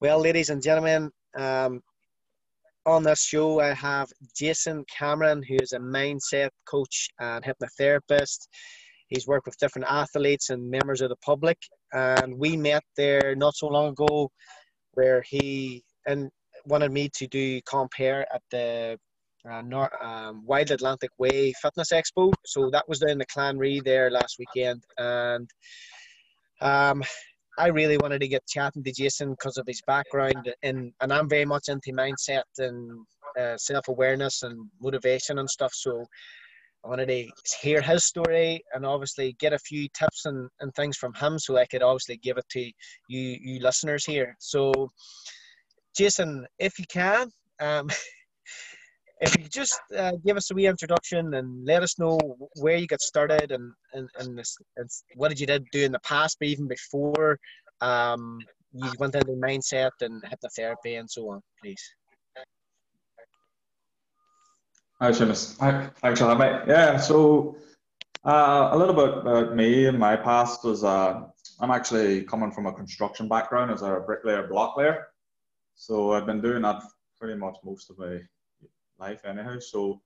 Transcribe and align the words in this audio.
Well, 0.00 0.20
ladies 0.20 0.50
and 0.50 0.62
gentlemen, 0.62 1.10
um, 1.36 1.80
on 2.86 3.02
this 3.02 3.24
show, 3.24 3.60
I 3.60 3.72
have 3.74 4.08
Jason 4.36 4.84
Cameron, 4.96 5.42
who 5.42 5.56
is 5.60 5.72
a 5.72 5.78
mindset 5.78 6.50
coach 6.66 7.08
and 7.18 7.44
hypnotherapist. 7.44 8.46
He's 9.08 9.26
worked 9.26 9.46
with 9.46 9.58
different 9.58 9.88
athletes 9.88 10.50
and 10.50 10.70
members 10.70 11.00
of 11.00 11.08
the 11.08 11.16
public, 11.16 11.58
and 11.92 12.38
we 12.38 12.56
met 12.56 12.84
there 12.96 13.34
not 13.34 13.56
so 13.56 13.66
long 13.66 13.88
ago, 13.88 14.30
where 14.94 15.22
he 15.22 15.82
and 16.06 16.30
wanted 16.66 16.92
me 16.92 17.08
to 17.14 17.26
do 17.26 17.60
compare 17.62 18.24
at 18.32 18.42
the 18.52 18.98
uh, 19.50 19.62
North, 19.62 19.90
um, 20.00 20.44
Wild 20.46 20.70
Atlantic 20.70 21.10
Way 21.18 21.52
Fitness 21.52 21.92
Expo. 21.92 22.34
So 22.46 22.70
that 22.70 22.88
was 22.88 23.00
down 23.00 23.10
in 23.10 23.18
the 23.18 23.26
Clanree 23.26 23.82
there 23.84 24.10
last 24.10 24.36
weekend, 24.38 24.82
and 24.98 25.48
um, 26.60 27.02
I 27.58 27.68
really 27.68 27.98
wanted 27.98 28.20
to 28.20 28.28
get 28.28 28.46
chatting 28.46 28.82
to 28.84 28.92
Jason 28.92 29.30
because 29.32 29.56
of 29.58 29.66
his 29.66 29.82
background, 29.86 30.52
and 30.62 30.92
and 31.00 31.12
I'm 31.12 31.28
very 31.28 31.44
much 31.44 31.68
into 31.68 31.92
mindset 31.92 32.44
and 32.58 33.06
uh, 33.38 33.56
self 33.58 33.88
awareness 33.88 34.42
and 34.42 34.70
motivation 34.80 35.38
and 35.38 35.50
stuff. 35.50 35.72
So 35.74 36.04
I 36.84 36.88
wanted 36.88 37.06
to 37.08 37.28
hear 37.60 37.80
his 37.82 38.06
story 38.06 38.62
and 38.72 38.86
obviously 38.86 39.34
get 39.38 39.52
a 39.52 39.58
few 39.58 39.88
tips 39.96 40.24
and, 40.24 40.48
and 40.60 40.72
things 40.74 40.96
from 40.96 41.14
him, 41.14 41.38
so 41.38 41.56
I 41.56 41.66
could 41.66 41.82
obviously 41.82 42.16
give 42.16 42.38
it 42.38 42.48
to 42.50 42.60
you 42.60 42.72
you 43.40 43.60
listeners 43.60 44.04
here. 44.04 44.34
So, 44.38 44.72
Jason, 45.96 46.46
if 46.58 46.78
you 46.78 46.86
can. 46.90 47.30
Um, 47.60 47.88
if 49.22 49.38
you 49.38 49.44
just 49.48 49.80
uh, 49.96 50.12
give 50.26 50.36
us 50.36 50.50
a 50.50 50.54
wee 50.54 50.66
introduction 50.66 51.34
and 51.34 51.64
let 51.64 51.82
us 51.82 51.98
know 51.98 52.18
where 52.56 52.76
you 52.76 52.88
got 52.88 53.00
started 53.00 53.52
and 53.52 53.72
and, 53.94 54.08
and, 54.18 54.36
this, 54.36 54.56
and 54.76 54.90
what 55.14 55.28
did 55.28 55.38
you 55.38 55.46
did 55.46 55.64
do 55.70 55.84
in 55.84 55.92
the 55.92 56.00
past, 56.00 56.36
but 56.40 56.48
even 56.48 56.66
before 56.66 57.38
um, 57.80 58.40
you 58.72 58.90
went 58.98 59.14
into 59.14 59.32
mindset 59.32 59.92
and 60.00 60.22
hypnotherapy 60.24 60.98
and 60.98 61.08
so 61.08 61.30
on, 61.30 61.40
please. 61.62 61.82
Hi, 65.00 65.10
Seamus. 65.10 65.58
Hi, 65.60 65.88
thanks 66.00 66.20
for 66.20 66.26
having 66.26 66.40
me. 66.40 66.60
Yeah, 66.66 66.96
so 66.96 67.56
uh, 68.24 68.70
a 68.72 68.78
little 68.78 68.94
bit 68.94 69.18
about 69.18 69.54
me 69.54 69.86
and 69.86 69.98
my 69.98 70.16
past 70.16 70.64
was 70.64 70.82
uh, 70.82 71.22
I'm 71.60 71.70
actually 71.70 72.22
coming 72.24 72.50
from 72.50 72.66
a 72.66 72.72
construction 72.72 73.28
background 73.28 73.70
as 73.70 73.82
a 73.82 74.02
bricklayer, 74.04 74.48
blocklayer. 74.48 75.04
So 75.76 76.12
I've 76.12 76.26
been 76.26 76.40
doing 76.40 76.62
that 76.62 76.82
pretty 77.18 77.38
much 77.38 77.56
most 77.64 77.90
of 77.90 77.98
my 77.98 78.20
life 79.02 79.22
anyhow. 79.24 79.58
So, 79.58 80.00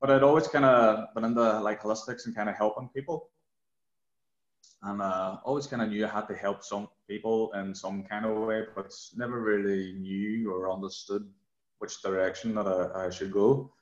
but 0.00 0.10
I'd 0.10 0.22
always 0.22 0.48
kind 0.48 0.64
of 0.64 1.14
been 1.14 1.24
into 1.24 1.60
like 1.60 1.82
holistics 1.82 2.26
and 2.26 2.34
kind 2.34 2.48
of 2.48 2.56
helping 2.56 2.88
people. 2.96 3.28
And 4.82 5.02
uh, 5.02 5.36
always 5.44 5.66
kind 5.66 5.82
of 5.82 5.88
knew 5.90 6.06
I 6.06 6.08
had 6.08 6.28
to 6.28 6.34
help 6.34 6.64
some 6.64 6.88
people 7.06 7.52
in 7.52 7.74
some 7.74 8.02
kind 8.10 8.24
of 8.24 8.38
way, 8.38 8.64
but 8.74 8.90
never 9.14 9.38
really 9.40 9.92
knew 9.92 10.50
or 10.50 10.72
understood 10.72 11.28
which 11.80 12.02
direction 12.02 12.54
that 12.54 12.66
I, 12.66 13.06
I 13.06 13.10
should 13.10 13.32
go. 13.32 13.72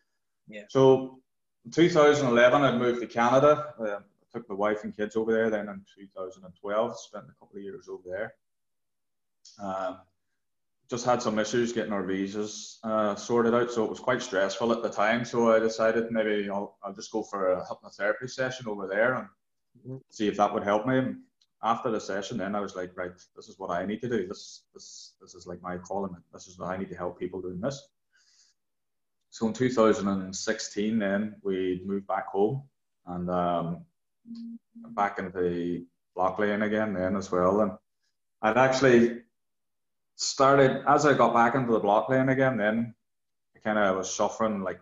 Yeah. 0.49 0.65
So, 0.69 1.21
in 1.65 1.71
2011, 1.71 2.62
I 2.62 2.77
moved 2.77 3.01
to 3.01 3.07
Canada. 3.07 3.75
Uh, 3.79 4.01
I 4.01 4.27
took 4.33 4.49
my 4.49 4.57
wife 4.57 4.83
and 4.85 4.97
kids 4.97 5.15
over 5.15 5.33
there. 5.33 5.51
Then 5.51 5.69
in 5.69 5.85
2012, 5.97 6.99
spent 6.99 7.27
a 7.27 7.39
couple 7.39 7.59
of 7.59 7.62
years 7.62 7.89
over 7.89 8.03
there. 8.07 8.35
Um, 9.62 9.99
just 10.91 11.05
had 11.05 11.20
some 11.20 11.39
issues 11.39 11.72
getting 11.72 11.92
our 11.92 12.03
visas 12.03 12.78
uh, 12.83 13.14
sorted 13.14 13.55
out, 13.55 13.70
so 13.70 13.84
it 13.84 13.91
was 13.91 14.00
quite 14.00 14.22
stressful 14.22 14.72
at 14.72 14.83
the 14.83 14.89
time. 14.89 15.25
So 15.25 15.53
I 15.53 15.58
decided 15.58 16.11
maybe 16.11 16.48
I'll, 16.48 16.78
I'll 16.83 16.94
just 16.94 17.12
go 17.12 17.22
for 17.22 17.53
a 17.53 17.67
hypnotherapy 17.67 18.31
session 18.31 18.69
over 18.69 18.86
there 18.86 19.14
and 19.14 19.27
mm-hmm. 19.78 19.97
see 20.11 20.28
if 20.28 20.36
that 20.39 20.53
would 20.53 20.64
help 20.64 20.86
me. 20.86 20.98
And 20.98 21.19
after 21.62 21.91
the 21.91 22.00
session, 22.00 22.39
then 22.39 22.55
I 22.55 22.61
was 22.61 22.75
like, 22.75 22.97
right, 22.97 23.12
this 23.37 23.48
is 23.48 23.59
what 23.59 23.71
I 23.71 23.84
need 23.84 24.00
to 24.00 24.09
do. 24.09 24.27
This 24.27 24.62
this 24.72 25.15
this 25.21 25.34
is 25.34 25.47
like 25.47 25.60
my 25.60 25.77
calling. 25.77 26.16
This 26.32 26.47
is 26.47 26.59
what 26.59 26.71
I 26.71 26.78
need 26.78 26.88
to 26.88 26.97
help 26.97 27.19
people 27.19 27.43
doing 27.43 27.60
this. 27.60 27.87
So 29.31 29.47
in 29.47 29.53
2016, 29.53 30.98
then 30.98 31.37
we 31.43 31.82
moved 31.84 32.06
back 32.06 32.28
home 32.28 32.62
and 33.06 33.28
um, 33.28 33.84
back 34.91 35.19
into 35.19 35.84
blocklaying 36.16 36.65
again 36.65 36.94
then 36.94 37.15
as 37.15 37.31
well. 37.31 37.60
And 37.60 37.72
I'd 38.41 38.56
actually 38.56 39.22
started 40.19 40.83
as 40.89 41.06
I 41.06 41.15
got 41.15 41.33
back 41.33 41.55
into 41.55 41.73
the 41.73 41.81
blocklaying 41.81 42.33
again. 42.33 42.56
Then 42.56 42.95
I 43.56 43.61
kind 43.61 43.79
of 43.79 43.97
was 43.97 44.12
suffering 44.12 44.62
like 44.62 44.81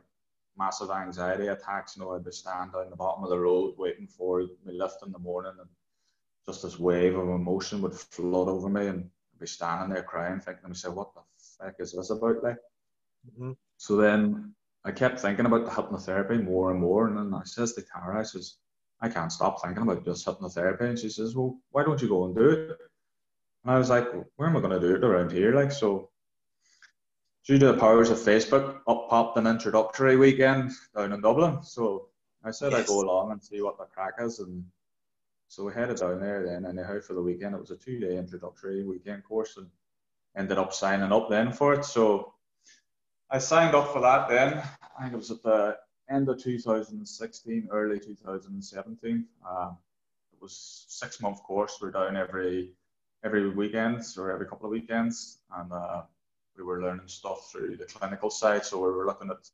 massive 0.57 0.91
anxiety 0.91 1.49
attacks. 1.49 1.97
You 1.97 2.03
know, 2.03 2.15
I'd 2.15 2.25
be 2.25 2.33
standing 2.33 2.73
down 2.73 2.91
the 2.91 2.97
bottom 2.97 3.23
of 3.23 3.31
the 3.31 3.39
road 3.39 3.75
waiting 3.77 4.07
for 4.07 4.41
me 4.41 4.73
lift 4.73 5.05
in 5.05 5.13
the 5.13 5.19
morning, 5.19 5.53
and 5.61 5.69
just 6.47 6.63
this 6.63 6.79
wave 6.79 7.17
of 7.17 7.29
emotion 7.29 7.83
would 7.83 7.95
flood 7.95 8.49
over 8.49 8.69
me, 8.69 8.87
and 8.87 9.11
I'd 9.35 9.41
be 9.41 9.47
standing 9.47 9.91
there 9.95 10.03
crying, 10.03 10.41
thinking 10.41 10.63
to 10.63 10.69
myself, 10.69 10.95
"What 10.95 11.15
the 11.15 11.21
fuck 11.39 11.75
is 11.79 11.93
this 11.93 12.11
about?" 12.11 12.43
Like. 12.43 12.59
Mm-hmm. 13.31 13.53
So 13.77 13.97
then 13.97 14.55
I 14.85 14.93
kept 14.93 15.21
thinking 15.21 15.47
about 15.47 15.67
the 15.67 15.71
hypnotherapy 15.71 16.43
more 16.43 16.71
and 16.71 16.81
more, 16.81 17.09
and 17.09 17.19
then 17.19 17.35
I 17.35 17.45
says 17.45 17.75
to 17.75 17.83
Tara, 17.83 18.21
I 18.21 18.23
says, 18.23 18.55
"I 19.03 19.11
can't 19.11 19.33
stop 19.33 19.61
thinking 19.61 19.83
about 19.83 20.05
just 20.05 20.25
hypnotherapy," 20.25 20.83
and 20.83 20.99
she 20.99 21.11
says, 21.11 21.37
"Well, 21.37 21.59
why 21.73 21.83
don't 21.83 22.01
you 22.01 22.09
go 22.09 22.25
and 22.25 22.35
do 22.35 22.49
it?" 22.49 22.79
And 23.67 23.75
I 23.75 23.79
was 23.79 23.91
like, 23.91 24.07
where 24.37 24.49
am 24.49 24.57
I 24.57 24.61
going 24.61 24.81
to 24.81 24.87
do 24.89 24.95
it 24.95 25.03
around 25.03 25.33
here? 25.33 25.53
Like, 25.53 25.73
so 25.73 26.11
due 27.45 27.59
to 27.59 27.73
the 27.73 27.79
powers 27.79 28.11
of 28.11 28.19
Facebook, 28.19 28.79
up 28.87 29.11
popped 29.11 29.37
an 29.39 29.49
introductory 29.49 30.17
weekend 30.17 30.71
down 30.95 31.13
in 31.13 31.21
Dublin. 31.21 31.65
So 31.65 32.07
I 32.45 32.53
said 32.53 32.71
yes. 32.71 32.83
I'd 32.83 32.87
go 32.87 33.01
along 33.01 33.33
and 33.33 33.43
see 33.43 33.61
what 33.63 33.77
the 33.77 33.87
crack 33.87 34.15
is. 34.21 34.39
And 34.39 34.65
so 35.49 35.65
we 35.65 35.73
headed 35.73 35.97
down 35.97 36.21
there 36.21 36.47
then, 36.47 36.65
anyhow, 36.65 37.01
for 37.01 37.15
the 37.15 37.23
weekend. 37.23 37.57
It 37.57 37.61
was 37.61 37.73
a 37.73 37.77
two 37.77 37.99
day 37.99 38.17
introductory 38.17 38.85
weekend 38.85 39.25
course 39.25 39.57
and 39.57 39.67
ended 40.37 40.59
up 40.59 40.73
signing 40.73 41.11
up 41.11 41.29
then 41.29 41.51
for 41.51 41.75
it. 41.75 41.85
So 41.85 42.35
I 43.33 43.39
signed 43.39 43.75
up 43.75 43.93
for 43.93 44.01
that 44.01 44.29
then. 44.29 44.63
I 44.97 45.03
think 45.03 45.15
it 45.15 45.17
was 45.17 45.33
at 45.33 45.43
the 45.43 45.77
end 46.09 46.29
of 46.29 46.41
2016, 46.41 47.69
early 47.73 47.99
2017. 47.99 49.27
Uh, 49.45 49.73
it 50.33 50.41
was 50.41 50.87
six 50.87 51.21
month 51.21 51.43
course. 51.43 51.79
We're 51.83 51.91
down 51.91 52.17
every 52.17 52.71
every 53.27 53.51
weekends 53.51 54.17
or 54.17 54.31
every 54.31 54.47
couple 54.47 54.67
of 54.67 54.73
weekends, 54.73 55.41
and 55.59 55.73
uh, 55.73 56.03
we 56.57 56.63
were 56.63 56.81
learning 56.81 57.09
stuff 57.09 57.51
through 57.51 57.77
the 57.77 57.85
clinical 57.85 58.31
side. 58.31 58.65
So 58.65 58.79
we 58.79 58.93
were 58.93 59.05
looking 59.05 59.31
at 59.31 59.51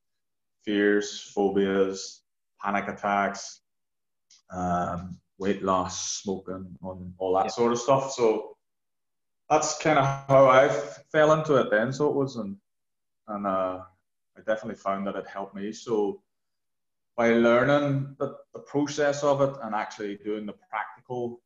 fears, 0.62 1.33
phobias, 1.34 2.21
panic 2.62 2.87
attacks, 2.88 3.60
um, 4.50 5.16
weight 5.38 5.62
loss, 5.62 6.21
smoking, 6.22 6.77
and 6.83 7.15
all 7.19 7.34
that 7.37 7.47
yeah. 7.47 7.50
sort 7.50 7.72
of 7.72 7.78
stuff. 7.78 8.12
So 8.12 8.56
that's 9.49 9.78
kind 9.78 9.99
of 9.99 10.04
how 10.28 10.47
I 10.49 10.69
fell 11.10 11.33
into 11.33 11.56
it 11.56 11.71
then. 11.71 11.93
So 11.93 12.10
it 12.10 12.15
was, 12.15 12.37
and 12.37 12.56
and 13.28 13.47
uh, 13.47 13.81
I 14.37 14.41
definitely 14.47 14.77
found 14.77 15.06
that 15.06 15.16
it 15.16 15.27
helped 15.27 15.54
me. 15.54 15.72
So 15.72 16.22
by 17.16 17.33
learning 17.33 18.16
the, 18.19 18.37
the 18.53 18.60
process 18.60 19.22
of 19.22 19.41
it 19.41 19.54
and 19.62 19.75
actually 19.75 20.16
doing 20.16 20.47
the 20.47 20.54
practical 20.71 21.41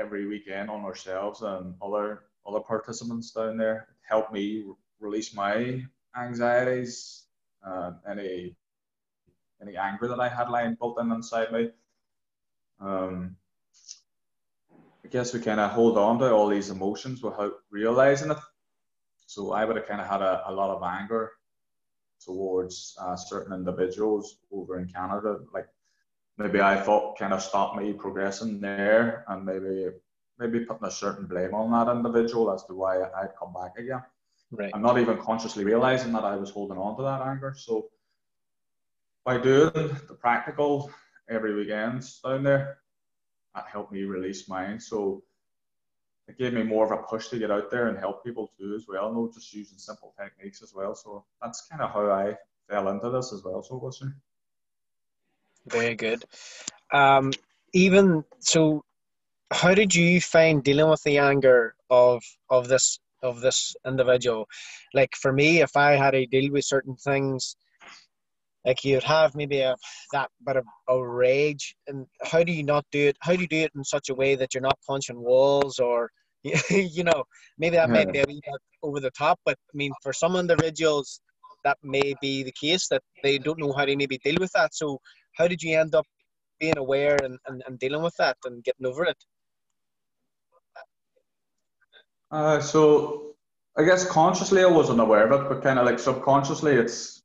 every 0.00 0.26
weekend 0.26 0.70
on 0.70 0.84
ourselves 0.84 1.42
and 1.42 1.74
other 1.82 2.24
other 2.46 2.60
participants 2.60 3.32
down 3.32 3.56
there 3.56 3.88
help 4.08 4.32
me 4.32 4.64
release 4.98 5.34
my 5.34 5.82
anxieties, 6.16 7.26
uh, 7.66 7.92
any 8.08 8.56
any 9.62 9.76
anger 9.76 10.08
that 10.08 10.20
I 10.20 10.28
had 10.28 10.48
lying 10.48 10.76
built 10.80 10.98
in 11.00 11.12
inside 11.12 11.52
me. 11.52 11.70
Um, 12.80 13.36
I 15.04 15.08
guess 15.08 15.34
we 15.34 15.40
kind 15.40 15.60
of 15.60 15.70
hold 15.70 15.98
on 15.98 16.18
to 16.18 16.32
all 16.32 16.48
these 16.48 16.70
emotions 16.70 17.22
without 17.22 17.52
realizing 17.70 18.30
it. 18.30 18.38
So 19.26 19.52
I 19.52 19.64
would 19.64 19.76
have 19.76 19.86
kind 19.86 20.00
of 20.00 20.06
had 20.06 20.22
a, 20.22 20.42
a 20.46 20.52
lot 20.52 20.70
of 20.70 20.82
anger 20.82 21.32
towards 22.24 22.96
uh, 23.00 23.16
certain 23.16 23.52
individuals 23.52 24.38
over 24.50 24.78
in 24.78 24.88
Canada, 24.88 25.38
like 25.52 25.68
maybe 26.40 26.60
I 26.60 26.80
thought 26.80 27.18
kind 27.18 27.34
of 27.34 27.42
stopped 27.42 27.76
me 27.76 27.92
progressing 27.92 28.60
there, 28.60 29.24
and 29.28 29.44
maybe 29.44 29.90
maybe 30.38 30.64
putting 30.64 30.86
a 30.86 30.90
certain 30.90 31.26
blame 31.26 31.54
on 31.54 31.70
that 31.72 31.94
individual 31.94 32.50
as 32.50 32.64
to 32.64 32.72
why 32.74 33.02
I'd 33.02 33.36
come 33.38 33.52
back 33.52 33.76
again. 33.76 34.02
Right. 34.50 34.70
I'm 34.74 34.80
not 34.80 34.98
even 34.98 35.18
consciously 35.18 35.64
realizing 35.64 36.12
that 36.14 36.24
I 36.24 36.36
was 36.36 36.50
holding 36.50 36.78
on 36.78 36.96
to 36.96 37.02
that 37.02 37.20
anger. 37.20 37.54
So 37.54 37.90
by 39.22 39.36
doing 39.36 39.70
the 39.74 40.16
practical 40.18 40.90
every 41.28 41.54
weekend 41.54 42.08
down 42.24 42.42
there, 42.42 42.78
that 43.54 43.66
helped 43.70 43.92
me 43.92 44.04
release 44.04 44.48
mine. 44.48 44.80
So 44.80 45.22
it 46.26 46.38
gave 46.38 46.54
me 46.54 46.62
more 46.62 46.86
of 46.86 46.98
a 46.98 47.02
push 47.02 47.28
to 47.28 47.38
get 47.38 47.50
out 47.50 47.70
there 47.70 47.88
and 47.88 47.98
help 47.98 48.24
people 48.24 48.50
too 48.58 48.74
as 48.74 48.86
well. 48.88 49.12
No, 49.12 49.30
just 49.32 49.52
using 49.52 49.76
simple 49.76 50.14
techniques 50.18 50.62
as 50.62 50.72
well. 50.74 50.94
So 50.94 51.26
that's 51.42 51.66
kind 51.68 51.82
of 51.82 51.90
how 51.90 52.10
I 52.10 52.34
fell 52.66 52.88
into 52.88 53.10
this 53.10 53.30
as 53.34 53.44
well. 53.44 53.62
So 53.62 53.76
was 53.76 54.00
it? 54.00 54.08
Very 55.66 55.94
good. 55.94 56.24
Um, 56.92 57.32
even 57.72 58.24
so, 58.40 58.84
how 59.52 59.74
did 59.74 59.94
you 59.94 60.20
find 60.20 60.62
dealing 60.62 60.88
with 60.88 61.02
the 61.02 61.18
anger 61.18 61.74
of 61.88 62.22
of 62.48 62.68
this 62.68 62.98
of 63.22 63.40
this 63.40 63.74
individual? 63.86 64.46
Like 64.94 65.14
for 65.20 65.32
me, 65.32 65.60
if 65.60 65.76
I 65.76 65.92
had 65.92 66.12
to 66.12 66.26
deal 66.26 66.52
with 66.52 66.64
certain 66.64 66.96
things, 66.96 67.56
like 68.64 68.84
you'd 68.84 69.02
have 69.02 69.34
maybe 69.34 69.60
a 69.60 69.76
that 70.12 70.30
bit 70.46 70.56
of 70.56 70.64
a 70.88 71.06
rage 71.06 71.74
and 71.86 72.06
how 72.22 72.42
do 72.42 72.52
you 72.52 72.62
not 72.62 72.84
do 72.92 73.08
it 73.08 73.16
how 73.20 73.34
do 73.34 73.40
you 73.40 73.48
do 73.48 73.56
it 73.56 73.72
in 73.74 73.84
such 73.84 74.08
a 74.08 74.14
way 74.14 74.34
that 74.34 74.54
you're 74.54 74.62
not 74.62 74.78
punching 74.86 75.20
walls 75.20 75.78
or 75.78 76.10
you 76.70 77.04
know 77.04 77.24
maybe 77.58 77.76
that 77.76 77.88
yeah. 77.88 77.92
may 77.92 78.04
be 78.04 78.20
a 78.22 78.26
bit 78.26 78.42
over 78.82 79.00
the 79.00 79.10
top 79.10 79.38
but 79.44 79.56
i 79.72 79.76
mean 79.76 79.92
for 80.02 80.12
some 80.12 80.36
individuals 80.36 81.20
that 81.64 81.76
may 81.82 82.14
be 82.20 82.42
the 82.42 82.52
case 82.52 82.88
that 82.88 83.02
they 83.22 83.38
don't 83.38 83.58
know 83.58 83.72
how 83.72 83.84
to 83.84 83.96
maybe 83.96 84.18
deal 84.24 84.36
with 84.40 84.50
that 84.52 84.74
so 84.74 84.98
how 85.32 85.46
did 85.46 85.62
you 85.62 85.78
end 85.78 85.94
up 85.94 86.06
being 86.58 86.76
aware 86.76 87.16
and, 87.24 87.38
and, 87.46 87.62
and 87.66 87.78
dealing 87.78 88.02
with 88.02 88.14
that 88.16 88.36
and 88.44 88.62
getting 88.64 88.86
over 88.86 89.04
it 89.04 89.16
uh, 92.30 92.60
so 92.60 93.34
i 93.78 93.82
guess 93.82 94.06
consciously 94.06 94.62
i 94.62 94.66
wasn't 94.66 95.00
aware 95.00 95.30
of 95.30 95.40
it 95.40 95.48
but 95.48 95.62
kind 95.62 95.78
of 95.78 95.86
like 95.86 95.98
subconsciously 95.98 96.74
it's 96.74 97.20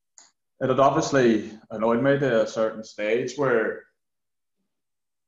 it 0.61 0.69
had 0.69 0.79
obviously 0.79 1.51
annoyed 1.69 2.01
me 2.01 2.17
to 2.17 2.43
a 2.43 2.47
certain 2.47 2.83
stage 2.83 3.35
where 3.35 3.83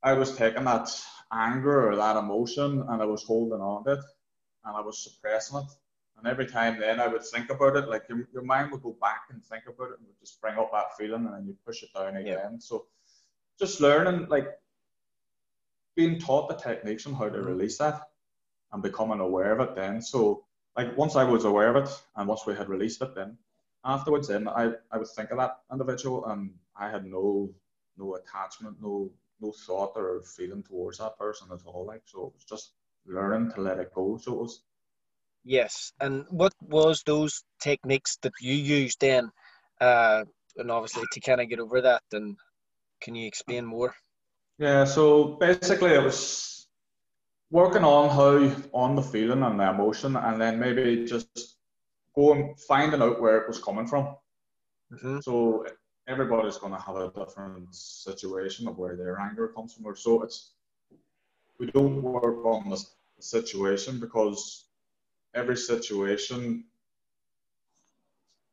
I 0.03 0.13
was 0.13 0.35
taking 0.37 0.63
that 0.65 0.89
anger 1.33 1.91
or 1.91 1.95
that 1.97 2.15
emotion 2.15 2.85
and 2.87 3.01
I 3.01 3.05
was 3.05 3.23
holding 3.23 3.59
on 3.59 3.83
to 3.85 3.93
it 3.93 3.99
and 4.63 4.77
I 4.77 4.81
was 4.81 5.03
suppressing 5.03 5.57
it. 5.57 5.65
And 6.17 6.27
every 6.27 6.47
time 6.47 6.79
then 6.79 6.99
I 6.99 7.07
would 7.07 7.23
think 7.23 7.49
about 7.49 7.75
it, 7.75 7.87
like 7.87 8.03
your, 8.09 8.27
your 8.33 8.43
mind 8.43 8.71
would 8.71 8.81
go 8.81 8.95
back 8.99 9.23
and 9.29 9.43
think 9.43 9.63
about 9.67 9.91
it 9.91 9.99
and 9.99 10.07
would 10.07 10.19
just 10.19 10.41
bring 10.41 10.57
up 10.57 10.71
that 10.71 10.97
feeling 10.97 11.25
and 11.25 11.33
then 11.33 11.45
you 11.45 11.55
push 11.65 11.83
it 11.83 11.89
down 11.93 12.17
again. 12.17 12.53
Yeah. 12.53 12.57
So 12.59 12.85
just 13.59 13.81
learning, 13.81 14.27
like 14.29 14.47
being 15.95 16.19
taught 16.19 16.49
the 16.49 16.55
techniques 16.55 17.05
on 17.05 17.13
how 17.13 17.29
to 17.29 17.37
mm-hmm. 17.37 17.47
release 17.47 17.77
that 17.77 18.01
and 18.71 18.81
becoming 18.81 19.19
aware 19.19 19.51
of 19.51 19.59
it 19.59 19.75
then. 19.75 20.01
So 20.01 20.45
like 20.75 20.97
once 20.97 21.15
I 21.15 21.23
was 21.23 21.45
aware 21.45 21.75
of 21.75 21.83
it 21.83 22.01
and 22.15 22.27
once 22.27 22.45
we 22.45 22.55
had 22.55 22.69
released 22.69 23.01
it 23.01 23.15
then 23.15 23.37
afterwards, 23.85 24.27
then 24.27 24.47
I, 24.47 24.71
I 24.91 24.97
would 24.97 25.07
think 25.07 25.31
of 25.31 25.37
that 25.37 25.59
individual 25.71 26.25
and 26.27 26.53
I 26.75 26.89
had 26.89 27.05
no 27.05 27.53
no 27.97 28.15
attachment, 28.15 28.77
no 28.81 29.11
no 29.39 29.51
thought 29.65 29.93
or 29.95 30.21
feeling 30.23 30.63
towards 30.63 30.99
that 30.99 31.17
person 31.17 31.47
at 31.51 31.65
all. 31.65 31.85
Like 31.85 32.03
so, 32.05 32.27
it 32.27 32.33
was 32.33 32.45
just 32.47 32.73
learning 33.05 33.51
to 33.53 33.61
let 33.61 33.79
it 33.79 33.93
go. 33.93 34.17
So 34.17 34.33
it 34.33 34.39
was. 34.39 34.61
Yes, 35.47 35.93
and 36.01 36.25
what 36.29 36.51
was 36.59 37.03
those 37.05 37.41
techniques 37.61 38.17
that 38.21 38.33
you 38.41 38.53
used 38.53 38.99
then, 38.99 39.31
uh, 39.79 40.25
and 40.57 40.69
obviously 40.69 41.05
to 41.13 41.21
kind 41.21 41.39
of 41.39 41.47
get 41.47 41.61
over 41.61 41.79
that? 41.79 42.03
And 42.11 42.35
can 42.99 43.15
you 43.15 43.25
explain 43.25 43.65
more? 43.65 43.95
Yeah, 44.59 44.83
so 44.83 45.37
basically 45.39 45.91
it 45.91 46.03
was 46.03 46.67
working 47.49 47.85
on 47.85 48.09
how 48.09 48.61
on 48.73 48.97
the 48.97 49.01
feeling 49.01 49.41
and 49.41 49.57
the 49.57 49.69
emotion, 49.69 50.17
and 50.17 50.41
then 50.41 50.59
maybe 50.59 51.05
just 51.05 51.55
going 52.13 52.53
finding 52.67 53.01
out 53.01 53.21
where 53.21 53.37
it 53.37 53.47
was 53.47 53.63
coming 53.63 53.87
from. 53.87 54.17
Mm-hmm. 54.91 55.19
So 55.21 55.65
everybody's 56.09 56.57
going 56.57 56.73
to 56.73 56.81
have 56.81 56.97
a 56.97 57.11
different 57.11 57.73
situation 57.73 58.67
of 58.67 58.77
where 58.77 58.97
their 58.97 59.17
anger 59.17 59.47
comes 59.47 59.73
from. 59.73 59.95
So 59.95 60.23
it's 60.23 60.51
we 61.57 61.67
don't 61.67 62.01
work 62.01 62.43
on 62.43 62.69
the 62.69 62.85
situation 63.21 64.01
because 64.01 64.66
every 65.37 65.55
situation 65.55 66.65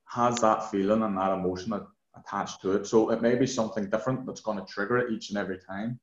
has 0.04 0.36
that 0.36 0.70
feeling 0.70 1.02
and 1.02 1.16
that 1.16 1.32
emotion 1.32 1.72
attached 2.16 2.60
to 2.62 2.72
it. 2.72 2.86
So 2.86 3.10
it 3.10 3.22
may 3.22 3.34
be 3.34 3.46
something 3.46 3.88
different 3.90 4.26
that's 4.26 4.42
going 4.42 4.58
to 4.58 4.72
trigger 4.72 4.98
it 4.98 5.12
each 5.12 5.30
and 5.30 5.38
every 5.38 5.58
time. 5.58 5.98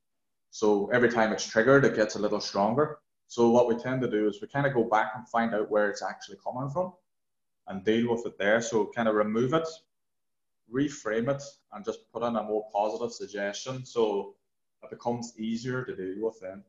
So 0.50 0.89
every 0.92 1.10
time 1.10 1.31
it's 1.31 1.48
triggered, 1.48 1.86
it 1.86 1.95
gets 1.95 2.16
a 2.16 2.19
little 2.19 2.42
stronger. 2.42 2.98
So 3.28 3.50
what 3.50 3.68
we 3.68 3.78
tend 3.78 4.01
to 4.01 4.10
do 4.10 4.28
is 4.28 4.42
we 4.42 4.48
kind 4.48 4.66
of 4.66 4.74
go 4.74 4.83
back 4.83 5.12
and 5.16 5.28
find 5.30 5.56
out 5.56 5.72
where 5.72 5.89
it's 5.89 6.04
actually 6.04 6.39
coming 6.44 6.69
from 6.69 6.94
and 7.68 7.86
deal 7.86 8.12
with 8.12 8.25
it 8.25 8.38
there. 8.38 8.60
So 8.60 8.92
kind 8.94 9.07
of 9.07 9.16
remove 9.16 9.54
it, 9.54 9.68
reframe 10.74 11.33
it, 11.33 11.42
and 11.72 11.86
just 11.86 12.12
put 12.12 12.24
in 12.24 12.36
a 12.36 12.44
more 12.44 12.68
positive 12.74 13.13
suggestion 13.13 13.86
so 13.86 14.36
it 14.83 14.89
becomes 14.89 15.33
easier 15.39 15.86
to 15.86 15.95
deal 15.95 16.25
with 16.25 16.39
then. 16.42 16.63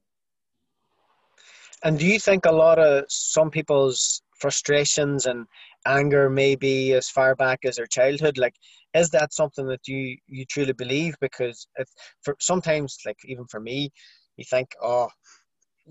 And 1.85 1.99
do 1.99 2.07
you 2.07 2.19
think 2.19 2.47
a 2.47 2.53
lot 2.53 2.79
of 2.79 3.05
some 3.09 3.51
people's 3.51 4.23
frustrations 4.39 5.27
and 5.27 5.47
anger 5.87 6.31
may 6.31 6.55
be 6.55 6.93
as 6.93 7.09
far 7.09 7.35
back 7.35 7.61
as 7.65 7.77
their 7.77 7.87
childhood? 7.87 8.39
Like, 8.39 8.55
is 8.95 9.11
that 9.11 9.33
something 9.33 9.67
that 9.67 9.87
you 9.87 10.17
you 10.29 10.45
truly 10.45 10.73
believe? 10.73 11.15
Because 11.21 11.67
it's 11.77 11.93
for 12.23 12.37
sometimes, 12.41 12.99
like 13.07 13.19
even 13.25 13.47
for 13.47 13.61
me, 13.61 13.91
you 14.37 14.45
think, 14.49 14.69
oh, 14.83 15.09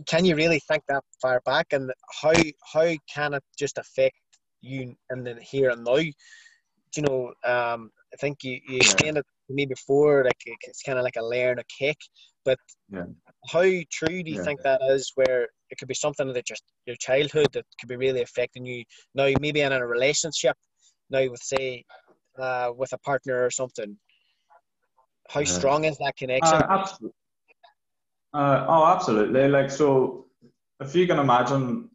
can 0.08 0.24
you 0.24 0.36
really 0.36 0.62
think 0.68 0.84
that 0.88 1.04
far 1.22 1.42
back? 1.46 1.68
And 1.74 1.92
how 2.22 2.34
how 2.74 2.96
can 3.14 3.34
it 3.34 3.44
just 3.58 3.78
affect 3.78 4.16
you 4.62 4.96
and 5.10 5.26
then 5.26 5.40
here 5.42 5.72
and 5.72 5.84
now. 5.84 5.98
You 5.98 7.04
know, 7.04 7.28
um, 7.46 7.90
I 8.14 8.18
think 8.20 8.44
you, 8.44 8.60
you 8.68 8.78
explained 8.78 9.18
it 9.18 9.26
to 9.48 9.54
me 9.54 9.66
before, 9.66 10.24
like 10.26 10.42
it's 10.46 10.82
kind 10.82 10.98
of 10.98 11.04
like 11.04 11.16
a 11.16 11.24
layer 11.24 11.52
and 11.52 11.60
a 11.60 11.64
cake. 11.80 12.02
But 12.44 12.60
yeah. 12.90 13.06
how 13.50 13.62
true 13.62 14.24
do 14.24 14.32
you 14.32 14.38
yeah. 14.38 14.44
think 14.44 14.62
that 14.64 14.82
is? 14.90 15.12
Where 15.16 15.48
it 15.72 15.78
could 15.78 15.88
be 15.88 15.94
something 15.94 16.32
that 16.32 16.46
just 16.46 16.64
your 16.86 16.98
childhood 16.98 17.48
that 17.54 17.66
could 17.80 17.90
be 17.90 17.96
really 17.96 18.22
affecting 18.22 18.66
you 18.66 18.84
now, 19.16 19.32
maybe 19.40 19.62
in 19.62 19.72
a 19.72 19.88
relationship, 19.88 20.56
now 21.10 21.28
with 21.30 21.42
say, 21.42 21.84
uh, 22.38 22.72
with 22.76 22.94
a 22.94 22.98
partner 23.00 23.44
or 23.44 23.50
something. 23.50 23.98
How 25.30 25.40
yeah. 25.40 25.46
strong 25.46 25.86
is 25.86 25.98
that 25.98 26.18
connection? 26.18 26.56
Uh, 26.56 26.68
absolutely. 26.70 27.16
Uh, 28.34 28.66
oh, 28.68 28.86
absolutely. 28.86 29.48
Like 29.48 29.72
so, 29.72 30.28
if 30.80 30.94
you 30.96 31.08
can 31.08 31.20
imagine 31.20 31.90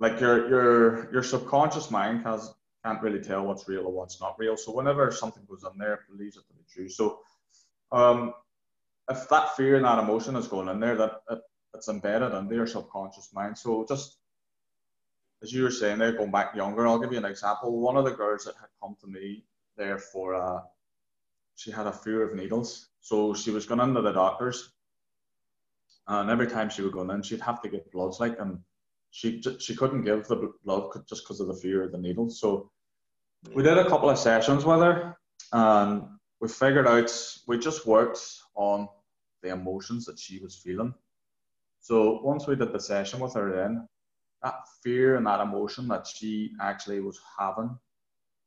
like 0.00 0.20
your 0.20 0.48
your 0.48 1.12
your 1.12 1.22
subconscious 1.22 1.90
mind 1.90 2.24
has 2.24 2.52
can't 2.84 3.02
really 3.02 3.20
tell 3.20 3.44
what's 3.44 3.68
real 3.68 3.86
or 3.86 3.92
what's 3.92 4.20
not 4.20 4.36
real. 4.38 4.56
So 4.56 4.72
whenever 4.72 5.10
something 5.10 5.42
goes 5.48 5.64
in 5.64 5.76
there, 5.78 5.94
it 5.94 6.00
believes 6.10 6.36
it 6.36 6.44
to 6.48 6.54
be 6.54 6.64
true. 6.72 6.88
So 6.88 7.20
um, 7.90 8.32
if 9.10 9.28
that 9.28 9.56
fear 9.56 9.76
and 9.76 9.84
that 9.84 9.98
emotion 9.98 10.36
is 10.36 10.46
going 10.46 10.68
in 10.68 10.78
there, 10.80 10.96
that 10.96 11.20
it, 11.30 11.40
it's 11.74 11.88
embedded 11.88 12.32
into 12.32 12.54
your 12.54 12.66
subconscious 12.66 13.30
mind. 13.32 13.56
So 13.58 13.84
just 13.88 14.18
as 15.42 15.52
you 15.52 15.62
were 15.62 15.70
saying 15.70 15.98
there, 15.98 16.12
going 16.12 16.30
back 16.30 16.54
younger, 16.54 16.86
I'll 16.86 16.98
give 16.98 17.12
you 17.12 17.18
an 17.18 17.24
example. 17.24 17.80
One 17.80 17.96
of 17.96 18.04
the 18.04 18.10
girls 18.10 18.44
that 18.44 18.56
had 18.56 18.68
come 18.82 18.96
to 19.00 19.06
me 19.06 19.44
there 19.76 19.98
for 19.98 20.34
uh, 20.34 20.60
she 21.54 21.70
had 21.70 21.86
a 21.86 21.92
fear 21.92 22.22
of 22.22 22.34
needles. 22.34 22.88
So 23.00 23.34
she 23.34 23.50
was 23.50 23.66
going 23.66 23.80
into 23.80 24.02
the 24.02 24.12
doctors, 24.12 24.70
and 26.06 26.30
every 26.30 26.46
time 26.46 26.68
she 26.68 26.82
would 26.82 26.92
go 26.92 27.08
in, 27.08 27.22
she'd 27.22 27.40
have 27.40 27.62
to 27.62 27.68
get 27.68 27.90
bloods 27.92 28.20
like 28.20 28.38
and 28.40 28.58
she 29.10 29.42
she 29.58 29.74
couldn't 29.74 30.04
give 30.04 30.26
the 30.26 30.52
blood 30.64 30.90
just 31.08 31.24
because 31.24 31.40
of 31.40 31.48
the 31.48 31.54
fear 31.54 31.84
of 31.84 31.92
the 31.92 31.98
needles. 31.98 32.40
So 32.40 32.70
we 33.54 33.62
did 33.62 33.78
a 33.78 33.88
couple 33.88 34.10
of 34.10 34.18
sessions 34.18 34.64
with 34.64 34.80
her, 34.80 35.16
and 35.52 36.02
we 36.40 36.48
figured 36.48 36.86
out 36.86 37.10
we 37.46 37.58
just 37.58 37.86
worked 37.86 38.20
on 38.54 38.88
the 39.42 39.50
emotions 39.50 40.04
that 40.06 40.18
she 40.18 40.38
was 40.40 40.56
feeling. 40.56 40.92
So 41.80 42.20
once 42.22 42.46
we 42.46 42.56
did 42.56 42.72
the 42.72 42.80
session 42.80 43.20
with 43.20 43.34
her, 43.34 43.54
then 43.54 43.88
that 44.42 44.60
fear 44.82 45.16
and 45.16 45.26
that 45.26 45.40
emotion 45.40 45.88
that 45.88 46.06
she 46.06 46.52
actually 46.60 47.00
was 47.00 47.20
having 47.38 47.76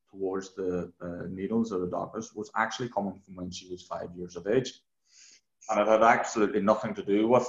towards 0.10 0.54
the, 0.56 0.92
the 1.00 1.28
needles 1.30 1.72
or 1.72 1.80
the 1.80 1.88
doctors 1.88 2.34
was 2.36 2.52
actually 2.56 2.90
coming 2.90 3.20
from 3.26 3.36
when 3.36 3.52
she 3.52 3.70
was 3.70 3.84
five 3.84 4.10
years 4.16 4.36
of 4.36 4.48
age. 4.48 4.74
And 5.70 5.80
it 5.80 5.88
had 5.88 6.04
absolutely 6.04 6.62
nothing 6.62 6.94
to 6.96 7.04
do 7.04 7.28
with 7.28 7.48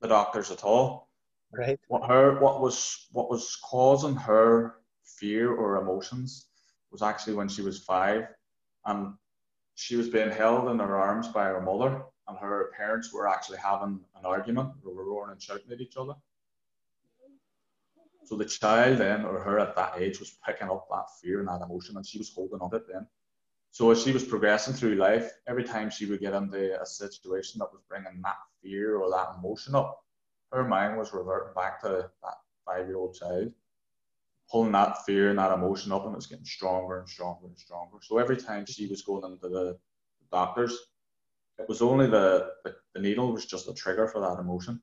the 0.00 0.08
doctors 0.08 0.50
at 0.50 0.64
all. 0.64 1.08
Right. 1.52 1.78
What 1.88 2.08
her 2.10 2.38
what 2.40 2.60
was 2.60 3.08
what 3.12 3.30
was 3.30 3.56
causing 3.64 4.14
her 4.16 4.74
fear 5.02 5.54
or 5.54 5.80
emotions 5.80 6.46
was 6.90 7.02
actually 7.02 7.34
when 7.34 7.48
she 7.48 7.62
was 7.62 7.78
five, 7.78 8.24
and 8.84 9.14
she 9.74 9.96
was 9.96 10.08
being 10.08 10.30
held 10.30 10.68
in 10.68 10.78
her 10.78 10.96
arms 10.96 11.28
by 11.28 11.44
her 11.44 11.60
mother, 11.60 12.02
and 12.28 12.38
her 12.38 12.72
parents 12.76 13.12
were 13.12 13.26
actually 13.26 13.58
having 13.58 14.00
an 14.16 14.24
argument. 14.24 14.70
They 14.84 14.92
were 14.92 15.04
roaring 15.04 15.32
and 15.32 15.42
shouting 15.42 15.72
at 15.72 15.80
each 15.80 15.96
other. 15.96 16.14
So 18.24 18.36
the 18.36 18.44
child 18.44 18.98
then, 18.98 19.24
or 19.24 19.40
her 19.40 19.58
at 19.58 19.74
that 19.76 19.94
age, 19.96 20.20
was 20.20 20.36
picking 20.46 20.68
up 20.68 20.86
that 20.90 21.06
fear 21.22 21.40
and 21.40 21.48
that 21.48 21.62
emotion, 21.62 21.96
and 21.96 22.06
she 22.06 22.18
was 22.18 22.30
holding 22.30 22.60
on 22.60 22.70
to 22.70 22.76
it 22.76 22.86
then. 22.92 23.06
So 23.70 23.90
as 23.90 24.02
she 24.02 24.12
was 24.12 24.24
progressing 24.24 24.74
through 24.74 24.96
life, 24.96 25.32
every 25.46 25.64
time 25.64 25.88
she 25.88 26.04
would 26.06 26.20
get 26.20 26.34
into 26.34 26.80
a 26.80 26.84
situation 26.84 27.58
that 27.58 27.72
was 27.72 27.80
bringing 27.88 28.20
that 28.22 28.36
fear 28.62 28.96
or 28.96 29.10
that 29.10 29.36
emotion 29.38 29.74
up, 29.74 30.04
her 30.52 30.64
mind 30.64 30.98
was 30.98 31.12
reverting 31.12 31.54
back 31.54 31.80
to 31.82 32.10
that 32.22 32.34
five 32.66 32.86
year 32.86 32.96
old 32.96 33.14
child, 33.14 33.52
pulling 34.50 34.72
that 34.72 35.04
fear 35.06 35.30
and 35.30 35.38
that 35.38 35.52
emotion 35.52 35.92
up, 35.92 36.04
and 36.04 36.12
it 36.12 36.16
was 36.16 36.26
getting 36.26 36.44
stronger 36.44 36.98
and 37.00 37.08
stronger 37.08 37.46
and 37.46 37.58
stronger. 37.58 37.98
So 38.02 38.18
every 38.18 38.36
time 38.36 38.66
she 38.66 38.86
was 38.86 39.02
going 39.02 39.24
into 39.30 39.48
the 39.48 39.78
doctors, 40.30 40.76
it 41.58 41.68
was 41.68 41.82
only 41.82 42.06
the, 42.06 42.50
the, 42.64 42.76
the 42.94 43.00
needle 43.00 43.32
was 43.32 43.46
just 43.46 43.68
a 43.68 43.74
trigger 43.74 44.08
for 44.08 44.20
that 44.20 44.40
emotion. 44.40 44.80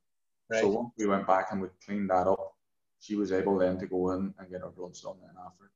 Right. 0.50 0.62
So 0.62 0.70
once 0.70 0.94
we 0.98 1.08
went 1.08 1.26
back 1.26 1.48
and 1.52 1.62
we 1.62 1.70
cleaned 1.86 2.10
that 2.10 2.28
up, 2.28 2.54
she 3.00 3.16
was 3.16 3.32
able 3.32 3.58
then 3.58 3.78
to 3.80 3.88
go 3.88 4.12
in 4.12 4.34
and 4.38 4.50
get 4.50 4.62
her 4.62 4.70
blood 4.70 4.94
done 5.02 5.18
then 5.22 5.36
after. 5.46 5.72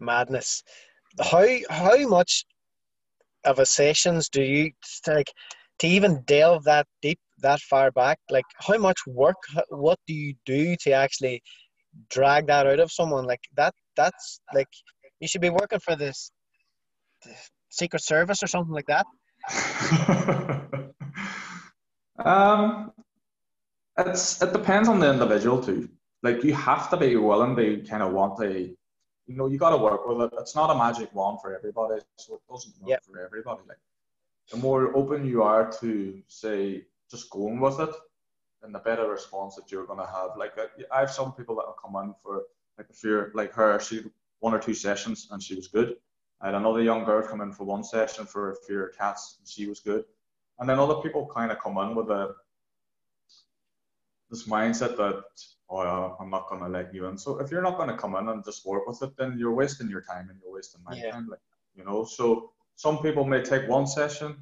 Madness. 0.00 0.62
How 1.20 1.46
how 1.70 1.96
much 2.08 2.44
of 3.44 3.58
a 3.58 3.66
sessions 3.66 4.28
do 4.28 4.42
you 4.42 4.70
like 5.06 5.32
to 5.78 5.86
even 5.86 6.22
delve 6.26 6.64
that 6.64 6.86
deep 7.02 7.18
that 7.38 7.60
far 7.60 7.90
back 7.92 8.18
like 8.30 8.44
how 8.58 8.76
much 8.76 8.98
work 9.06 9.36
what 9.70 9.98
do 10.08 10.12
you 10.12 10.34
do 10.44 10.76
to 10.76 10.90
actually 10.90 11.40
drag 12.10 12.46
that 12.48 12.66
out 12.66 12.80
of 12.80 12.90
someone 12.92 13.24
like 13.24 13.40
that 13.56 13.72
that's 13.96 14.40
like 14.52 14.68
you 15.20 15.28
should 15.28 15.40
be 15.40 15.50
working 15.50 15.78
for 15.80 15.96
this 15.96 16.30
Secret 17.70 18.02
Service 18.02 18.42
or 18.42 18.46
something 18.46 18.74
like 18.74 18.86
that? 18.86 19.06
um, 22.24 22.92
it's 23.98 24.42
it 24.42 24.52
depends 24.52 24.88
on 24.88 25.00
the 25.00 25.10
individual 25.10 25.62
too. 25.62 25.88
Like 26.22 26.44
you 26.44 26.54
have 26.54 26.90
to 26.90 26.96
be 26.96 27.16
willing 27.16 27.56
to 27.56 27.82
kind 27.88 28.02
of 28.02 28.12
want 28.12 28.38
to, 28.38 28.74
you 29.26 29.36
know, 29.36 29.46
you 29.46 29.58
got 29.58 29.70
to 29.70 29.76
work 29.76 30.06
with 30.06 30.20
it. 30.20 30.38
It's 30.40 30.54
not 30.54 30.70
a 30.70 30.74
magic 30.74 31.14
wand 31.14 31.40
for 31.40 31.56
everybody, 31.56 32.00
so 32.16 32.34
it 32.34 32.40
doesn't 32.50 32.74
work 32.80 32.90
yep. 32.90 33.04
for 33.04 33.20
everybody. 33.24 33.60
Like 33.68 33.78
the 34.50 34.58
more 34.58 34.96
open 34.96 35.26
you 35.26 35.42
are 35.42 35.70
to 35.80 36.22
say 36.28 36.84
just 37.10 37.30
going 37.30 37.60
with 37.60 37.80
it, 37.80 37.90
and 38.62 38.74
the 38.74 38.80
better 38.80 39.08
response 39.08 39.54
that 39.56 39.70
you're 39.70 39.86
going 39.86 40.00
to 40.00 40.06
have. 40.06 40.30
Like 40.36 40.52
I 40.92 41.00
have 41.00 41.10
some 41.10 41.32
people 41.32 41.56
that 41.56 41.66
will 41.66 41.76
come 41.82 41.96
in 42.02 42.14
for 42.22 42.42
like 42.76 42.88
if 42.90 43.02
you're 43.02 43.30
like 43.34 43.52
her, 43.54 43.78
she 43.80 44.04
one 44.40 44.54
or 44.54 44.58
two 44.58 44.74
sessions 44.74 45.28
and 45.30 45.42
she 45.42 45.54
was 45.54 45.68
good. 45.68 45.96
I 46.40 46.46
had 46.46 46.54
another 46.54 46.82
young 46.82 47.04
girl 47.04 47.26
come 47.26 47.40
in 47.40 47.52
for 47.52 47.64
one 47.64 47.82
session 47.82 48.26
for 48.26 48.52
a 48.52 48.56
fear 48.66 48.92
cats 48.96 49.36
and 49.38 49.48
she 49.48 49.66
was 49.66 49.80
good. 49.80 50.04
And 50.58 50.68
then 50.68 50.78
other 50.78 50.96
people 50.96 51.30
kind 51.32 51.50
of 51.50 51.58
come 51.58 51.78
in 51.78 51.94
with 51.94 52.10
a 52.10 52.34
this 54.30 54.46
mindset 54.46 54.96
that 54.96 55.24
oh 55.70 56.16
I'm 56.20 56.30
not 56.30 56.48
going 56.48 56.60
to 56.62 56.68
let 56.68 56.94
you 56.94 57.06
in. 57.06 57.18
So 57.18 57.38
if 57.38 57.50
you're 57.50 57.62
not 57.62 57.76
going 57.76 57.88
to 57.88 57.96
come 57.96 58.14
in 58.16 58.28
and 58.28 58.44
just 58.44 58.66
work 58.66 58.86
with 58.86 59.02
it, 59.02 59.16
then 59.16 59.38
you're 59.38 59.54
wasting 59.54 59.88
your 59.88 60.02
time 60.02 60.28
and 60.30 60.38
you're 60.42 60.52
wasting 60.52 60.82
my 60.84 60.94
yeah. 60.94 61.10
time. 61.10 61.28
Like 61.28 61.40
you 61.74 61.84
know, 61.84 62.04
so 62.04 62.52
some 62.76 62.98
people 62.98 63.24
may 63.24 63.42
take 63.42 63.68
one 63.68 63.86
session, 63.86 64.36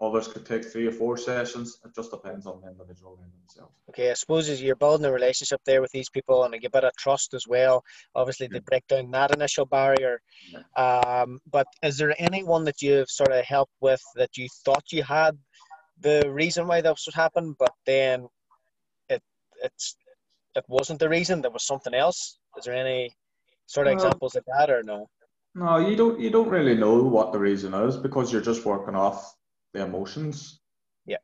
Others 0.00 0.28
could 0.28 0.46
take 0.46 0.64
three 0.64 0.86
or 0.86 0.92
four 0.92 1.16
sessions. 1.16 1.80
It 1.84 1.92
just 1.92 2.12
depends 2.12 2.46
on 2.46 2.60
the 2.60 2.68
individual 2.68 3.18
and 3.20 3.32
themselves. 3.32 3.74
Okay, 3.88 4.12
I 4.12 4.14
suppose 4.14 4.48
as 4.48 4.62
you're 4.62 4.76
building 4.76 5.04
a 5.06 5.12
relationship 5.12 5.60
there 5.66 5.80
with 5.80 5.90
these 5.90 6.08
people 6.08 6.44
and 6.44 6.54
a 6.54 6.58
bit 6.58 6.84
of 6.84 6.96
trust 6.96 7.34
as 7.34 7.48
well, 7.48 7.82
obviously 8.14 8.48
yeah. 8.52 8.58
to 8.58 8.64
break 8.64 8.86
down 8.86 9.10
that 9.10 9.34
initial 9.34 9.66
barrier. 9.66 10.20
Yeah. 10.52 10.62
Um, 10.76 11.40
but 11.50 11.66
is 11.82 11.98
there 11.98 12.14
anyone 12.16 12.64
that 12.64 12.80
you've 12.80 13.10
sort 13.10 13.32
of 13.32 13.44
helped 13.44 13.74
with 13.80 14.00
that 14.14 14.36
you 14.36 14.46
thought 14.64 14.84
you 14.92 15.02
had 15.02 15.36
the 16.00 16.30
reason 16.30 16.68
why 16.68 16.80
this 16.80 17.04
would 17.06 17.14
happen, 17.14 17.56
but 17.58 17.72
then 17.84 18.28
it 19.08 19.22
it's 19.62 19.96
it 20.54 20.64
wasn't 20.68 21.00
the 21.00 21.08
reason. 21.08 21.42
There 21.42 21.50
was 21.50 21.66
something 21.66 21.94
else. 21.94 22.38
Is 22.56 22.64
there 22.64 22.74
any 22.74 23.14
sort 23.66 23.86
of 23.86 23.94
well, 23.94 24.06
examples 24.06 24.36
of 24.36 24.44
that, 24.46 24.70
or 24.70 24.82
no? 24.82 25.08
No, 25.54 25.78
you 25.78 25.96
don't. 25.96 26.20
You 26.20 26.30
don't 26.30 26.48
really 26.48 26.76
know 26.76 27.02
what 27.02 27.32
the 27.32 27.38
reason 27.38 27.74
is 27.74 27.96
because 27.96 28.32
you're 28.32 28.42
just 28.42 28.64
working 28.64 28.94
off 28.94 29.34
the 29.72 29.82
emotions. 29.84 30.60
Yeah. 31.06 31.18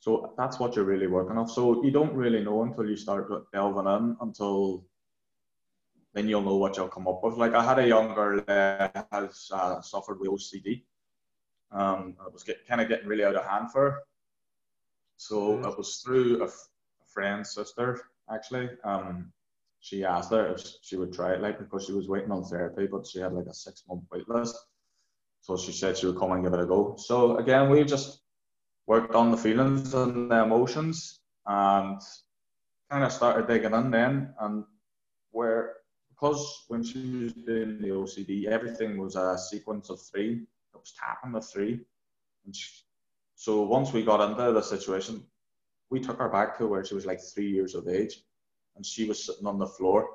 So 0.00 0.34
that's 0.36 0.58
what 0.58 0.76
you're 0.76 0.84
really 0.84 1.06
working 1.06 1.38
off. 1.38 1.50
So 1.50 1.84
you 1.84 1.90
don't 1.90 2.14
really 2.14 2.42
know 2.42 2.62
until 2.62 2.88
you 2.88 2.96
start 2.96 3.30
delving 3.52 3.86
in 3.86 4.16
until 4.20 4.84
then 6.14 6.28
you'll 6.28 6.42
know 6.42 6.56
what 6.56 6.76
you'll 6.76 6.88
come 6.88 7.06
up 7.06 7.22
with. 7.22 7.36
Like 7.36 7.54
I 7.54 7.62
had 7.62 7.78
a 7.78 7.86
young 7.86 8.14
girl 8.14 8.40
that 8.46 9.06
has 9.12 9.50
uh, 9.52 9.80
suffered 9.82 10.18
with 10.18 10.30
OCD. 10.30 10.82
Um, 11.70 12.16
it 12.26 12.32
was 12.32 12.42
get, 12.42 12.66
kind 12.66 12.80
of 12.80 12.88
getting 12.88 13.06
really 13.06 13.24
out 13.24 13.36
of 13.36 13.44
hand 13.44 13.70
for 13.70 13.90
her. 13.90 13.98
So 15.18 15.36
mm-hmm. 15.36 15.68
it 15.68 15.76
was 15.76 15.96
through 15.98 16.42
a, 16.42 16.46
f- 16.46 16.68
a 17.02 17.06
friend's 17.12 17.52
sister 17.52 18.00
actually. 18.32 18.70
Um, 18.84 19.32
she 19.80 20.04
asked 20.04 20.30
her 20.30 20.48
if 20.48 20.62
she 20.82 20.96
would 20.96 21.12
try 21.12 21.34
it, 21.34 21.42
like 21.42 21.58
because 21.58 21.84
she 21.84 21.92
was 21.92 22.08
waiting 22.08 22.32
on 22.32 22.44
therapy, 22.44 22.86
but 22.86 23.06
she 23.06 23.20
had 23.20 23.32
like 23.32 23.46
a 23.46 23.54
six 23.54 23.84
month 23.88 24.04
wait 24.10 24.28
list. 24.28 24.56
So 25.46 25.56
she 25.56 25.70
said 25.70 25.96
she 25.96 26.06
would 26.06 26.18
come 26.18 26.32
and 26.32 26.42
give 26.42 26.54
it 26.54 26.60
a 26.60 26.66
go. 26.66 26.96
So 26.98 27.36
again, 27.36 27.70
we 27.70 27.84
just 27.84 28.18
worked 28.88 29.14
on 29.14 29.30
the 29.30 29.36
feelings 29.36 29.94
and 29.94 30.28
the 30.28 30.42
emotions 30.42 31.20
and 31.46 32.00
kind 32.90 33.04
of 33.04 33.12
started 33.12 33.46
digging 33.46 33.72
in 33.72 33.92
then. 33.92 34.34
And 34.40 34.64
where, 35.30 35.74
because 36.08 36.64
when 36.66 36.82
she 36.82 36.98
was 37.22 37.32
doing 37.32 37.80
the 37.80 37.90
OCD, 37.90 38.46
everything 38.46 38.98
was 38.98 39.14
a 39.14 39.38
sequence 39.38 39.88
of 39.88 40.02
three. 40.02 40.32
It 40.74 40.80
was 40.80 40.94
tapping 40.98 41.30
the 41.30 41.40
three. 41.40 41.78
And 42.44 42.56
she, 42.56 42.82
so 43.36 43.62
once 43.62 43.92
we 43.92 44.02
got 44.02 44.28
into 44.28 44.50
the 44.50 44.62
situation, 44.62 45.22
we 45.90 46.00
took 46.00 46.18
her 46.18 46.28
back 46.28 46.58
to 46.58 46.66
where 46.66 46.84
she 46.84 46.96
was 46.96 47.06
like 47.06 47.20
three 47.20 47.50
years 47.52 47.76
of 47.76 47.86
age 47.86 48.20
and 48.74 48.84
she 48.84 49.06
was 49.06 49.24
sitting 49.24 49.46
on 49.46 49.60
the 49.60 49.68
floor 49.68 50.08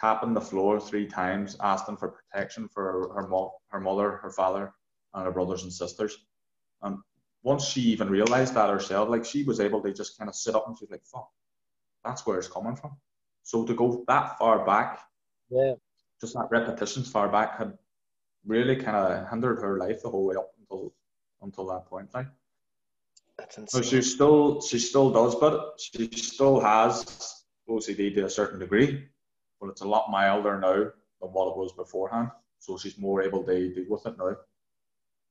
tapping 0.00 0.34
the 0.34 0.40
floor 0.40 0.80
three 0.80 1.06
times, 1.06 1.56
asking 1.60 1.96
for 1.96 2.08
protection 2.08 2.68
for 2.68 3.12
her, 3.14 3.28
mo- 3.28 3.54
her 3.68 3.80
mother, 3.80 4.12
her 4.22 4.30
father, 4.30 4.72
and 5.14 5.24
her 5.24 5.32
brothers 5.32 5.64
and 5.64 5.72
sisters. 5.72 6.16
And 6.82 6.98
once 7.42 7.64
she 7.64 7.80
even 7.80 8.08
realized 8.08 8.54
that 8.54 8.70
herself, 8.70 9.08
like 9.08 9.24
she 9.24 9.42
was 9.42 9.60
able 9.60 9.82
to 9.82 9.92
just 9.92 10.18
kind 10.18 10.28
of 10.28 10.34
sit 10.34 10.54
up 10.54 10.66
and 10.68 10.78
she's 10.78 10.90
like, 10.90 11.04
fuck, 11.04 11.28
that's 12.04 12.26
where 12.26 12.38
it's 12.38 12.48
coming 12.48 12.76
from. 12.76 12.96
So 13.42 13.64
to 13.64 13.74
go 13.74 14.04
that 14.08 14.38
far 14.38 14.64
back, 14.64 15.00
yeah, 15.50 15.74
just 16.20 16.34
that 16.34 16.48
repetitions 16.50 17.10
far 17.10 17.28
back 17.28 17.58
had 17.58 17.72
really 18.46 18.76
kind 18.76 18.96
of 18.96 19.28
hindered 19.30 19.60
her 19.60 19.78
life 19.78 20.02
the 20.02 20.10
whole 20.10 20.26
way 20.26 20.36
up 20.36 20.50
until 20.60 20.92
until 21.40 21.66
that 21.68 21.86
point. 21.86 22.12
Like, 22.12 22.26
that's 23.38 23.56
insane. 23.56 23.82
So 23.82 23.88
she 23.88 24.02
still 24.02 24.60
she 24.60 24.78
still 24.78 25.10
does, 25.10 25.34
but 25.34 25.80
she 25.80 26.08
still 26.12 26.60
has 26.60 27.42
OCD 27.68 28.14
to 28.14 28.26
a 28.26 28.30
certain 28.30 28.60
degree 28.60 29.08
but 29.60 29.68
it's 29.68 29.82
a 29.82 29.88
lot 29.88 30.10
milder 30.10 30.58
now 30.58 30.90
than 31.20 31.32
what 31.32 31.48
it 31.48 31.56
was 31.56 31.72
beforehand. 31.72 32.30
So 32.58 32.76
she's 32.76 32.98
more 32.98 33.22
able 33.22 33.44
to 33.44 33.74
deal 33.74 33.84
with 33.88 34.06
it 34.06 34.16
now. 34.18 34.36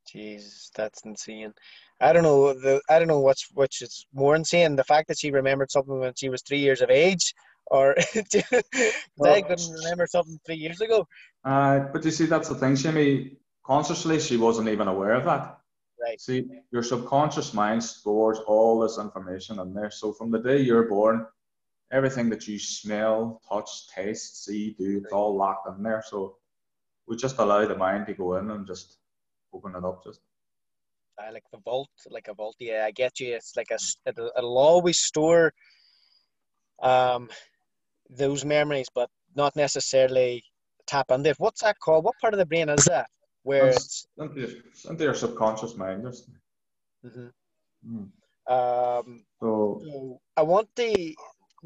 Jeez, 0.07 0.69
that's 0.75 1.03
insane. 1.03 1.53
I 1.99 2.13
don't 2.13 2.23
know 2.23 2.53
the 2.53 2.81
I 2.89 2.99
don't 2.99 3.07
know 3.07 3.19
what's 3.19 3.47
which 3.53 3.81
is 3.81 4.05
more 4.13 4.35
insane. 4.35 4.75
The 4.75 4.83
fact 4.83 5.09
that 5.09 5.19
she 5.19 5.31
remembered 5.31 5.71
something 5.71 5.99
when 5.99 6.13
she 6.15 6.29
was 6.29 6.41
three 6.41 6.59
years 6.59 6.81
of 6.81 6.89
age, 6.89 7.33
or 7.65 7.95
well, 9.17 9.33
I 9.33 9.41
couldn't 9.41 9.73
remember 9.83 10.07
something 10.07 10.39
three 10.45 10.55
years 10.55 10.79
ago. 10.79 11.07
Uh, 11.43 11.79
but 11.91 12.05
you 12.05 12.11
see, 12.11 12.25
that's 12.25 12.47
the 12.49 12.55
thing, 12.55 12.75
Jimmy. 12.75 13.37
Consciously, 13.65 14.19
she 14.19 14.37
wasn't 14.37 14.69
even 14.69 14.87
aware 14.87 15.13
of 15.13 15.25
that. 15.25 15.59
Right. 16.01 16.21
See, 16.21 16.47
your 16.71 16.83
subconscious 16.83 17.53
mind 17.53 17.83
stores 17.83 18.39
all 18.47 18.79
this 18.79 18.97
information 18.97 19.59
in 19.59 19.73
there. 19.73 19.91
So 19.91 20.13
from 20.13 20.31
the 20.31 20.39
day 20.39 20.59
you're 20.61 20.87
born, 20.87 21.25
everything 21.91 22.29
that 22.29 22.47
you 22.47 22.59
smell, 22.59 23.41
touch, 23.47 23.87
taste, 23.87 24.45
see, 24.45 24.75
do, 24.77 25.01
it's 25.03 25.13
all 25.13 25.35
locked 25.35 25.67
in 25.67 25.83
there. 25.83 26.03
So 26.05 26.37
we 27.07 27.15
just 27.15 27.37
allow 27.37 27.65
the 27.65 27.75
mind 27.75 28.07
to 28.07 28.13
go 28.13 28.35
in 28.37 28.49
and 28.51 28.67
just 28.67 28.97
open 29.53 29.75
it 29.75 29.83
up. 29.83 30.03
Just 30.03 30.19
I 31.19 31.31
like 31.31 31.45
the 31.51 31.59
vault, 31.59 31.89
like 32.09 32.27
a 32.27 32.33
vault. 32.33 32.55
Yeah, 32.59 32.83
I 32.85 32.91
get 32.91 33.19
you. 33.19 33.33
It's 33.35 33.55
like 33.55 33.71
a 33.71 33.77
it'll, 34.05 34.31
it'll 34.37 34.57
always 34.57 34.97
store 34.97 35.53
um 36.81 37.29
those 38.09 38.45
memories, 38.45 38.87
but 38.93 39.09
not 39.35 39.55
necessarily 39.55 40.43
tap 40.85 41.11
into 41.11 41.29
it. 41.29 41.39
What's 41.39 41.61
that 41.61 41.79
called? 41.79 42.05
What 42.05 42.15
part 42.21 42.33
of 42.33 42.37
the 42.39 42.45
brain 42.45 42.69
is 42.69 42.85
that? 42.85 43.07
Where 43.43 43.67
it's, 43.67 44.07
it's 44.17 44.85
into 44.85 45.03
your 45.03 45.13
subconscious 45.13 45.75
mind, 45.75 46.03
just. 46.03 46.29
Mm-hmm. 47.05 47.27
Mm. 47.87 48.09
Um, 48.49 49.25
so, 49.39 49.81
so 49.83 50.21
I 50.35 50.41
want 50.41 50.69
the 50.75 51.15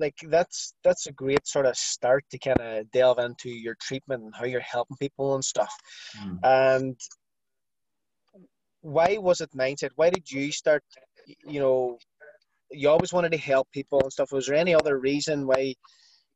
like 0.02 0.16
that's 0.30 0.74
that's 0.84 1.08
a 1.08 1.12
great 1.12 1.48
sort 1.48 1.66
of 1.66 1.78
start 1.78 2.26
to 2.32 2.40
kind 2.40 2.60
of 2.60 2.92
delve 2.92 3.20
into 3.20 3.50
your 3.50 3.76
treatment 3.80 4.24
and 4.24 4.34
how 4.36 4.46
you're 4.46 4.60
helping 4.60 4.98
people 4.98 5.36
and 5.36 5.46
stuff. 5.46 5.74
Mm. 6.20 6.40
And 6.44 7.00
why 8.82 9.18
was 9.20 9.42
it 9.42 9.52
mindset? 9.56 9.92
Why 9.96 10.10
did 10.10 10.30
you 10.30 10.52
start? 10.52 10.84
You 11.46 11.60
know, 11.60 11.98
you 12.72 12.90
always 12.90 13.14
wanted 13.14 13.32
to 13.34 13.38
help 13.38 13.68
people 13.72 14.02
and 14.02 14.12
stuff. 14.12 14.32
Was 14.32 14.48
there 14.48 14.56
any 14.56 14.74
other 14.74 14.98
reason 14.98 15.48
why? 15.48 15.76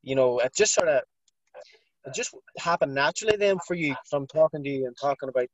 You 0.02 0.14
know, 0.14 0.38
it 0.38 0.52
just 0.56 0.72
sort 0.72 0.88
of 0.88 1.02
it 2.06 2.14
just 2.14 2.34
happened 2.58 2.94
naturally 2.94 3.36
then 3.36 3.58
for 3.66 3.74
you 3.74 3.94
from 4.08 4.26
talking 4.28 4.62
to 4.62 4.70
you 4.70 4.86
and 4.86 4.96
talking 5.00 5.28
about 5.28 5.48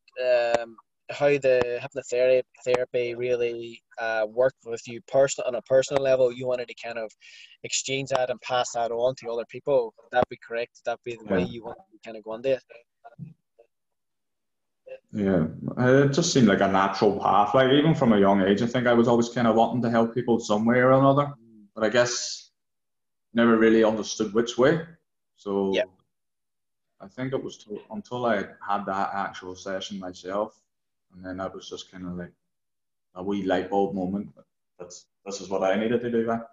um, 0.60 0.76
how 1.12 1.28
the 1.28 1.80
hypnotherapy 1.80 3.16
really 3.16 3.82
uh, 4.00 4.26
worked 4.28 4.64
with 4.64 4.80
you 4.86 5.00
personal 5.02 5.46
on 5.48 5.54
a 5.54 5.62
personal 5.62 6.02
level. 6.02 6.32
You 6.32 6.46
wanted 6.46 6.68
to 6.68 6.74
kind 6.82 6.98
of 6.98 7.10
exchange 7.62 8.10
that 8.10 8.30
and 8.30 8.40
pass 8.40 8.72
that 8.72 8.90
on 8.90 9.14
to 9.16 9.30
other 9.30 9.44
people. 9.48 9.94
Would 10.02 10.10
that 10.12 10.28
be 10.28 10.38
correct? 10.46 10.78
Would 10.78 10.90
that 10.90 11.00
be 11.04 11.16
the 11.16 11.24
yeah. 11.26 11.32
way 11.36 11.42
you 11.44 11.64
want 11.64 11.78
to 11.78 11.98
kind 12.04 12.16
of 12.16 12.24
go 12.24 12.32
on 12.32 12.42
there? 12.42 12.60
Yeah, 15.14 15.46
it 15.78 16.12
just 16.12 16.32
seemed 16.32 16.48
like 16.48 16.60
a 16.60 16.68
natural 16.68 17.20
path. 17.20 17.54
Like 17.54 17.70
even 17.70 17.94
from 17.94 18.14
a 18.14 18.18
young 18.18 18.40
age, 18.42 18.62
I 18.62 18.66
think 18.66 18.86
I 18.86 18.94
was 18.94 19.08
always 19.08 19.28
kind 19.28 19.46
of 19.46 19.56
wanting 19.56 19.82
to 19.82 19.90
help 19.90 20.14
people 20.14 20.40
some 20.40 20.64
way 20.64 20.78
or 20.78 20.92
another. 20.92 21.32
But 21.74 21.84
I 21.84 21.90
guess 21.90 22.50
never 23.34 23.56
really 23.56 23.84
understood 23.84 24.32
which 24.32 24.56
way. 24.56 24.80
So 25.36 25.74
yeah. 25.74 25.84
I 27.00 27.08
think 27.08 27.32
it 27.32 27.42
was 27.42 27.58
to, 27.58 27.80
until 27.90 28.24
I 28.26 28.44
had 28.66 28.86
that 28.86 29.10
actual 29.14 29.54
session 29.54 29.98
myself 29.98 30.58
and 31.14 31.24
then 31.24 31.36
that 31.38 31.54
was 31.54 31.68
just 31.68 31.90
kind 31.90 32.06
of 32.06 32.16
like 32.16 32.32
a 33.14 33.22
wee 33.22 33.44
light 33.44 33.70
bulb 33.70 33.94
moment. 33.94 34.30
That's 34.78 35.06
this 35.24 35.40
is 35.40 35.48
what 35.48 35.62
I 35.62 35.76
needed 35.76 36.00
to 36.00 36.10
do. 36.10 36.24
That, 36.26 36.48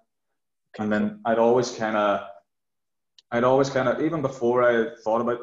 and 0.78 0.92
then 0.92 1.20
I'd 1.26 1.40
always 1.40 1.72
kind 1.72 1.98
of, 1.98 2.28
I'd 3.32 3.44
always 3.44 3.70
kind 3.70 3.88
of 3.88 4.02
even 4.02 4.22
before 4.22 4.64
I 4.64 4.96
thought 5.04 5.22
about, 5.22 5.40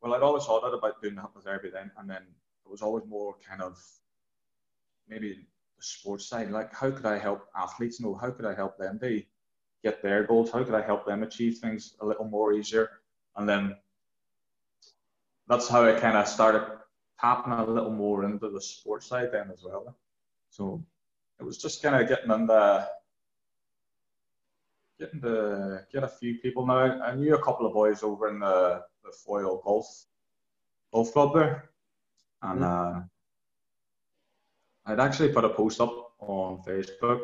well, 0.00 0.14
I'd 0.14 0.22
always 0.22 0.44
thought 0.44 0.66
about 0.66 1.00
doing 1.00 1.14
the 1.14 1.22
hypnotherapy 1.22 1.72
then, 1.72 1.90
and 1.98 2.08
then 2.08 2.22
it 2.22 2.70
was 2.70 2.82
always 2.82 3.04
more 3.06 3.36
kind 3.48 3.62
of 3.62 3.82
maybe 5.08 5.46
the 5.76 5.82
sports 5.82 6.26
side. 6.26 6.50
Like, 6.50 6.74
how 6.74 6.90
could 6.90 7.06
I 7.06 7.18
help 7.18 7.48
athletes? 7.56 8.00
You 8.00 8.06
know, 8.06 8.14
how 8.14 8.30
could 8.30 8.44
I 8.44 8.54
help 8.54 8.76
them 8.76 8.98
to 9.00 9.22
get 9.82 10.02
their 10.02 10.24
goals? 10.24 10.50
How 10.50 10.64
could 10.64 10.74
I 10.74 10.82
help 10.82 11.06
them 11.06 11.22
achieve 11.22 11.58
things 11.58 11.94
a 12.00 12.06
little 12.06 12.24
more 12.24 12.52
easier? 12.52 12.90
And 13.36 13.48
then 13.48 13.76
that's 15.48 15.68
how 15.68 15.84
I 15.86 15.98
kind 15.98 16.16
of 16.16 16.26
started 16.26 16.75
tapping 17.20 17.52
a 17.52 17.64
little 17.64 17.90
more 17.90 18.24
into 18.24 18.48
the 18.48 18.60
sports 18.60 19.06
side 19.06 19.30
then 19.32 19.50
as 19.52 19.62
well. 19.64 19.96
So 20.50 20.82
it 21.40 21.44
was 21.44 21.58
just 21.58 21.82
kind 21.82 22.00
of 22.00 22.08
getting 22.08 22.30
into 22.30 22.88
getting 24.98 25.20
to 25.20 25.84
get 25.92 26.04
a 26.04 26.08
few 26.08 26.38
people 26.38 26.66
now. 26.66 27.00
I 27.02 27.14
knew 27.14 27.34
a 27.34 27.42
couple 27.42 27.66
of 27.66 27.74
boys 27.74 28.02
over 28.02 28.28
in 28.28 28.40
the, 28.40 28.82
the 29.04 29.12
Foyle 29.12 29.60
Golf 29.64 30.04
Golf 30.92 31.12
Club 31.12 31.34
there, 31.34 31.70
and 32.42 32.60
mm-hmm. 32.60 32.98
uh, 32.98 33.02
I'd 34.86 35.00
actually 35.00 35.32
put 35.32 35.44
a 35.44 35.50
post 35.50 35.80
up 35.80 36.12
on 36.20 36.62
Facebook 36.66 37.20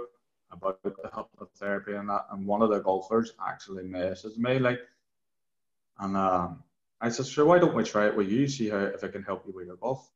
about 0.50 0.82
the 0.82 0.90
hypnotherapy 0.90 1.98
and 1.98 2.10
that, 2.10 2.26
and 2.30 2.46
one 2.46 2.60
of 2.60 2.70
the 2.70 2.80
golfers 2.80 3.32
actually 3.46 3.84
messaged 3.84 4.36
me 4.36 4.58
like, 4.58 4.80
and 6.00 6.16
um, 6.16 6.62
I 7.02 7.08
said, 7.08 7.26
sure, 7.26 7.44
why 7.44 7.58
don't 7.58 7.74
we 7.74 7.82
try 7.82 8.06
it 8.06 8.16
with 8.16 8.30
you, 8.30 8.46
see 8.46 8.68
how 8.70 8.78
if 8.78 9.02
it 9.02 9.12
can 9.12 9.24
help 9.24 9.44
you 9.44 9.52
with 9.52 9.66
your 9.66 9.76
golf. 9.76 10.08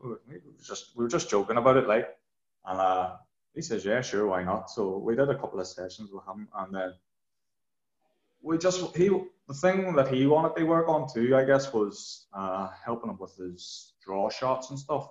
We 0.00 0.10
were 0.10 0.20
just 0.64 0.96
we 0.96 1.02
were 1.02 1.10
just 1.10 1.28
joking 1.28 1.56
about 1.56 1.76
it, 1.76 1.88
like, 1.88 2.16
and 2.64 2.78
uh, 2.78 3.16
he 3.52 3.62
says, 3.62 3.84
yeah, 3.84 4.00
sure, 4.00 4.28
why 4.28 4.44
not? 4.44 4.70
So 4.70 4.98
we 4.98 5.16
did 5.16 5.28
a 5.28 5.34
couple 5.34 5.58
of 5.58 5.66
sessions 5.66 6.10
with 6.12 6.24
him, 6.24 6.46
and 6.56 6.72
then 6.72 6.94
we 8.42 8.58
just 8.58 8.96
he 8.96 9.08
the 9.48 9.54
thing 9.54 9.96
that 9.96 10.06
he 10.06 10.26
wanted 10.26 10.54
to 10.54 10.64
work 10.64 10.88
on 10.88 11.12
too, 11.12 11.34
I 11.34 11.44
guess, 11.44 11.72
was 11.72 12.26
uh, 12.32 12.68
helping 12.84 13.10
him 13.10 13.18
with 13.18 13.36
his 13.36 13.94
draw 14.04 14.30
shots 14.30 14.70
and 14.70 14.78
stuff. 14.78 15.10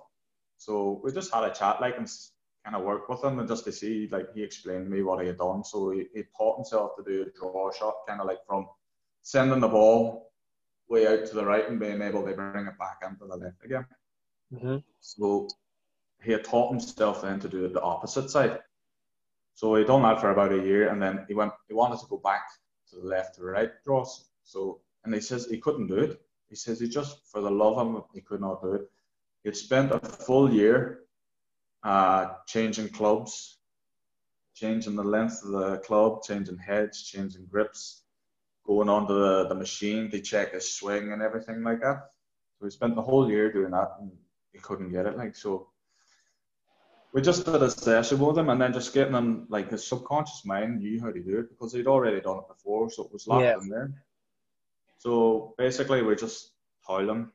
So 0.56 1.02
we 1.04 1.12
just 1.12 1.34
had 1.34 1.44
a 1.44 1.52
chat, 1.52 1.82
like, 1.82 1.98
and 1.98 2.08
kind 2.64 2.76
of 2.76 2.82
work 2.82 3.10
with 3.10 3.22
him, 3.22 3.40
and 3.40 3.48
just 3.48 3.64
to 3.64 3.72
see, 3.72 4.08
like, 4.10 4.32
he 4.32 4.42
explained 4.42 4.86
to 4.86 4.90
me 4.90 5.02
what 5.02 5.20
he 5.20 5.26
had 5.26 5.38
done. 5.38 5.64
So 5.64 5.90
he, 5.90 6.06
he 6.14 6.22
taught 6.36 6.56
himself 6.56 6.96
to 6.96 7.02
do 7.02 7.22
a 7.22 7.38
draw 7.38 7.70
shot, 7.72 8.06
kind 8.06 8.20
of 8.22 8.26
like 8.26 8.38
from 8.46 8.68
sending 9.22 9.60
the 9.60 9.68
ball 9.68 10.27
way 10.88 11.06
out 11.06 11.26
to 11.26 11.34
the 11.34 11.44
right 11.44 11.68
and 11.68 11.78
being 11.78 12.02
able 12.02 12.24
to 12.24 12.32
bring 12.34 12.66
it 12.66 12.78
back 12.78 12.98
into 13.08 13.26
the 13.26 13.36
left 13.36 13.64
again. 13.64 13.86
Mm-hmm. 14.52 14.76
So 15.00 15.48
he 16.22 16.32
had 16.32 16.44
taught 16.44 16.70
himself 16.70 17.22
then 17.22 17.40
to 17.40 17.48
do 17.48 17.64
it 17.64 17.72
the 17.72 17.82
opposite 17.82 18.30
side. 18.30 18.58
So 19.54 19.74
he 19.74 19.84
done 19.84 20.02
that 20.02 20.20
for 20.20 20.30
about 20.30 20.52
a 20.52 20.62
year, 20.62 20.88
and 20.88 21.02
then 21.02 21.24
he 21.26 21.34
went. 21.34 21.52
He 21.66 21.74
wanted 21.74 21.98
to 22.00 22.06
go 22.08 22.18
back 22.18 22.42
to 22.90 22.96
the 22.96 23.06
left 23.06 23.36
to 23.36 23.44
right 23.44 23.72
draws. 23.84 24.30
So 24.44 24.80
and 25.04 25.12
he 25.12 25.20
says 25.20 25.46
he 25.46 25.58
couldn't 25.58 25.88
do 25.88 25.96
it. 25.96 26.20
He 26.48 26.56
says 26.56 26.80
he 26.80 26.88
just 26.88 27.26
for 27.30 27.40
the 27.40 27.50
love 27.50 27.78
of 27.78 27.86
him 27.88 28.02
he 28.14 28.20
could 28.20 28.40
not 28.40 28.62
do 28.62 28.74
it. 28.74 28.90
He'd 29.44 29.56
spent 29.56 29.92
a 29.92 29.98
full 29.98 30.52
year 30.52 31.00
uh, 31.82 32.34
changing 32.46 32.90
clubs, 32.90 33.58
changing 34.54 34.96
the 34.96 35.04
length 35.04 35.42
of 35.44 35.52
the 35.52 35.78
club, 35.78 36.22
changing 36.22 36.58
heads, 36.58 37.02
changing 37.02 37.46
grips, 37.46 38.02
going 38.68 38.90
onto 38.90 39.14
the, 39.14 39.48
the 39.48 39.54
machine 39.54 40.10
to 40.10 40.20
check 40.20 40.52
his 40.52 40.74
swing 40.74 41.12
and 41.12 41.22
everything 41.22 41.62
like 41.62 41.80
that. 41.80 42.10
So 42.58 42.66
he 42.66 42.70
spent 42.70 42.94
the 42.94 43.02
whole 43.02 43.30
year 43.30 43.50
doing 43.50 43.70
that 43.70 43.92
and 43.98 44.12
he 44.52 44.58
couldn't 44.58 44.92
get 44.92 45.06
it. 45.06 45.16
Like 45.16 45.34
so 45.34 45.68
we 47.14 47.22
just 47.22 47.46
did 47.46 47.62
a 47.62 47.70
session 47.70 48.18
with 48.18 48.36
him 48.36 48.50
and 48.50 48.60
then 48.60 48.74
just 48.74 48.92
getting 48.92 49.14
him 49.14 49.46
like 49.48 49.70
his 49.70 49.86
subconscious 49.86 50.44
mind 50.44 50.80
knew 50.80 51.00
how 51.00 51.10
to 51.10 51.22
do 51.22 51.38
it 51.38 51.48
because 51.48 51.72
he'd 51.72 51.86
already 51.86 52.20
done 52.20 52.36
it 52.36 52.48
before, 52.48 52.90
so 52.90 53.04
it 53.04 53.12
was 53.12 53.26
locked 53.26 53.44
yeah. 53.44 53.56
in 53.58 53.70
there. 53.70 53.90
So 54.98 55.54
basically 55.56 56.02
we 56.02 56.14
just 56.14 56.50
tell 56.86 57.08
him 57.08 57.32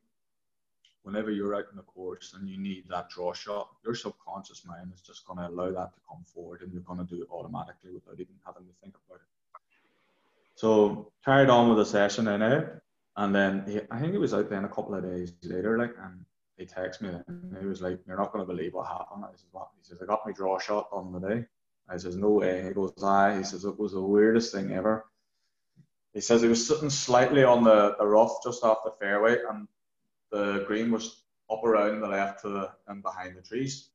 whenever 1.01 1.31
you're 1.31 1.55
out 1.55 1.65
in 1.71 1.77
the 1.77 1.83
course 1.83 2.35
and 2.37 2.47
you 2.47 2.59
need 2.59 2.83
that 2.89 3.09
draw 3.09 3.33
shot, 3.33 3.69
your 3.83 3.95
subconscious 3.95 4.63
mind 4.67 4.91
is 4.93 5.01
just 5.01 5.25
gonna 5.25 5.49
allow 5.49 5.71
that 5.71 5.95
to 5.95 5.99
come 6.07 6.23
forward 6.31 6.61
and 6.61 6.71
you're 6.71 6.83
gonna 6.83 7.05
do 7.05 7.23
it 7.23 7.27
automatically 7.31 7.89
without 7.91 8.19
even 8.19 8.35
having 8.45 8.65
to 8.65 8.73
think 8.83 8.93
about 9.07 9.15
it. 9.15 9.32
So 10.55 11.11
carried 11.25 11.49
on 11.49 11.69
with 11.69 11.77
the 11.77 11.85
session 11.85 12.27
in 12.27 12.41
it, 12.41 12.81
and 13.17 13.33
then 13.33 13.63
he, 13.67 13.81
I 13.91 13.99
think 13.99 14.11
he 14.11 14.17
was 14.17 14.33
out 14.33 14.49
then 14.49 14.65
a 14.65 14.69
couple 14.69 14.95
of 14.95 15.03
days 15.03 15.33
later, 15.43 15.77
like, 15.77 15.95
and 15.99 16.25
he 16.57 16.65
texted 16.65 17.01
me 17.01 17.09
and 17.27 17.57
he 17.59 17.65
was 17.65 17.81
like, 17.81 17.99
"You're 18.05 18.17
not 18.17 18.31
going 18.31 18.45
to 18.45 18.53
believe 18.53 18.73
what 18.73 18.87
happened." 18.87 19.25
I 19.25 19.29
"What?" 19.51 19.69
He 19.77 19.83
says, 19.83 20.01
"I 20.01 20.05
got 20.05 20.25
my 20.25 20.31
draw 20.31 20.59
shot 20.59 20.87
on 20.91 21.11
the 21.11 21.19
day." 21.19 21.45
I 21.89 21.97
says, 21.97 22.15
"No 22.15 22.29
way." 22.29 22.63
He 22.63 22.69
goes, 22.69 22.93
"Aye." 23.03 23.37
He 23.37 23.43
says, 23.43 23.65
"It 23.65 23.77
was 23.77 23.93
the 23.93 24.01
weirdest 24.01 24.53
thing 24.53 24.71
ever." 24.71 25.05
He 26.13 26.21
says 26.21 26.43
he 26.43 26.47
was 26.47 26.65
sitting 26.67 26.91
slightly 26.91 27.43
on 27.43 27.63
the, 27.63 27.95
the 27.97 28.05
rough 28.05 28.43
just 28.43 28.63
off 28.63 28.83
the 28.83 28.93
fairway, 28.99 29.37
and 29.49 29.67
the 30.31 30.63
green 30.67 30.91
was 30.91 31.23
up 31.51 31.63
around 31.63 32.01
the 32.01 32.07
left 32.07 32.41
to 32.41 32.49
the, 32.49 32.71
and 32.87 33.01
behind 33.01 33.35
the 33.35 33.41
trees. 33.41 33.89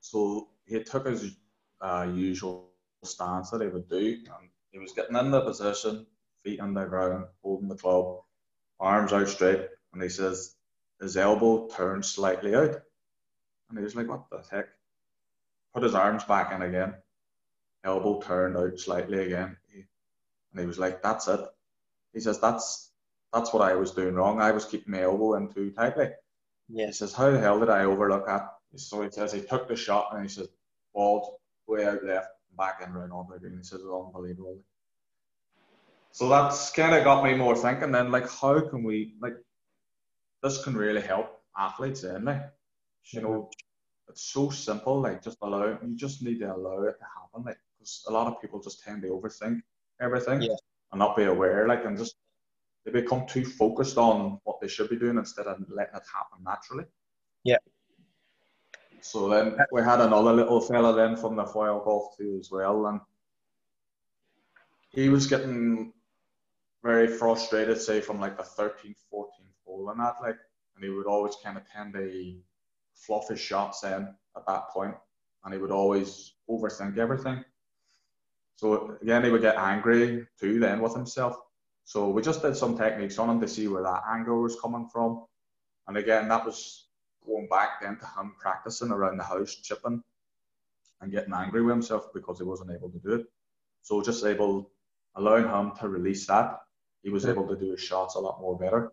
So 0.00 0.48
he 0.66 0.82
took 0.82 1.06
his 1.06 1.36
uh, 1.80 2.08
usual 2.14 2.70
stance 3.02 3.50
that 3.50 3.62
he 3.62 3.68
would 3.68 3.88
do, 3.88 3.96
and 3.96 4.50
he 4.76 4.82
was 4.82 4.92
getting 4.92 5.16
in 5.16 5.30
the 5.30 5.40
position, 5.40 6.04
feet 6.44 6.60
on 6.60 6.74
the 6.74 6.84
ground, 6.84 7.24
holding 7.42 7.68
the 7.68 7.76
club, 7.76 8.18
arms 8.78 9.10
out 9.10 9.26
straight, 9.26 9.68
and 9.94 10.02
he 10.02 10.10
says 10.10 10.54
his 11.00 11.16
elbow 11.16 11.66
turned 11.68 12.04
slightly 12.04 12.54
out. 12.54 12.82
And 13.70 13.78
he 13.78 13.82
was 13.82 13.96
like, 13.96 14.06
What 14.06 14.28
the 14.30 14.44
heck? 14.50 14.68
Put 15.72 15.82
his 15.82 15.94
arms 15.94 16.24
back 16.24 16.52
in 16.52 16.60
again. 16.60 16.92
Elbow 17.84 18.20
turned 18.20 18.58
out 18.58 18.78
slightly 18.78 19.24
again. 19.24 19.56
And 19.74 20.60
he 20.60 20.66
was 20.66 20.78
like, 20.78 21.02
That's 21.02 21.26
it. 21.26 21.40
He 22.12 22.20
says, 22.20 22.38
That's 22.38 22.90
that's 23.32 23.54
what 23.54 23.62
I 23.62 23.76
was 23.76 23.92
doing 23.92 24.14
wrong. 24.14 24.42
I 24.42 24.52
was 24.52 24.66
keeping 24.66 24.92
my 24.92 25.04
elbow 25.04 25.36
in 25.36 25.48
too 25.48 25.70
tightly. 25.70 26.10
Yeah. 26.68 26.86
He 26.86 26.92
says, 26.92 27.14
How 27.14 27.30
the 27.30 27.40
hell 27.40 27.60
did 27.60 27.70
I 27.70 27.84
overlook 27.84 28.26
that? 28.26 28.52
So 28.74 29.00
he 29.00 29.10
says 29.10 29.32
he 29.32 29.40
took 29.40 29.68
the 29.68 29.76
shot 29.76 30.10
and 30.12 30.22
he 30.22 30.28
says, 30.28 30.48
balled 30.92 31.36
way 31.66 31.86
out 31.86 32.04
left, 32.04 32.28
back 32.56 32.82
in 32.84 32.92
right 32.92 33.10
on 33.10 33.26
the 33.30 33.38
green. 33.38 33.58
He 33.58 33.62
says, 33.62 33.80
It's 33.80 33.90
unbelievable. 33.90 34.58
So 36.12 36.28
that's 36.28 36.70
kind 36.70 36.94
of 36.94 37.04
got 37.04 37.22
me 37.24 37.34
more 37.34 37.54
thinking 37.54 37.92
then, 37.92 38.10
like, 38.10 38.28
how 38.30 38.58
can 38.60 38.82
we, 38.82 39.14
like, 39.20 39.36
this 40.42 40.64
can 40.64 40.74
really 40.74 41.02
help 41.02 41.42
athletes 41.58 42.00
then, 42.00 42.24
like, 42.24 42.42
you 43.12 43.20
know, 43.20 43.50
it's 44.08 44.22
so 44.22 44.48
simple, 44.48 45.00
like, 45.00 45.22
just 45.22 45.36
allow, 45.42 45.66
you 45.66 45.94
just 45.94 46.22
need 46.22 46.38
to 46.38 46.54
allow 46.54 46.82
it 46.84 46.96
to 46.98 47.04
happen, 47.04 47.44
like, 47.44 47.58
because 47.78 48.02
a 48.08 48.12
lot 48.12 48.26
of 48.28 48.40
people 48.40 48.62
just 48.62 48.82
tend 48.82 49.02
to 49.02 49.08
overthink 49.08 49.60
everything 50.00 50.40
yeah. 50.40 50.54
and 50.92 50.98
not 50.98 51.16
be 51.16 51.24
aware, 51.24 51.68
like, 51.68 51.84
and 51.84 51.98
just, 51.98 52.16
they 52.86 52.92
become 52.92 53.26
too 53.26 53.44
focused 53.44 53.98
on 53.98 54.40
what 54.44 54.58
they 54.60 54.68
should 54.68 54.88
be 54.88 54.96
doing 54.96 55.18
instead 55.18 55.46
of 55.46 55.58
letting 55.68 55.96
it 55.96 56.02
happen 56.10 56.42
naturally. 56.42 56.84
Yeah. 57.44 57.58
So 59.00 59.28
then 59.28 59.56
we 59.72 59.82
had 59.82 60.00
another 60.00 60.32
little 60.32 60.60
fella 60.60 60.94
then 60.94 61.16
from 61.16 61.36
the 61.36 61.44
Foyle 61.44 61.80
Golf 61.84 62.16
too 62.16 62.36
as 62.40 62.50
well, 62.50 62.86
and 62.86 63.00
he 64.90 65.08
was 65.08 65.26
getting 65.26 65.92
very 66.82 67.06
frustrated, 67.06 67.80
say 67.80 68.00
from 68.00 68.20
like 68.20 68.36
the 68.36 68.42
13th, 68.42 68.96
14th 69.12 69.56
hole 69.64 69.90
and 69.90 70.00
that, 70.00 70.16
like, 70.22 70.38
and 70.74 70.84
he 70.84 70.90
would 70.90 71.06
always 71.06 71.36
kind 71.42 71.56
of 71.56 71.64
tend 71.70 71.94
to 71.94 72.36
fluff 72.94 73.28
his 73.28 73.40
shots 73.40 73.84
in 73.84 74.14
at 74.36 74.46
that 74.46 74.68
point, 74.70 74.94
and 75.44 75.52
he 75.54 75.60
would 75.60 75.70
always 75.70 76.32
overthink 76.48 76.98
everything. 76.98 77.44
So 78.56 78.96
again, 79.02 79.24
he 79.24 79.30
would 79.30 79.42
get 79.42 79.56
angry 79.56 80.26
too 80.40 80.58
then 80.58 80.80
with 80.80 80.94
himself. 80.94 81.36
So 81.84 82.08
we 82.08 82.22
just 82.22 82.42
did 82.42 82.56
some 82.56 82.76
techniques 82.76 83.18
on 83.18 83.30
him 83.30 83.40
to 83.40 83.48
see 83.48 83.68
where 83.68 83.82
that 83.82 84.02
anger 84.10 84.40
was 84.40 84.58
coming 84.60 84.88
from, 84.92 85.26
and 85.88 85.96
again, 85.96 86.28
that 86.28 86.44
was 86.44 86.85
going 87.26 87.48
back 87.48 87.80
then 87.82 87.98
to 87.98 88.06
him 88.06 88.34
practicing 88.38 88.90
around 88.90 89.18
the 89.18 89.24
house, 89.24 89.54
chipping, 89.56 90.02
and 91.00 91.12
getting 91.12 91.34
angry 91.34 91.62
with 91.62 91.74
himself 91.74 92.12
because 92.14 92.38
he 92.38 92.44
wasn't 92.44 92.70
able 92.70 92.90
to 92.90 92.98
do 92.98 93.14
it. 93.14 93.26
So 93.82 94.02
just 94.02 94.24
able 94.24 94.70
allowing 95.14 95.48
him 95.48 95.72
to 95.80 95.88
release 95.88 96.26
that 96.26 96.60
he 97.02 97.10
was 97.10 97.26
able 97.26 97.46
to 97.46 97.56
do 97.56 97.70
his 97.70 97.80
shots 97.80 98.16
a 98.16 98.18
lot 98.18 98.40
more 98.40 98.58
better. 98.58 98.92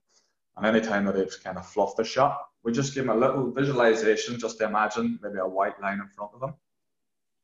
And 0.56 0.66
any 0.66 0.82
time 0.82 1.06
that 1.06 1.16
he's 1.16 1.36
kind 1.36 1.58
of 1.58 1.66
fluffed 1.66 1.98
the 1.98 2.04
shot, 2.04 2.46
we 2.64 2.72
just 2.72 2.94
give 2.94 3.06
him 3.06 3.10
a 3.10 3.16
little 3.16 3.52
visualization 3.52 4.40
just 4.40 4.60
to 4.60 4.66
imagine 4.66 5.20
maybe 5.22 5.40
a 5.40 5.48
white 5.48 5.82
line 5.82 6.00
in 6.00 6.08
front 6.10 6.32
of 6.36 6.44
him, 6.44 6.54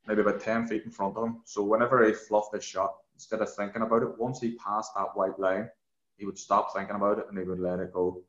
maybe 0.06 0.20
about 0.20 0.40
10 0.40 0.68
feet 0.68 0.84
in 0.84 0.90
front 0.90 1.16
of 1.16 1.24
him. 1.24 1.40
So 1.44 1.62
whenever 1.62 2.04
he 2.06 2.12
fluffed 2.12 2.54
his 2.54 2.64
shot, 2.64 2.94
instead 3.14 3.40
of 3.40 3.52
thinking 3.52 3.82
about 3.82 4.02
it, 4.02 4.18
once 4.18 4.40
he 4.40 4.52
passed 4.52 4.92
that 4.94 5.16
white 5.16 5.38
line, 5.38 5.68
he 6.16 6.24
would 6.24 6.38
stop 6.38 6.72
thinking 6.72 6.96
about 6.96 7.18
it 7.18 7.26
and 7.28 7.36
he 7.36 7.44
would 7.44 7.58
let 7.60 7.80
it 7.80 7.92
go. 7.92 8.22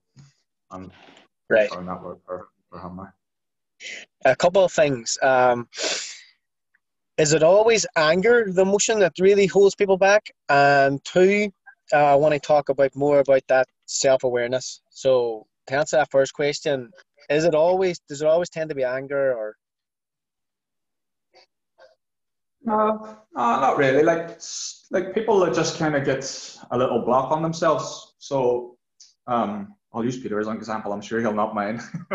And 0.71 0.91
right. 1.51 1.69
found 1.69 1.87
that 1.87 2.03
worked 2.03 2.25
perfect 2.25 2.51
for 2.69 2.79
him 2.79 2.97
now. 2.97 3.13
A 4.25 4.35
couple 4.35 4.63
of 4.63 4.71
things. 4.71 5.17
Um, 5.21 5.67
is 7.17 7.33
it 7.33 7.43
always 7.43 7.85
anger, 7.95 8.45
the 8.47 8.61
emotion 8.61 8.99
that 8.99 9.13
really 9.19 9.45
holds 9.45 9.75
people 9.75 9.97
back? 9.97 10.31
And 10.49 11.03
two, 11.03 11.51
uh, 11.93 11.97
I 11.97 12.15
want 12.15 12.33
to 12.33 12.39
talk 12.39 12.69
about 12.69 12.95
more 12.95 13.19
about 13.19 13.43
that 13.47 13.67
self 13.85 14.23
awareness. 14.23 14.81
So 14.89 15.45
to 15.67 15.75
answer 15.75 15.97
that 15.97 16.11
first 16.11 16.33
question, 16.33 16.89
is 17.29 17.43
it 17.43 17.55
always 17.55 17.99
does 18.07 18.21
it 18.21 18.27
always 18.27 18.49
tend 18.49 18.69
to 18.69 18.75
be 18.75 18.83
anger 18.83 19.33
or? 19.33 19.55
No, 22.63 23.17
no, 23.35 23.59
not 23.59 23.77
really. 23.77 24.03
Like 24.03 24.39
like 24.91 25.13
people 25.13 25.39
that 25.41 25.53
just 25.53 25.79
kind 25.79 25.95
of 25.95 26.05
get 26.05 26.23
a 26.71 26.77
little 26.77 27.03
block 27.03 27.31
on 27.31 27.41
themselves. 27.41 28.13
So 28.19 28.77
um, 29.27 29.75
I'll 29.93 30.06
use 30.06 30.17
Peter 30.17 30.39
as 30.39 30.47
an 30.47 30.56
example. 30.56 30.93
I'm 30.93 31.01
sure 31.01 31.19
he'll 31.19 31.34
not 31.34 31.54
mind. 31.54 31.82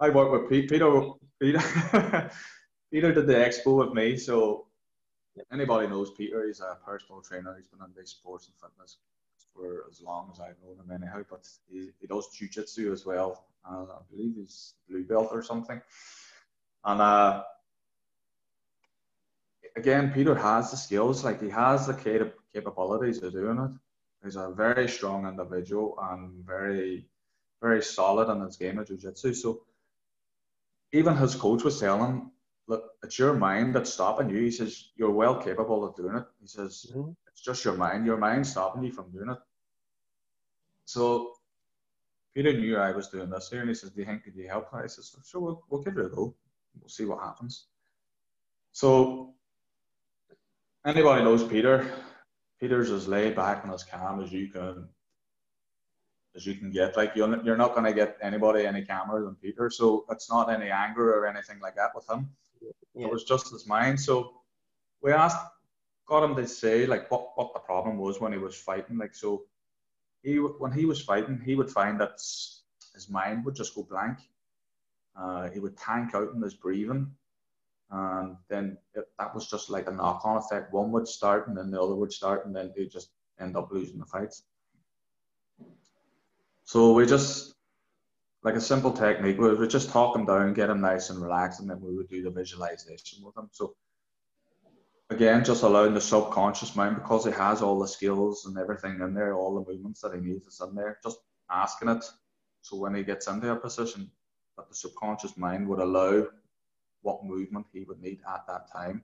I 0.00 0.10
work 0.10 0.30
with 0.32 0.48
Pete. 0.48 0.70
Peter. 0.70 1.10
Peter, 1.40 1.60
Peter 2.92 3.12
did 3.12 3.26
the 3.26 3.34
expo 3.34 3.78
with 3.78 3.92
me, 3.92 4.16
so 4.16 4.66
anybody 5.52 5.88
knows 5.88 6.12
Peter. 6.12 6.46
He's 6.46 6.60
a 6.60 6.78
personal 6.84 7.20
trainer. 7.20 7.54
He's 7.56 7.66
been 7.66 7.84
in 7.84 7.92
big 7.96 8.06
sports 8.06 8.48
and 8.48 8.54
fitness 8.56 8.98
for 9.54 9.84
as 9.90 10.00
long 10.00 10.30
as 10.32 10.40
I've 10.40 10.56
known 10.64 10.78
him 10.78 11.02
anyhow. 11.02 11.22
But 11.28 11.48
he, 11.70 11.90
he 12.00 12.06
does 12.06 12.28
jiu-jitsu 12.34 12.92
as 12.92 13.04
well. 13.04 13.44
Uh, 13.68 13.82
I 13.82 13.98
believe 14.10 14.34
he's 14.36 14.74
blue 14.88 15.04
belt 15.04 15.28
or 15.32 15.42
something. 15.42 15.80
And 16.84 17.00
uh, 17.00 17.42
again, 19.76 20.12
Peter 20.12 20.34
has 20.34 20.70
the 20.70 20.76
skills. 20.76 21.24
Like 21.24 21.42
he 21.42 21.50
has 21.50 21.86
the 21.86 21.94
cap- 21.94 22.34
capabilities 22.52 23.22
of 23.22 23.32
doing 23.32 23.58
it. 23.58 23.70
He's 24.24 24.36
a 24.36 24.50
very 24.50 24.88
strong 24.88 25.26
individual 25.26 25.96
and 26.00 26.44
very, 26.44 27.06
very 27.62 27.82
solid 27.82 28.30
in 28.30 28.40
his 28.42 28.56
game 28.56 28.78
of 28.78 28.88
jiu-jitsu. 28.88 29.34
So 29.34 29.62
even 30.92 31.16
his 31.16 31.34
coach 31.34 31.62
was 31.62 31.78
telling 31.78 32.10
him, 32.10 32.32
look, 32.66 32.90
it's 33.02 33.18
your 33.18 33.34
mind 33.34 33.74
that's 33.74 33.92
stopping 33.92 34.28
you. 34.28 34.40
He 34.40 34.50
says, 34.50 34.90
you're 34.96 35.10
well 35.10 35.36
capable 35.40 35.84
of 35.84 35.94
doing 35.96 36.16
it. 36.16 36.24
He 36.40 36.46
says, 36.46 36.86
mm-hmm. 36.90 37.10
it's 37.26 37.40
just 37.40 37.64
your 37.64 37.74
mind. 37.74 38.06
Your 38.06 38.16
mind 38.16 38.46
stopping 38.46 38.82
you 38.82 38.92
from 38.92 39.10
doing 39.10 39.30
it. 39.30 39.38
So 40.84 41.34
Peter 42.34 42.52
knew 42.52 42.76
I 42.76 42.92
was 42.92 43.08
doing 43.08 43.30
this 43.30 43.48
here, 43.50 43.60
and 43.60 43.68
he 43.68 43.74
says, 43.74 43.90
do 43.90 44.00
you 44.00 44.06
think, 44.06 44.24
could 44.24 44.34
you 44.34 44.48
help? 44.48 44.72
I 44.72 44.86
says, 44.86 45.14
sure, 45.24 45.40
we'll, 45.40 45.62
we'll 45.68 45.82
give 45.82 45.96
it 45.96 46.06
a 46.06 46.08
go. 46.08 46.34
We'll 46.78 46.88
see 46.88 47.04
what 47.04 47.20
happens. 47.20 47.66
So 48.72 49.34
anybody 50.84 51.24
knows 51.24 51.44
Peter. 51.44 51.90
Peter's 52.60 52.90
as 52.90 53.08
laid 53.08 53.36
back 53.36 53.64
and 53.64 53.72
as 53.72 53.84
calm 53.84 54.22
as 54.22 54.32
you 54.32 54.48
can 54.48 54.88
as 56.34 56.46
you 56.46 56.54
can 56.54 56.70
get. 56.70 56.96
Like 56.96 57.12
you're, 57.14 57.42
you're 57.44 57.56
not 57.56 57.74
going 57.74 57.84
to 57.84 57.92
get 57.92 58.16
anybody 58.22 58.66
any 58.66 58.84
calmer 58.84 59.24
than 59.24 59.34
Peter. 59.34 59.70
So 59.70 60.04
it's 60.10 60.30
not 60.30 60.50
any 60.50 60.70
anger 60.70 61.14
or 61.14 61.26
anything 61.26 61.60
like 61.60 61.76
that 61.76 61.94
with 61.94 62.08
him. 62.08 62.30
Yeah. 62.94 63.06
It 63.06 63.10
was 63.10 63.24
just 63.24 63.50
his 63.50 63.66
mind. 63.66 64.00
So 64.00 64.32
we 65.02 65.12
asked, 65.12 65.44
got 66.06 66.24
him 66.24 66.36
to 66.36 66.46
say 66.48 66.86
like 66.86 67.10
what, 67.10 67.36
what 67.36 67.52
the 67.52 67.60
problem 67.60 67.98
was 67.98 68.20
when 68.20 68.32
he 68.32 68.38
was 68.38 68.56
fighting. 68.56 68.98
Like 68.98 69.14
so, 69.14 69.42
he 70.22 70.36
when 70.36 70.72
he 70.72 70.84
was 70.84 71.02
fighting, 71.02 71.40
he 71.44 71.54
would 71.54 71.70
find 71.70 72.00
that 72.00 72.14
his 72.94 73.08
mind 73.08 73.44
would 73.44 73.54
just 73.54 73.74
go 73.74 73.82
blank. 73.82 74.18
Uh, 75.16 75.48
he 75.50 75.60
would 75.60 75.76
tank 75.76 76.14
out 76.14 76.32
in 76.34 76.42
his 76.42 76.54
breathing, 76.54 77.10
and 77.90 78.36
then 78.48 78.76
it, 78.94 79.04
that 79.18 79.34
was 79.34 79.48
just 79.48 79.70
like 79.70 79.88
a 79.88 79.92
knock-on 79.92 80.36
effect. 80.36 80.72
One 80.72 80.92
would 80.92 81.08
start, 81.08 81.48
and 81.48 81.56
then 81.56 81.70
the 81.70 81.80
other 81.80 81.94
would 81.94 82.12
start, 82.12 82.46
and 82.46 82.54
then 82.54 82.72
they'd 82.76 82.90
just 82.90 83.10
end 83.40 83.56
up 83.56 83.70
losing 83.72 83.98
the 83.98 84.06
fights. 84.06 84.42
So 86.64 86.92
we 86.92 87.06
just 87.06 87.54
like 88.42 88.54
a 88.54 88.60
simple 88.60 88.92
technique. 88.92 89.38
We 89.38 89.54
would 89.54 89.70
just 89.70 89.90
talk 89.90 90.14
them 90.14 90.26
down, 90.26 90.54
get 90.54 90.68
them 90.68 90.80
nice 90.80 91.10
and 91.10 91.20
relaxed, 91.20 91.60
and 91.60 91.68
then 91.68 91.80
we 91.80 91.94
would 91.94 92.08
do 92.08 92.22
the 92.22 92.30
visualization 92.30 93.24
with 93.24 93.34
them. 93.34 93.48
So 93.52 93.74
again, 95.10 95.44
just 95.44 95.62
allowing 95.62 95.94
the 95.94 96.00
subconscious 96.00 96.76
mind 96.76 96.96
because 96.96 97.26
it 97.26 97.34
has 97.34 97.62
all 97.62 97.78
the 97.78 97.88
skills 97.88 98.46
and 98.46 98.58
everything 98.58 99.00
in 99.00 99.14
there, 99.14 99.34
all 99.34 99.54
the 99.54 99.70
movements 99.70 100.00
that 100.02 100.14
he 100.14 100.20
needs 100.20 100.46
is 100.46 100.60
in 100.60 100.74
there. 100.74 100.98
Just 101.02 101.18
asking 101.50 101.88
it. 101.88 102.04
So 102.62 102.76
when 102.76 102.94
he 102.94 103.02
gets 103.02 103.28
into 103.28 103.50
a 103.50 103.56
position, 103.56 104.10
that 104.56 104.68
the 104.68 104.74
subconscious 104.74 105.36
mind 105.36 105.66
would 105.68 105.78
allow 105.78 106.26
what 107.08 107.24
movement 107.24 107.66
he 107.72 107.84
would 107.84 108.00
need 108.02 108.20
at 108.34 108.46
that 108.46 108.70
time 108.70 109.02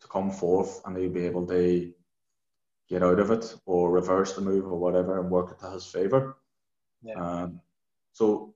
to 0.00 0.06
come 0.06 0.30
forth, 0.30 0.80
and 0.84 0.96
he'd 0.96 1.14
be 1.14 1.26
able 1.26 1.46
to 1.46 1.92
get 2.88 3.02
out 3.02 3.18
of 3.18 3.30
it 3.30 3.56
or 3.66 3.90
reverse 3.90 4.34
the 4.34 4.40
move 4.40 4.66
or 4.66 4.78
whatever 4.78 5.18
and 5.18 5.30
work 5.30 5.50
it 5.50 5.58
to 5.60 5.70
his 5.70 5.86
favor. 5.86 6.36
Yeah. 7.02 7.14
Um, 7.14 7.60
so 8.12 8.54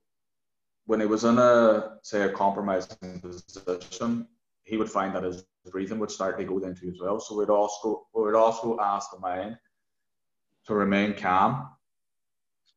when 0.86 1.00
he 1.00 1.06
was 1.06 1.24
in 1.24 1.38
a 1.38 1.96
say 2.02 2.22
a 2.22 2.32
compromising 2.32 3.20
position, 3.20 4.28
he 4.62 4.76
would 4.76 4.90
find 4.90 5.14
that 5.14 5.24
his 5.24 5.44
breathing 5.70 5.98
would 5.98 6.10
start 6.10 6.38
to 6.38 6.44
go 6.44 6.58
into 6.58 6.88
as 6.88 7.00
well. 7.00 7.18
So 7.18 7.36
we'd 7.36 7.50
also 7.50 8.06
we'd 8.14 8.34
also 8.34 8.78
ask 8.80 9.10
the 9.10 9.18
mind 9.18 9.56
to 10.66 10.74
remain 10.74 11.14
calm 11.14 11.68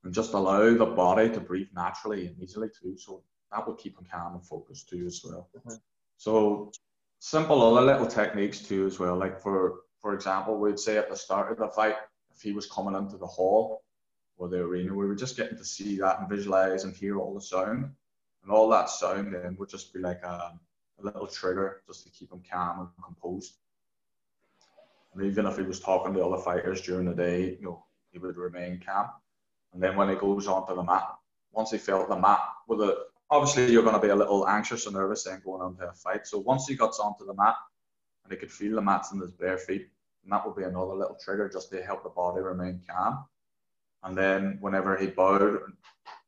and 0.03 0.13
just 0.13 0.33
allow 0.33 0.73
the 0.73 0.85
body 0.85 1.29
to 1.29 1.39
breathe 1.39 1.73
naturally 1.75 2.27
and 2.27 2.41
easily 2.41 2.69
too. 2.81 2.95
So 2.97 3.23
that 3.51 3.67
would 3.67 3.77
keep 3.77 3.97
him 3.97 4.05
calm 4.11 4.35
and 4.35 4.45
focused 4.45 4.89
too 4.89 5.05
as 5.05 5.21
well. 5.23 5.49
Mm-hmm. 5.57 5.75
So 6.17 6.71
simple 7.19 7.61
other 7.61 7.85
little 7.85 8.07
techniques 8.07 8.59
too 8.59 8.85
as 8.85 8.99
well. 8.99 9.15
Like 9.15 9.39
for 9.39 9.81
for 10.01 10.13
example, 10.13 10.57
we'd 10.57 10.79
say 10.79 10.97
at 10.97 11.09
the 11.09 11.15
start 11.15 11.51
of 11.51 11.57
the 11.57 11.67
fight, 11.67 11.95
if 12.33 12.41
he 12.41 12.53
was 12.53 12.65
coming 12.65 12.95
into 12.95 13.17
the 13.17 13.27
hall, 13.27 13.83
or 14.39 14.47
the 14.47 14.57
arena. 14.57 14.93
We 14.93 15.05
were 15.05 15.15
just 15.15 15.37
getting 15.37 15.57
to 15.57 15.65
see 15.65 15.97
that 15.97 16.19
and 16.19 16.29
visualize 16.29 16.85
and 16.85 16.95
hear 16.95 17.19
all 17.19 17.35
the 17.35 17.41
sound. 17.41 17.91
And 18.41 18.51
all 18.51 18.69
that 18.69 18.89
sound 18.89 19.33
then 19.33 19.57
would 19.59 19.69
just 19.69 19.93
be 19.93 19.99
like 19.99 20.23
a, 20.23 20.53
a 20.97 21.03
little 21.03 21.27
trigger 21.27 21.81
just 21.85 22.05
to 22.05 22.09
keep 22.09 22.31
him 22.31 22.41
calm 22.49 22.79
and 22.79 23.05
composed. 23.05 23.57
And 25.13 25.23
even 25.25 25.45
if 25.45 25.57
he 25.57 25.63
was 25.63 25.81
talking 25.81 26.13
to 26.13 26.23
other 26.23 26.41
fighters 26.41 26.81
during 26.81 27.05
the 27.05 27.13
day, 27.13 27.57
you 27.59 27.65
know, 27.65 27.85
he 28.11 28.17
would 28.17 28.37
remain 28.37 28.81
calm. 28.83 29.09
And 29.73 29.83
then 29.83 29.95
when 29.97 30.09
he 30.09 30.15
goes 30.15 30.47
onto 30.47 30.73
the 30.73 30.83
mat, 30.83 31.07
once 31.51 31.71
he 31.71 31.77
felt 31.77 32.07
the 32.07 32.15
mat, 32.15 32.39
with 32.67 32.81
a, 32.81 33.05
obviously 33.29 33.71
you're 33.71 33.83
going 33.83 33.95
to 33.95 34.01
be 34.01 34.09
a 34.09 34.15
little 34.15 34.47
anxious 34.47 34.85
and 34.85 34.95
nervous 34.95 35.23
then 35.23 35.41
going 35.43 35.61
onto 35.61 35.83
a 35.83 35.93
fight. 35.93 36.25
So 36.25 36.39
once 36.39 36.67
he 36.67 36.75
got 36.75 36.93
onto 36.99 37.25
the 37.25 37.33
mat 37.33 37.55
and 38.23 38.33
he 38.33 38.37
could 38.37 38.51
feel 38.51 38.75
the 38.75 38.81
mats 38.81 39.11
in 39.11 39.19
his 39.19 39.31
bare 39.31 39.57
feet, 39.57 39.87
and 40.23 40.31
that 40.31 40.45
would 40.45 40.55
be 40.55 40.63
another 40.63 40.93
little 40.93 41.17
trigger 41.23 41.49
just 41.49 41.69
to 41.71 41.83
help 41.83 42.03
the 42.03 42.09
body 42.09 42.41
remain 42.41 42.81
calm. 42.89 43.25
And 44.03 44.17
then 44.17 44.57
whenever 44.61 44.97
he 44.97 45.07
bowed, 45.07 45.41
and 45.41 45.73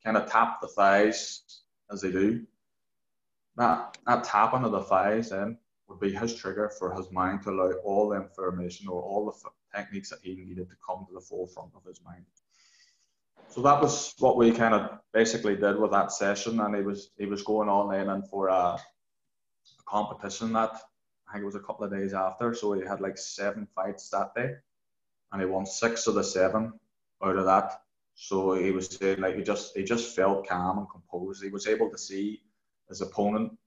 kind 0.04 0.18
of 0.18 0.30
tapped 0.30 0.62
the 0.62 0.68
thighs 0.68 1.62
as 1.92 2.02
they 2.02 2.12
do, 2.12 2.46
that, 3.58 3.98
that 4.08 4.24
tapping 4.24 4.64
of 4.64 4.72
the 4.72 4.84
thighs 4.84 5.30
then 5.30 5.58
would 5.88 6.00
be 6.00 6.14
his 6.14 6.36
trigger 6.36 6.72
for 6.80 6.94
his 6.94 7.12
mind 7.12 7.44
to 7.44 7.50
allow 7.50 7.72
all 7.84 8.10
the 8.10 8.16
information 8.16 8.88
or 8.88 9.02
all 9.02 9.26
the 9.26 9.78
techniques 9.78 10.10
that 10.10 10.20
he 10.24 10.36
needed 10.36 10.70
to 10.70 10.76
come 10.86 11.06
to 11.06 11.14
the 11.14 11.20
forefront 11.20 11.72
of 11.76 11.84
his 11.86 12.02
mind. 12.04 12.26
So 13.50 13.62
that 13.62 13.82
was 13.82 14.14
what 14.20 14.38
we 14.38 14.52
kind 14.52 14.74
of 14.74 15.00
basically 15.14 15.56
did 15.56 15.78
with 15.78 15.92
that 15.92 16.12
session, 16.12 16.60
and 16.62 16.76
he 16.76 16.82
was 16.82 17.12
he 17.18 17.26
was 17.26 17.44
going 17.44 17.70
on 17.70 17.92
then 17.92 18.10
and 18.10 18.28
for 18.30 18.48
a, 18.48 18.54
a 18.54 18.80
competition 19.86 20.54
that 20.54 20.72
I 21.28 21.34
think 21.34 21.44
it 21.44 21.46
was 21.46 21.56
a 21.56 21.60
couple 21.60 21.86
of 21.86 21.92
days 21.92 22.14
after. 22.14 22.54
So 22.54 22.74
he 22.74 22.86
had 22.86 23.02
like 23.02 23.18
seven 23.18 23.68
fights 23.76 24.10
that 24.10 24.34
day, 24.36 24.52
and 25.32 25.42
he 25.42 25.48
won 25.48 25.66
six 25.66 26.08
of 26.08 26.16
the 26.16 26.24
seven 26.24 26.74
out 27.24 27.36
of 27.36 27.46
that. 27.46 27.82
So 28.16 28.54
he 28.54 28.72
was 28.72 28.88
saying 28.88 29.20
like 29.20 29.36
he 29.36 29.44
just 29.44 29.76
he 29.76 29.84
just 29.84 30.16
felt 30.16 30.48
calm 30.48 30.80
and 30.80 30.90
composed. 30.90 31.44
He 31.44 31.50
was 31.50 31.68
able 31.68 31.90
to 31.90 31.98
see 31.98 32.42
his 32.90 33.02
opponent 33.02 33.58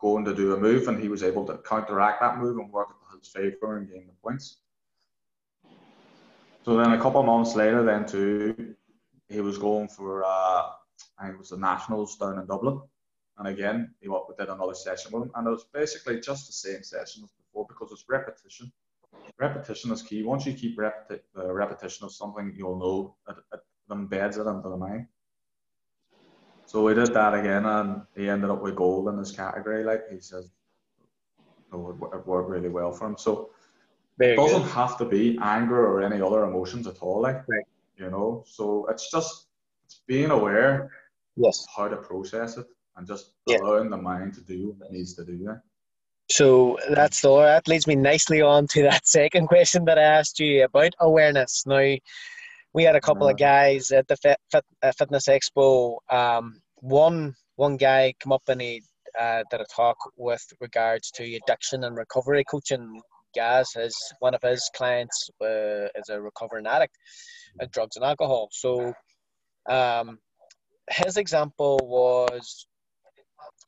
going 0.00 0.24
to 0.24 0.34
do 0.34 0.54
a 0.54 0.60
move, 0.60 0.88
and 0.88 1.00
he 1.00 1.08
was 1.08 1.22
able 1.22 1.44
to 1.46 1.58
counteract 1.58 2.20
that 2.20 2.38
move 2.38 2.58
and 2.58 2.70
work 2.72 2.88
in 2.90 3.18
his 3.18 3.28
favour 3.28 3.78
and 3.78 3.88
gain 3.88 4.06
the 4.06 4.12
points. 4.22 4.58
So 6.64 6.76
then 6.76 6.92
a 6.92 7.00
couple 7.00 7.20
of 7.20 7.26
months 7.26 7.54
later, 7.54 7.82
then 7.82 8.06
too, 8.06 8.74
he 9.34 9.40
was 9.40 9.58
going 9.58 9.88
for 9.88 10.24
uh, 10.24 10.62
I 11.18 11.22
think 11.22 11.34
it 11.34 11.38
was 11.38 11.50
the 11.50 11.58
nationals 11.58 12.16
down 12.16 12.38
in 12.38 12.46
Dublin, 12.46 12.80
and 13.38 13.48
again 13.48 13.94
he 14.00 14.08
we 14.08 14.16
did 14.38 14.48
another 14.48 14.74
session 14.74 15.12
with 15.12 15.24
him, 15.24 15.30
and 15.34 15.46
it 15.46 15.50
was 15.50 15.66
basically 15.72 16.20
just 16.20 16.46
the 16.46 16.52
same 16.52 16.82
session 16.82 17.24
as 17.24 17.32
before 17.32 17.66
because 17.68 17.90
it's 17.92 18.04
repetition 18.08 18.72
repetition 19.38 19.92
is 19.92 20.02
key. 20.02 20.22
Once 20.22 20.46
you 20.46 20.54
keep 20.54 20.78
repeti- 20.78 21.20
uh, 21.36 21.52
repetition 21.52 22.04
of 22.04 22.12
something, 22.12 22.52
you'll 22.56 22.78
know 22.78 23.16
it, 23.28 23.36
it 23.52 23.60
embeds 23.90 24.38
it 24.38 24.48
into 24.48 24.68
the 24.68 24.76
mind. 24.76 25.06
So 26.66 26.84
we 26.84 26.94
did 26.94 27.12
that 27.14 27.34
again, 27.34 27.66
and 27.66 28.02
he 28.16 28.28
ended 28.28 28.50
up 28.50 28.62
with 28.62 28.76
gold 28.76 29.08
in 29.08 29.18
his 29.18 29.32
category. 29.32 29.84
Like 29.84 30.02
he 30.10 30.20
says, 30.20 30.50
oh, 31.72 31.90
it, 31.90 32.16
it 32.16 32.26
worked 32.26 32.48
really 32.48 32.70
well 32.70 32.92
for 32.92 33.06
him. 33.06 33.16
So 33.18 33.50
Very 34.18 34.32
it 34.32 34.36
doesn't 34.36 34.62
good. 34.62 34.70
have 34.70 34.96
to 34.98 35.04
be 35.04 35.38
anger 35.42 35.86
or 35.86 36.02
any 36.02 36.20
other 36.22 36.44
emotions 36.44 36.86
at 36.86 36.98
all. 37.00 37.20
Like 37.20 37.46
right. 37.48 37.64
You 37.96 38.10
know, 38.10 38.44
so 38.46 38.86
it's 38.90 39.10
just 39.10 39.46
it's 39.84 40.02
being 40.06 40.30
aware, 40.30 40.90
yes, 41.36 41.66
how 41.76 41.88
to 41.88 41.96
process 41.96 42.56
it, 42.56 42.66
and 42.96 43.06
just 43.06 43.34
yeah. 43.46 43.58
allowing 43.58 43.90
the 43.90 43.96
mind 43.96 44.34
to 44.34 44.40
do 44.40 44.74
what 44.76 44.88
it 44.88 44.92
needs 44.92 45.14
to 45.14 45.24
do. 45.24 45.34
Yeah. 45.34 45.56
So 46.30 46.78
that's 46.90 47.20
the 47.20 47.36
that 47.36 47.68
leads 47.68 47.86
me 47.86 47.96
nicely 47.96 48.40
on 48.40 48.66
to 48.68 48.82
that 48.90 49.06
second 49.06 49.48
question 49.48 49.84
that 49.84 49.98
I 49.98 50.02
asked 50.02 50.40
you 50.40 50.64
about 50.64 50.94
awareness. 51.00 51.64
Now, 51.66 51.96
we 52.72 52.82
had 52.82 52.96
a 52.96 53.00
couple 53.00 53.28
of 53.28 53.36
guys 53.36 53.90
at 53.92 54.08
the 54.08 54.16
fit, 54.16 54.38
fit, 54.50 54.64
uh, 54.82 54.92
fitness 54.98 55.28
expo. 55.28 55.98
Um, 56.10 56.60
one 56.76 57.34
one 57.56 57.76
guy 57.76 58.14
come 58.20 58.32
up 58.32 58.42
and 58.48 58.60
he 58.60 58.82
uh, 59.18 59.42
did 59.50 59.60
a 59.60 59.66
talk 59.74 59.96
with 60.16 60.44
regards 60.60 61.10
to 61.12 61.22
addiction 61.36 61.84
and 61.84 61.96
recovery 61.96 62.44
coaching. 62.44 63.00
Gaz, 63.34 63.74
is 63.74 63.96
one 64.20 64.32
of 64.32 64.42
his 64.42 64.70
clients, 64.76 65.28
uh, 65.42 65.90
is 65.96 66.08
a 66.08 66.20
recovering 66.20 66.68
addict 66.68 66.96
of 67.60 67.70
drugs 67.70 67.96
and 67.96 68.04
alcohol. 68.04 68.48
So, 68.52 68.94
um, 69.68 70.18
his 70.90 71.16
example 71.16 71.78
was 71.82 72.66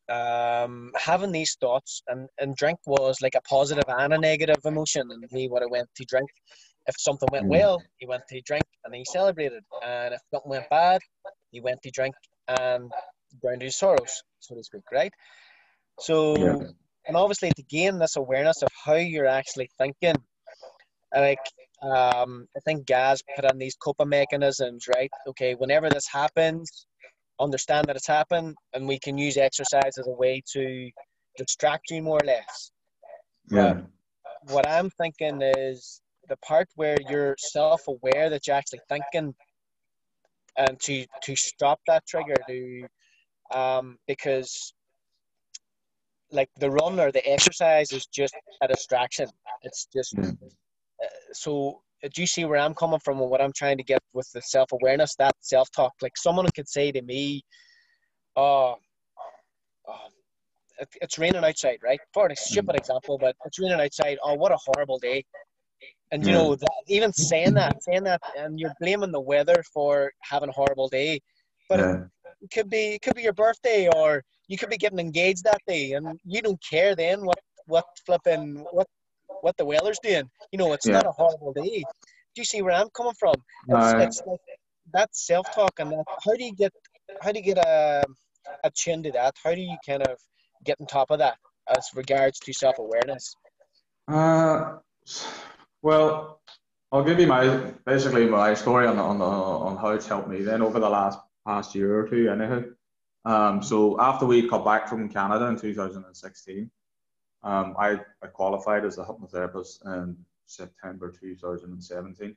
um, 0.09 0.93
having 0.97 1.33
these 1.33 1.57
thoughts, 1.61 2.03
and, 2.09 2.29
and 2.39 2.55
drink 2.57 2.79
was 2.87 3.17
like 3.23 3.35
a 3.35 3.41
positive 3.43 3.85
and 3.89 4.13
a 4.13 4.19
negative 4.19 4.59
emotion. 4.65 5.09
And 5.11 5.25
he 5.31 5.49
would 5.49 5.63
have 5.63 5.71
went 5.71 5.89
to 5.97 6.05
drink. 6.05 6.29
If 6.87 6.95
something 6.99 7.29
went 7.33 7.47
mm. 7.47 7.51
well, 7.51 7.83
he 7.99 8.07
went 8.07 8.23
to 8.29 8.41
drink 8.43 8.65
and 8.85 8.95
he 8.95 9.05
celebrated. 9.05 9.65
And 9.85 10.15
if 10.15 10.21
something 10.33 10.51
went 10.51 10.71
bad, 10.71 11.01
he 11.51 11.61
went 11.61 11.83
to 11.83 11.91
drink 11.91 12.15
and 12.47 12.91
drowned 13.43 13.63
his 13.63 13.77
sorrows, 13.77 14.23
so 14.39 14.55
to 14.55 14.63
speak, 14.63 14.83
right? 14.93 15.13
So, 15.99 16.37
yeah. 16.37 16.69
and 17.07 17.17
obviously 17.17 17.51
to 17.51 17.63
gain 17.63 17.99
this 17.99 18.17
awareness 18.17 18.63
of 18.63 18.69
how 18.85 18.95
you're 18.95 19.27
actually 19.27 19.69
thinking, 19.79 20.15
like 21.15 21.41
um, 21.83 22.47
I 22.57 22.61
think 22.65 22.87
Gaz 22.87 23.23
put 23.35 23.51
in 23.51 23.59
these 23.59 23.77
coping 23.77 24.09
mechanisms, 24.09 24.87
right? 24.89 25.11
Okay, 25.29 25.55
whenever 25.55 25.89
this 25.91 26.09
happens, 26.09 26.87
understand 27.39 27.87
that 27.87 27.97
it's 27.97 28.07
happened, 28.07 28.57
and 28.73 28.89
we 28.89 28.99
can 28.99 29.19
use 29.19 29.37
exercise 29.37 29.99
as 29.99 30.07
a 30.07 30.11
way 30.11 30.43
to 30.53 30.91
distract 31.37 31.91
you 31.91 32.03
more 32.03 32.19
or 32.23 32.27
less. 32.27 32.71
Yeah. 33.51 33.83
What 34.49 34.67
I'm 34.69 34.91
thinking 34.91 35.43
is 35.43 36.01
the 36.29 36.37
part 36.39 36.69
where 36.77 36.97
you're 37.09 37.37
self-aware 37.39 38.31
that 38.31 38.47
you're 38.47 38.57
actually 38.57 38.81
thinking, 38.89 39.35
and 40.57 40.81
to 40.81 41.07
to 41.23 41.37
stop 41.37 41.81
that 41.87 42.07
trigger, 42.07 42.35
to 42.49 42.89
um, 43.55 43.99
because 44.07 44.73
like 46.33 46.51
the 46.59 46.71
run 46.71 46.99
or 46.99 47.13
the 47.13 47.25
exercise 47.31 47.93
is 47.93 48.07
just 48.07 48.35
a 48.63 48.69
distraction. 48.69 49.29
It's 49.63 49.87
just 49.95 50.15
Yeah. 50.17 50.33
So. 51.33 51.83
uh, 52.05 52.09
Do 52.15 52.21
you 52.21 52.27
see 52.27 52.45
where 52.45 52.59
I'm 52.59 52.75
coming 52.75 53.01
from 53.01 53.21
and 53.21 53.31
what 53.31 53.41
I'm 53.41 53.53
trying 53.53 53.79
to 53.79 53.85
get 53.85 54.03
with 54.13 54.31
the 54.33 54.43
self 54.43 54.73
awareness, 54.73 55.15
that 55.17 55.35
self 55.41 55.71
talk? 55.71 55.93
Like 56.03 56.17
someone 56.17 56.47
could 56.55 56.69
say 56.69 56.93
to 56.93 57.03
me, 57.03 57.43
"Oh, 58.37 58.77
oh 59.89 60.09
it, 60.79 60.89
it's 61.01 61.19
raining 61.19 61.45
outside, 61.45 61.79
right?" 61.83 62.01
For 62.13 62.27
a 62.27 62.37
stupid 62.37 62.77
example, 62.77 63.19
but 63.19 63.35
it's 63.45 63.59
raining 63.59 63.81
outside. 63.81 64.19
Oh, 64.23 64.35
what 64.35 64.53
a 64.53 64.59
horrible 64.67 64.99
day! 64.99 65.25
And 66.13 66.25
you 66.25 66.33
know, 66.33 66.55
that, 66.55 66.73
even 66.87 67.13
saying 67.13 67.55
that, 67.55 67.83
saying 67.83 68.05
that, 68.05 68.21
and 68.39 68.61
you're 68.61 68.75
blaming 68.81 69.13
the 69.13 69.21
weather 69.21 69.63
for 69.75 70.13
having 70.21 70.51
a 70.51 70.53
horrible 70.53 70.89
day, 70.89 71.21
but 71.69 71.81
yeah. 71.81 72.05
it 72.41 72.51
could 72.53 72.71
be 72.71 72.95
it 72.95 73.03
could 73.03 73.15
be 73.15 73.23
your 73.23 73.33
birthday 73.33 73.89
or 73.97 74.23
you 74.49 74.57
could 74.57 74.71
be 74.71 74.77
getting 74.77 74.99
engaged 74.99 75.45
that 75.45 75.61
day 75.67 75.93
and 75.93 76.19
you 76.25 76.41
don't 76.43 76.63
care 76.63 76.95
then 76.95 77.25
what 77.25 77.39
what 77.67 77.85
flipping 78.05 78.65
what 78.71 78.87
what 79.43 79.57
the 79.57 79.65
Whalers 79.65 79.99
doing 80.03 80.29
you 80.53 80.59
know 80.59 80.73
it's 80.73 80.87
Yeah. 80.87 80.95
not 80.95 81.07
a 81.07 81.13
horrible 81.13 81.53
day 81.53 81.85
do 82.35 82.41
you 82.43 82.45
see 82.45 82.63
where 82.63 82.75
i'm 82.75 82.91
coming 82.91 83.15
from 83.19 83.35
it's, 83.69 83.93
No. 83.93 83.99
it's 83.99 84.23
like 84.27 84.41
that 84.93 85.15
self-talk 85.15 85.73
and 85.79 85.91
that 85.93 86.05
how 86.25 86.35
do 86.35 86.45
you 86.45 86.55
get 86.55 86.73
how 87.21 87.33
do 87.33 87.39
you 87.39 87.45
get 87.45 87.59
a 87.59 88.05
a 88.65 88.71
chin 88.71 89.03
to 89.03 89.11
that 89.13 89.35
how 89.43 89.55
do 89.55 89.61
you 89.61 89.77
kind 89.87 90.03
of 90.03 90.17
get 90.65 90.77
on 90.81 90.87
top 90.87 91.11
of 91.11 91.19
that 91.19 91.37
as 91.77 91.89
regards 91.95 92.39
to 92.39 92.53
self-awareness 92.53 93.35
Uh, 94.09 94.77
well, 95.83 96.41
I'll 96.93 97.03
give 97.05 97.19
you 97.19 97.27
my 97.27 97.73
basically 97.85 98.27
my 98.27 98.55
story 98.55 98.87
on 98.87 98.99
on 98.99 99.21
on 99.21 99.77
how 99.77 99.91
it's 99.91 100.07
helped 100.07 100.29
me 100.29 100.43
then 100.43 100.63
over 100.63 100.79
the 100.79 100.89
last 100.89 101.19
past 101.45 101.75
year 101.75 101.99
or 101.99 102.09
two, 102.09 102.31
anyhow. 102.31 102.63
Um, 103.25 103.63
so 103.63 104.01
after 104.01 104.25
we 104.27 104.49
got 104.49 104.65
back 104.65 104.89
from 104.89 105.09
Canada 105.09 105.47
in 105.47 105.57
2016, 105.59 106.71
um, 107.47 107.77
I, 107.79 108.01
I 108.23 108.27
qualified 108.27 108.85
as 108.85 108.99
a 108.99 109.05
hypnotherapist 109.05 109.87
in 109.87 110.17
September 110.47 111.13
2017, 111.13 112.37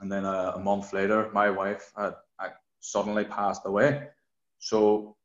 and 0.00 0.12
then 0.12 0.24
a, 0.24 0.52
a 0.56 0.58
month 0.60 0.92
later, 0.92 1.30
my 1.32 1.50
wife 1.50 1.90
had, 1.96 2.14
had 2.38 2.52
suddenly 2.80 3.24
passed 3.24 3.62
away. 3.64 4.08
So 4.58 5.16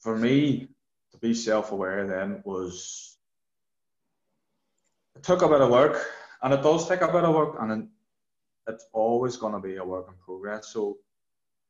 for 0.00 0.16
me 0.18 0.68
to 1.12 1.18
be 1.18 1.32
self-aware 1.32 2.06
then 2.06 2.42
was 2.44 3.16
it 5.14 5.22
took 5.22 5.42
a 5.42 5.48
bit 5.48 5.60
of 5.60 5.70
work 5.70 6.04
and 6.42 6.52
it 6.52 6.62
does 6.62 6.88
take 6.88 7.02
a 7.02 7.06
bit 7.06 7.22
of 7.22 7.34
work 7.34 7.56
and 7.60 7.88
it's 8.66 8.86
always 8.92 9.36
going 9.36 9.52
to 9.52 9.60
be 9.60 9.76
a 9.76 9.84
work 9.84 10.08
in 10.08 10.14
progress 10.24 10.68
so 10.68 10.98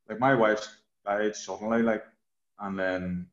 like 0.09 0.19
my 0.19 0.35
wife 0.35 0.67
died 1.05 1.37
suddenly 1.37 1.83
like 1.83 2.05
and 2.61 2.79
then 2.79 3.27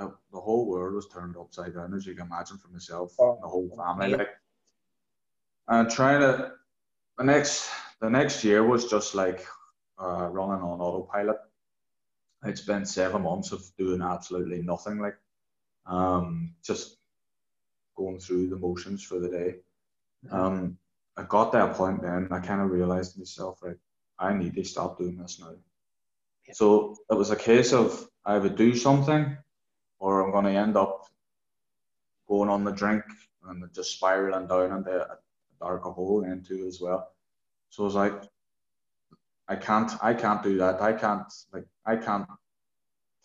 uh, 0.00 0.08
the 0.32 0.40
whole 0.40 0.66
world 0.66 0.94
was 0.94 1.08
turned 1.08 1.36
upside 1.36 1.74
down 1.74 1.94
as 1.94 2.06
you 2.06 2.14
can 2.14 2.26
imagine 2.26 2.58
for 2.58 2.68
myself 2.68 3.12
Oh, 3.18 3.34
and 3.34 3.42
the 3.42 3.48
whole 3.48 3.70
family 3.76 4.10
yeah. 4.10 4.16
like 4.16 4.28
and 5.68 5.90
trying 5.90 6.20
to 6.20 6.52
the 7.18 7.24
next 7.24 7.68
the 8.00 8.10
next 8.10 8.44
year 8.44 8.64
was 8.64 8.90
just 8.90 9.14
like 9.14 9.46
uh, 10.02 10.26
running 10.28 10.62
on 10.62 10.80
autopilot 10.80 11.38
I'd 12.42 12.58
spent 12.58 12.88
seven 12.88 13.22
months 13.22 13.52
of 13.52 13.62
doing 13.76 14.00
absolutely 14.02 14.62
nothing 14.62 14.98
like 14.98 15.18
um 15.86 16.54
just 16.64 16.96
going 17.96 18.18
through 18.18 18.48
the 18.48 18.56
motions 18.56 19.02
for 19.02 19.18
the 19.18 19.28
day 19.28 19.56
um, 20.30 20.78
I 21.16 21.22
got 21.24 21.52
that 21.52 21.74
point 21.74 22.02
then. 22.02 22.28
I 22.30 22.40
kind 22.40 22.60
of 22.60 22.70
realized 22.70 23.14
to 23.14 23.18
myself, 23.20 23.60
like, 23.62 23.78
I 24.18 24.34
need 24.34 24.54
to 24.54 24.64
stop 24.64 24.98
doing 24.98 25.16
this 25.16 25.40
now. 25.40 25.54
So 26.52 26.96
it 27.10 27.14
was 27.14 27.30
a 27.30 27.36
case 27.36 27.72
of 27.72 28.08
I 28.24 28.38
would 28.38 28.56
do 28.56 28.74
something, 28.74 29.36
or 30.00 30.24
I'm 30.24 30.32
going 30.32 30.46
to 30.46 30.60
end 30.60 30.76
up 30.76 31.06
going 32.26 32.48
on 32.48 32.64
the 32.64 32.72
drink 32.72 33.04
and 33.46 33.64
just 33.72 33.92
spiraling 33.92 34.48
down 34.48 34.72
into 34.72 34.90
a 34.90 35.18
darker 35.60 35.90
hole 35.90 36.24
into 36.24 36.66
as 36.66 36.80
well. 36.80 37.12
So 37.68 37.84
I 37.84 37.86
was 37.86 37.94
like, 37.94 38.22
I 39.48 39.56
can't, 39.56 39.92
I 40.02 40.14
can't 40.14 40.42
do 40.42 40.58
that. 40.58 40.80
I 40.80 40.92
can't, 40.92 41.32
like, 41.52 41.66
I 41.86 41.96
can't 41.96 42.26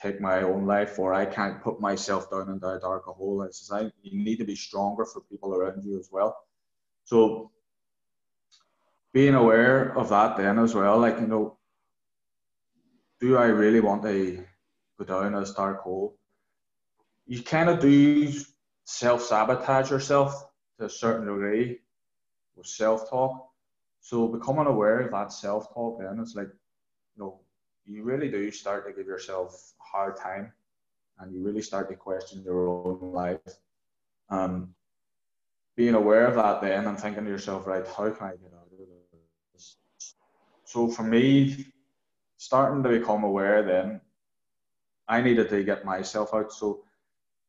take 0.01 0.19
my 0.19 0.41
own 0.41 0.65
life, 0.65 0.99
or 0.99 1.13
I 1.13 1.25
can't 1.25 1.61
put 1.61 1.79
myself 1.79 2.29
down 2.29 2.49
into 2.49 2.67
a 2.67 2.79
darker 2.79 3.11
hole. 3.11 3.41
I 3.41 3.47
says, 3.51 3.71
I, 3.71 3.91
you 4.03 4.23
need 4.23 4.37
to 4.37 4.45
be 4.45 4.55
stronger 4.55 5.05
for 5.05 5.21
people 5.21 5.55
around 5.55 5.83
you 5.83 5.99
as 5.99 6.09
well. 6.11 6.35
So 7.05 7.51
being 9.13 9.35
aware 9.35 9.97
of 9.97 10.09
that 10.09 10.35
then 10.37 10.59
as 10.59 10.75
well, 10.75 10.99
like 10.99 11.19
you 11.19 11.27
know, 11.27 11.57
do 13.21 13.37
I 13.37 13.45
really 13.45 13.79
want 13.79 14.03
to 14.03 14.43
go 14.97 15.05
down 15.05 15.35
a 15.35 15.45
dark 15.53 15.81
hole? 15.81 16.17
You 17.27 17.41
kind 17.41 17.69
of 17.69 17.79
do 17.79 18.31
self 18.83 19.21
sabotage 19.23 19.89
yourself 19.89 20.47
to 20.79 20.85
a 20.85 20.89
certain 20.89 21.25
degree 21.27 21.79
with 22.55 22.67
self 22.67 23.09
talk. 23.09 23.49
So 24.01 24.27
becoming 24.27 24.67
aware 24.67 24.99
of 24.99 25.11
that 25.11 25.33
self 25.33 25.73
talk 25.73 25.99
then 25.99 26.19
it's 26.19 26.35
like, 26.35 26.47
you 26.47 27.23
know, 27.23 27.39
you 27.85 28.03
really 28.03 28.29
do 28.29 28.51
start 28.51 28.87
to 28.87 28.93
give 28.93 29.07
yourself 29.07 29.73
a 29.81 29.97
hard 29.97 30.17
time, 30.17 30.51
and 31.19 31.33
you 31.33 31.43
really 31.43 31.61
start 31.61 31.89
to 31.89 31.95
question 31.95 32.43
your 32.43 32.67
own 32.67 33.11
life. 33.11 33.39
Um, 34.29 34.73
being 35.75 35.93
aware 35.93 36.25
of 36.25 36.35
that 36.35 36.61
then 36.61 36.87
and 36.87 36.99
thinking 36.99 37.25
to 37.25 37.29
yourself, 37.29 37.67
right, 37.67 37.85
how 37.85 38.09
can 38.09 38.27
I 38.27 38.31
get 38.31 38.53
out 38.53 38.67
of 38.71 38.87
this? 39.53 39.77
So 40.63 40.87
for 40.87 41.03
me, 41.03 41.67
starting 42.37 42.81
to 42.83 42.89
become 42.89 43.23
aware 43.23 43.61
then, 43.63 44.01
I 45.07 45.21
needed 45.21 45.49
to 45.49 45.63
get 45.63 45.85
myself 45.85 46.33
out. 46.33 46.51
So 46.51 46.84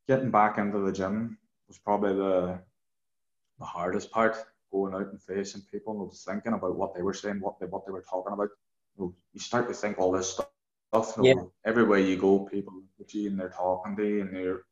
getting 0.08 0.30
back 0.30 0.58
into 0.58 0.78
the 0.78 0.92
gym 0.92 1.38
was 1.68 1.78
probably 1.78 2.14
the 2.14 2.58
the 3.58 3.64
hardest 3.64 4.10
part. 4.10 4.36
Going 4.72 4.94
out 4.94 5.12
and 5.12 5.22
facing 5.22 5.62
people 5.70 6.02
and 6.02 6.12
thinking 6.12 6.52
about 6.52 6.76
what 6.76 6.94
they 6.94 7.00
were 7.02 7.14
saying, 7.14 7.40
what 7.40 7.58
they 7.60 7.66
what 7.66 7.86
they 7.86 7.92
were 7.92 8.04
talking 8.08 8.32
about. 8.32 8.48
You, 8.98 9.14
start 9.36 9.68
to 9.68 9.74
think 9.74 9.98
all 9.98 10.10
this 10.12 10.30
stuff. 10.30 11.14
You 11.22 11.34
know, 11.34 11.52
Everywhere 11.64 12.00
you 12.00 12.16
go, 12.16 12.40
people 12.40 12.74
look 12.74 13.08
at 13.08 13.14
you 13.14 13.30
and 13.30 13.38
they're 13.38 13.50
talking 13.50 13.96
to 13.96 14.04
you 14.04 14.20
and 14.22 14.34
they're 14.34 14.62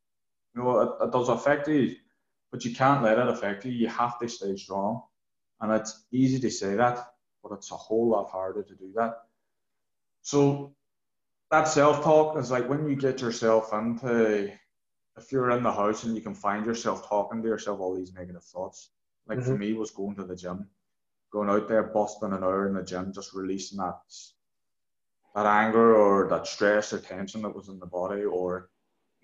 you 0.55 0.63
know, 0.63 0.81
it, 0.81 1.05
it 1.05 1.13
does 1.13 1.29
affect 1.29 1.69
you 1.69 1.97
but 2.55 2.65
you 2.65 2.73
can't 2.73 3.03
let 3.03 3.19
it 3.19 3.27
affect 3.27 3.65
you. 3.65 3.73
You 3.73 3.89
have 3.89 4.17
to 4.21 4.29
stay 4.29 4.57
strong. 4.57 5.03
And 5.61 5.73
it's 5.73 6.05
easy 6.13 6.39
to 6.39 6.51
say 6.53 6.77
that, 6.77 7.05
but 7.43 7.51
it's 7.51 7.73
a 7.73 7.75
whole 7.75 8.11
lot 8.11 8.31
harder 8.31 8.63
to 8.63 8.75
do 8.77 8.93
that. 8.95 9.23
So 10.23 10.73
that 11.51 11.67
self-talk 11.67 12.39
is 12.39 12.53
like 12.53 12.69
when 12.69 12.89
you 12.89 12.95
get 12.95 13.21
yourself 13.21 13.73
into 13.73 14.53
if 15.17 15.31
you're 15.33 15.51
in 15.51 15.63
the 15.63 15.73
house 15.73 16.05
and 16.05 16.17
you 16.17 16.23
can 16.23 16.35
find 16.35 16.67
yourself 16.67 17.09
talking 17.09 17.43
to 17.43 17.49
yourself 17.49 17.81
all 17.81 17.95
these 17.95 18.13
negative 18.13 18.45
thoughts. 18.45 18.91
Like 19.27 19.43
for 19.43 19.55
Mhm. 19.55 19.59
me 19.59 19.73
was 19.73 19.91
going 19.91 20.17
to 20.17 20.25
the 20.25 20.37
gym, 20.37 20.69
going 21.31 21.49
out 21.49 21.69
there, 21.69 21.83
busting 21.85 22.33
an 22.33 22.45
hour 22.45 22.67
in 22.67 22.75
the 22.75 22.83
gym, 22.83 23.13
just 23.13 23.33
releasing 23.33 23.79
that 23.79 24.01
that 25.35 25.47
anger 25.47 25.97
or 25.97 26.29
that 26.29 26.47
stress 26.47 26.93
or 26.93 26.99
tension 26.99 27.43
that 27.43 27.55
was 27.55 27.69
in 27.69 27.79
the 27.81 27.87
body 27.87 28.23
or 28.25 28.71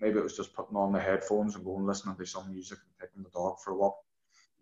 maybe 0.01 0.19
it 0.19 0.23
was 0.23 0.35
just 0.35 0.53
putting 0.53 0.75
on 0.75 0.91
the 0.91 0.99
headphones 0.99 1.55
and 1.55 1.63
going 1.63 1.85
listening 1.85 2.15
to 2.15 2.25
some 2.25 2.51
music 2.51 2.79
and 2.83 3.09
taking 3.09 3.23
the 3.23 3.29
dog 3.29 3.59
for 3.59 3.71
a 3.71 3.77
walk. 3.77 3.97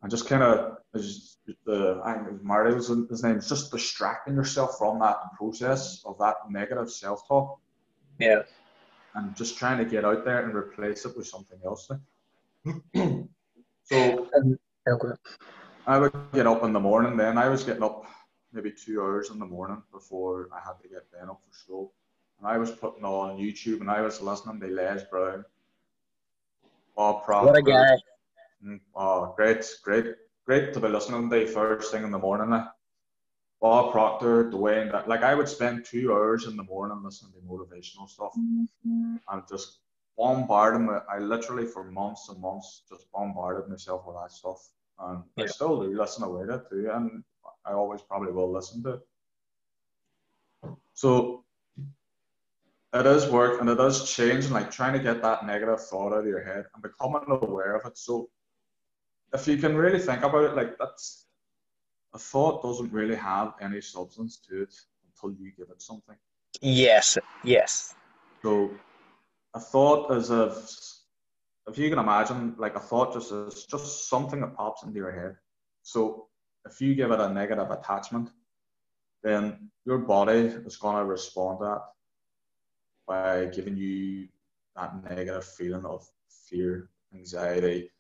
And 0.02 0.12
just 0.12 0.28
kind 0.28 0.44
of, 0.44 0.78
the 0.94 2.02
I 2.06 2.13
think 2.13 2.28
it 2.28 2.34
was 2.34 2.44
Marty 2.44 2.76
was 2.76 2.88
his 2.88 3.24
name, 3.24 3.42
just 3.42 3.72
distracting 3.72 4.36
yourself 4.36 4.78
from 4.78 5.00
that 5.00 5.18
process 5.38 6.04
of 6.06 6.18
that 6.20 6.36
negative 6.50 6.92
self 6.92 7.28
talk 7.28 7.60
yeah 8.20 8.42
and 9.20 9.36
just 9.36 9.58
trying 9.58 9.78
to 9.78 9.86
get 9.86 10.06
out 10.06 10.26
there 10.26 10.46
and 10.46 10.56
replace 10.56 11.06
it 11.06 11.16
with 11.16 11.28
something 11.28 11.60
else. 11.66 11.90
so 12.96 14.30
okay. 14.88 15.14
I 15.88 15.98
would 15.98 16.14
get 16.34 16.48
up 16.48 16.64
in 16.64 16.74
the 16.74 16.80
morning 16.80 17.18
then. 17.18 17.38
I 17.38 17.50
was 17.50 17.64
getting 17.64 17.84
up 17.84 18.06
maybe 18.54 18.72
two 18.72 19.02
hours 19.02 19.30
in 19.30 19.40
the 19.40 19.46
morning 19.46 19.82
before 19.92 20.50
I 20.54 20.60
had 20.66 20.82
to 20.82 20.88
get 20.88 21.12
Ben 21.12 21.30
up 21.30 21.42
for 21.48 21.58
school. 21.58 21.94
And 22.40 22.48
I 22.48 22.58
was 22.58 22.72
putting 22.72 23.04
on 23.04 23.38
YouTube 23.38 23.82
and 23.82 23.92
I 23.92 24.02
was 24.02 24.22
listening 24.22 24.60
to 24.62 24.68
Les 24.68 25.04
Brown, 25.04 25.44
Bob 26.96 27.26
Proctor. 27.26 27.48
what 27.48 27.58
a 27.58 27.62
guy 27.62 27.98
Mm, 28.66 28.82
Oh, 28.94 29.34
great, 29.38 29.66
great, 29.84 30.16
great 30.46 30.74
to 30.74 30.82
be 30.82 30.90
listening 30.90 31.30
to 31.30 31.48
first 31.48 31.94
thing 31.94 32.04
in 32.04 32.12
the 32.12 32.20
morning. 32.20 32.62
Like. 33.62 33.72
Bob 33.72 33.91
Proctor, 33.91 34.50
Dwayne, 34.52 34.91
that 34.91 35.08
like 35.08 35.24
I 35.24 35.36
would 35.36 35.50
spend 35.50 35.86
two 35.86 36.13
hours 36.13 36.45
in 36.45 36.56
the 36.56 36.63
morning 36.63 37.02
listening 37.04 37.34
to 37.34 37.39
motivational 37.39 38.10
stuff 38.10 38.34
mm-hmm. 38.38 39.15
and 39.30 39.43
just 39.50 39.80
bombarding 40.17 40.88
me. 40.88 40.93
I 41.10 41.19
literally 41.19 41.65
for 41.65 41.84
months 41.84 42.30
and 42.30 42.39
months 42.41 42.84
just 42.89 43.12
bombarded 43.12 43.69
myself 43.69 44.06
with 44.06 44.15
that 44.15 44.32
stuff. 44.32 44.69
And 45.00 45.24
Yeah. 45.36 45.45
I 45.45 45.48
still 45.48 45.82
do 45.82 45.98
listen 45.98 46.24
away 46.24 46.45
to 46.45 46.56
it 46.56 46.69
too, 46.69 46.89
and 46.91 47.24
I 47.65 47.74
always 47.74 48.02
probably 48.02 48.32
will 48.32 48.52
listen 48.52 48.84
to 48.84 48.89
it. 48.89 49.08
So 50.93 51.45
it 52.93 53.06
is 53.06 53.28
work 53.30 53.62
and 53.62 53.69
it 53.69 53.76
does 53.76 54.10
change 54.10 54.45
and 54.45 54.54
like 54.54 54.72
trying 54.72 54.93
to 54.93 55.00
get 55.00 55.22
that 55.22 55.45
negative 55.45 55.82
thought 55.86 56.12
out 56.12 56.19
of 56.19 56.26
your 56.26 56.43
head 56.43 56.65
and 56.74 56.84
becoming 56.84 57.24
aware 57.30 57.76
of 57.76 57.86
it. 57.86 57.98
So 57.98 58.30
if 59.34 59.48
you 59.48 59.58
can 59.58 59.78
really 59.78 60.00
think 60.00 60.24
about 60.24 60.43
it, 60.43 60.56
like 60.56 60.78
that's 60.80 61.28
a 62.13 62.19
thought 62.19 62.63
doesn't 62.63 62.91
really 62.91 63.15
have 63.15 63.54
any 63.62 63.82
substance 63.82 64.38
to 64.50 64.63
it 64.63 64.74
until 65.08 65.38
you 65.39 65.52
give 65.52 65.69
it 65.69 65.82
something. 65.82 66.15
Yes, 66.62 67.17
yes. 67.43 67.95
So 68.41 68.72
a 69.54 69.60
thought 69.60 70.12
is 70.15 70.30
if 70.32 70.56
if 71.67 71.78
you 71.78 71.89
can 71.89 72.00
imagine 72.00 72.56
like 72.58 72.76
a 72.76 72.80
thought 72.80 73.13
just 73.13 73.32
is 73.32 73.65
just 73.65 74.10
something 74.10 74.41
that 74.41 74.56
pops 74.56 74.84
into 74.84 74.98
your 74.98 75.12
head. 75.12 75.36
So 75.84 76.28
if 76.65 76.82
you 76.82 76.95
give 76.95 77.12
it 77.12 77.19
a 77.19 77.30
negative 77.32 77.69
attachment, 77.69 78.30
then 79.24 79.69
your 79.86 80.00
body 80.00 80.39
is 80.39 80.78
gonna 80.78 81.06
respond 81.06 81.60
to 81.60 81.65
that 81.65 81.82
by 83.08 83.45
giving 83.45 83.78
you 83.78 84.28
that 84.76 85.04
negative 85.10 85.45
feeling 85.45 85.86
of 85.86 86.08
fear, 86.48 86.89
anxiety. 87.13 87.91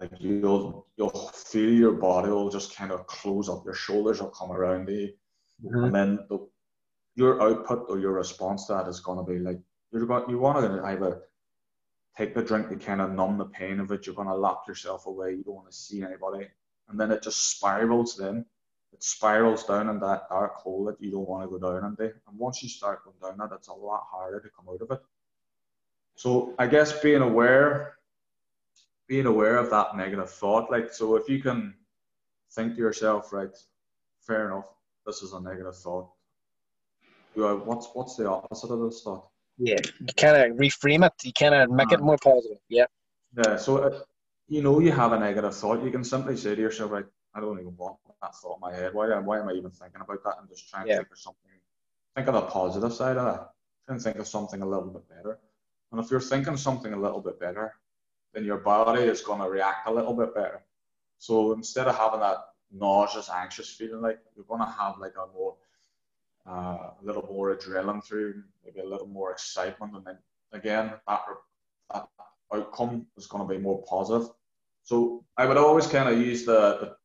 Like 0.00 0.12
you'll 0.18 0.86
you'll 0.96 1.08
feel 1.10 1.70
your 1.70 1.92
body 1.92 2.28
will 2.28 2.50
just 2.50 2.76
kind 2.76 2.92
of 2.92 3.06
close 3.06 3.48
up, 3.48 3.64
your 3.64 3.74
shoulders 3.74 4.20
will 4.20 4.28
come 4.28 4.52
around 4.52 4.88
you, 4.88 5.12
mm-hmm. 5.64 5.84
and 5.84 5.94
then 5.94 6.18
the, 6.28 6.46
your 7.14 7.40
output 7.42 7.86
or 7.88 7.98
your 7.98 8.12
response 8.12 8.66
to 8.66 8.74
that 8.74 8.88
is 8.88 9.00
going 9.00 9.18
to 9.18 9.32
be 9.32 9.38
like 9.38 9.58
you're 9.92 10.04
going 10.04 10.28
you 10.28 10.38
want 10.38 10.58
to 10.60 10.84
either 10.84 11.22
take 12.16 12.34
the 12.34 12.42
drink 12.42 12.68
to 12.68 12.76
kind 12.76 13.00
of 13.00 13.12
numb 13.12 13.38
the 13.38 13.46
pain 13.46 13.80
of 13.80 13.90
it. 13.90 14.06
You're 14.06 14.14
going 14.14 14.28
to 14.28 14.34
lock 14.34 14.64
yourself 14.68 15.06
away. 15.06 15.32
You 15.32 15.44
don't 15.44 15.56
want 15.56 15.70
to 15.70 15.76
see 15.76 16.02
anybody, 16.02 16.46
and 16.88 17.00
then 17.00 17.10
it 17.10 17.22
just 17.22 17.50
spirals. 17.50 18.16
Then 18.16 18.44
it 18.92 19.02
spirals 19.02 19.64
down 19.64 19.88
in 19.88 19.98
that 20.00 20.28
dark 20.28 20.56
hole 20.56 20.84
that 20.84 21.00
you 21.00 21.10
don't 21.10 21.28
want 21.28 21.42
to 21.42 21.58
go 21.58 21.58
down 21.58 21.90
into. 21.90 22.04
And 22.04 22.38
once 22.38 22.62
you 22.62 22.68
start 22.68 23.04
going 23.04 23.16
down 23.22 23.38
that, 23.38 23.54
it's 23.54 23.68
a 23.68 23.72
lot 23.72 24.04
harder 24.10 24.40
to 24.40 24.48
come 24.54 24.66
out 24.68 24.82
of 24.82 24.90
it. 24.90 25.02
So 26.16 26.54
I 26.58 26.66
guess 26.66 26.98
being 27.00 27.22
aware, 27.22 27.95
being 29.06 29.26
aware 29.26 29.56
of 29.56 29.70
that 29.70 29.96
negative 29.96 30.30
thought, 30.30 30.70
like 30.70 30.92
so, 30.92 31.16
if 31.16 31.28
you 31.28 31.40
can 31.40 31.74
think 32.52 32.74
to 32.74 32.80
yourself, 32.80 33.32
right, 33.32 33.56
fair 34.20 34.46
enough, 34.46 34.68
this 35.06 35.22
is 35.22 35.32
a 35.32 35.40
negative 35.40 35.76
thought. 35.76 36.10
What's 37.34 37.88
what's 37.92 38.16
the 38.16 38.28
opposite 38.28 38.70
of 38.70 38.80
this 38.80 39.02
thought? 39.02 39.28
Yeah, 39.58 39.76
you 40.00 40.06
kind 40.16 40.36
of 40.52 40.58
reframe 40.58 41.06
it. 41.06 41.12
You 41.22 41.32
kind 41.32 41.54
of 41.54 41.70
make 41.70 41.92
it 41.92 42.00
Uh, 42.00 42.04
more 42.04 42.18
positive. 42.18 42.58
Yeah, 42.68 42.86
Yeah, 43.36 43.56
so 43.56 43.78
uh, 43.78 44.00
you 44.48 44.62
know 44.62 44.80
you 44.80 44.92
have 44.92 45.12
a 45.12 45.18
negative 45.18 45.54
thought. 45.54 45.82
You 45.84 45.90
can 45.90 46.04
simply 46.04 46.36
say 46.36 46.54
to 46.54 46.60
yourself, 46.60 46.90
right, 46.90 47.04
I 47.34 47.40
don't 47.40 47.60
even 47.60 47.76
want 47.76 47.98
that 48.22 48.34
thought 48.34 48.56
in 48.56 48.60
my 48.60 48.74
head. 48.74 48.94
Why, 48.94 49.06
why 49.18 49.38
am 49.38 49.48
I 49.48 49.52
even 49.52 49.70
thinking 49.70 50.00
about 50.00 50.24
that? 50.24 50.36
I'm 50.40 50.48
just 50.48 50.68
trying 50.70 50.86
to 50.86 50.96
think 50.96 51.10
of 51.10 51.18
something. 51.18 51.50
Think 52.14 52.28
of 52.28 52.34
the 52.34 52.42
positive 52.42 52.92
side 52.94 53.18
of 53.18 53.26
that. 53.26 53.50
Try 53.84 53.94
and 53.94 54.02
think 54.02 54.16
of 54.16 54.26
something 54.26 54.62
a 54.62 54.66
little 54.66 54.88
bit 54.88 55.06
better. 55.08 55.38
And 55.92 56.00
if 56.02 56.10
you're 56.10 56.20
thinking 56.20 56.56
something 56.56 56.94
a 56.94 56.98
little 56.98 57.20
bit 57.20 57.38
better, 57.38 57.74
then 58.36 58.44
your 58.44 58.58
body 58.58 59.00
is 59.00 59.22
going 59.22 59.40
to 59.40 59.48
react 59.48 59.88
a 59.88 59.90
little 59.92 60.12
bit 60.12 60.34
better. 60.34 60.60
So 61.18 61.54
instead 61.54 61.88
of 61.88 61.96
having 61.96 62.20
that 62.20 62.36
nauseous, 62.70 63.30
anxious 63.30 63.70
feeling, 63.70 64.02
like 64.02 64.18
you're 64.36 64.44
going 64.44 64.60
to 64.60 64.70
have 64.78 64.98
like 64.98 65.14
a 65.16 65.26
more, 65.34 65.54
uh, 66.46 66.90
a 67.00 67.02
little 67.02 67.26
more 67.32 67.56
adrenaline 67.56 68.04
through, 68.04 68.42
maybe 68.62 68.80
a 68.80 68.86
little 68.86 69.06
more 69.06 69.32
excitement, 69.32 69.96
and 69.96 70.04
then 70.04 70.18
again 70.52 70.92
that 71.08 71.20
that 71.90 72.08
outcome 72.52 73.06
is 73.16 73.26
going 73.26 73.48
to 73.48 73.54
be 73.54 73.58
more 73.58 73.82
positive. 73.88 74.28
So 74.82 75.24
I 75.38 75.46
would 75.46 75.56
always 75.56 75.86
kind 75.86 76.06
of 76.06 76.20
use 76.20 76.44
the, 76.44 76.76
the 76.80 76.96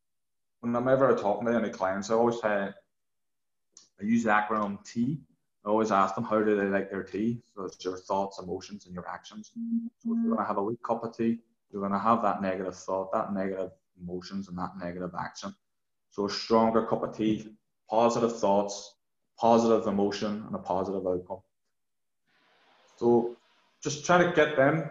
when 0.60 0.76
I'm 0.76 0.86
ever 0.86 1.16
talking 1.16 1.46
to 1.46 1.54
any 1.54 1.70
clients, 1.70 2.10
I 2.10 2.14
always 2.14 2.42
say 2.42 2.68
I 2.68 4.04
use 4.04 4.24
the 4.24 4.30
acronym 4.30 4.84
T. 4.84 5.22
I 5.64 5.68
always 5.68 5.92
ask 5.92 6.14
them 6.14 6.24
how 6.24 6.42
do 6.42 6.56
they 6.56 6.66
like 6.66 6.90
their 6.90 7.04
tea. 7.04 7.40
So 7.54 7.64
it's 7.64 7.84
your 7.84 7.96
thoughts, 7.96 8.40
emotions, 8.40 8.86
and 8.86 8.94
your 8.94 9.08
actions. 9.08 9.52
So 9.98 10.12
if 10.12 10.22
you're 10.24 10.34
gonna 10.34 10.46
have 10.46 10.58
a 10.58 10.62
weak 10.62 10.82
cup 10.82 11.04
of 11.04 11.16
tea, 11.16 11.38
you're 11.70 11.82
gonna 11.82 11.98
have 11.98 12.22
that 12.22 12.42
negative 12.42 12.76
thought, 12.76 13.12
that 13.12 13.32
negative 13.32 13.70
emotions, 14.00 14.48
and 14.48 14.58
that 14.58 14.76
negative 14.78 15.12
action. 15.18 15.54
So 16.10 16.26
a 16.26 16.30
stronger 16.30 16.86
cup 16.86 17.04
of 17.04 17.16
tea, 17.16 17.56
positive 17.88 18.38
thoughts, 18.38 18.96
positive 19.38 19.86
emotion, 19.86 20.42
and 20.46 20.54
a 20.54 20.58
positive 20.58 21.06
outcome. 21.06 21.42
So 22.96 23.36
just 23.82 24.04
try 24.04 24.18
to 24.22 24.32
get 24.32 24.56
them 24.56 24.90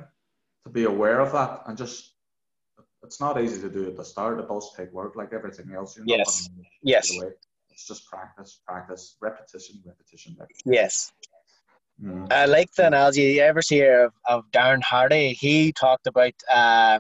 to 0.64 0.70
be 0.70 0.86
aware 0.86 1.20
of 1.20 1.34
that 1.34 1.64
and 1.68 1.78
just 1.78 2.16
it's 3.04 3.20
not 3.20 3.42
easy 3.42 3.62
to 3.62 3.70
do 3.70 3.88
at 3.88 3.98
the 3.98 4.06
start. 4.06 4.40
It 4.40 4.48
does 4.48 4.74
take 4.76 4.92
work 4.92 5.16
like 5.16 5.34
everything 5.34 5.74
else. 5.74 5.98
You're 5.98 6.06
Yes. 6.08 6.48
gonna 6.48 6.56
do 6.56 6.62
it 6.62 6.68
yes. 6.84 7.20
It's 7.82 7.88
just 7.88 8.08
practice, 8.08 8.62
practice, 8.68 9.18
repetition, 9.22 9.82
repetition, 9.84 10.36
repetition. 10.40 10.72
yes. 10.72 11.12
Mm. 12.04 12.32
I 12.32 12.46
like 12.46 12.72
the 12.74 12.86
analogy. 12.86 13.24
You 13.24 13.42
ever 13.42 13.64
see 13.64 13.82
of, 13.82 14.12
of 14.28 14.44
Darren 14.52 14.84
Hardy? 14.84 15.34
He 15.34 15.72
talked 15.74 16.06
about 16.06 16.34
uh, 16.54 17.00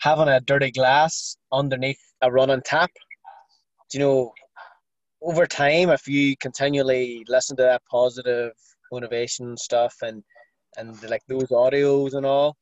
having 0.00 0.28
a 0.28 0.40
dirty 0.40 0.70
glass 0.70 1.38
underneath 1.50 2.00
a 2.20 2.30
running 2.30 2.60
tap. 2.62 2.90
Do 3.90 3.98
you 3.98 4.04
know, 4.04 4.32
over 5.22 5.46
time, 5.46 5.88
if 5.88 6.06
you 6.06 6.36
continually 6.36 7.24
listen 7.26 7.56
to 7.56 7.62
that 7.62 7.82
positive 7.90 8.52
motivation 8.92 9.56
stuff 9.56 9.94
and 10.02 10.22
and 10.76 11.02
like 11.08 11.22
those 11.28 11.48
audios 11.48 12.12
and 12.14 12.26
all, 12.26 12.56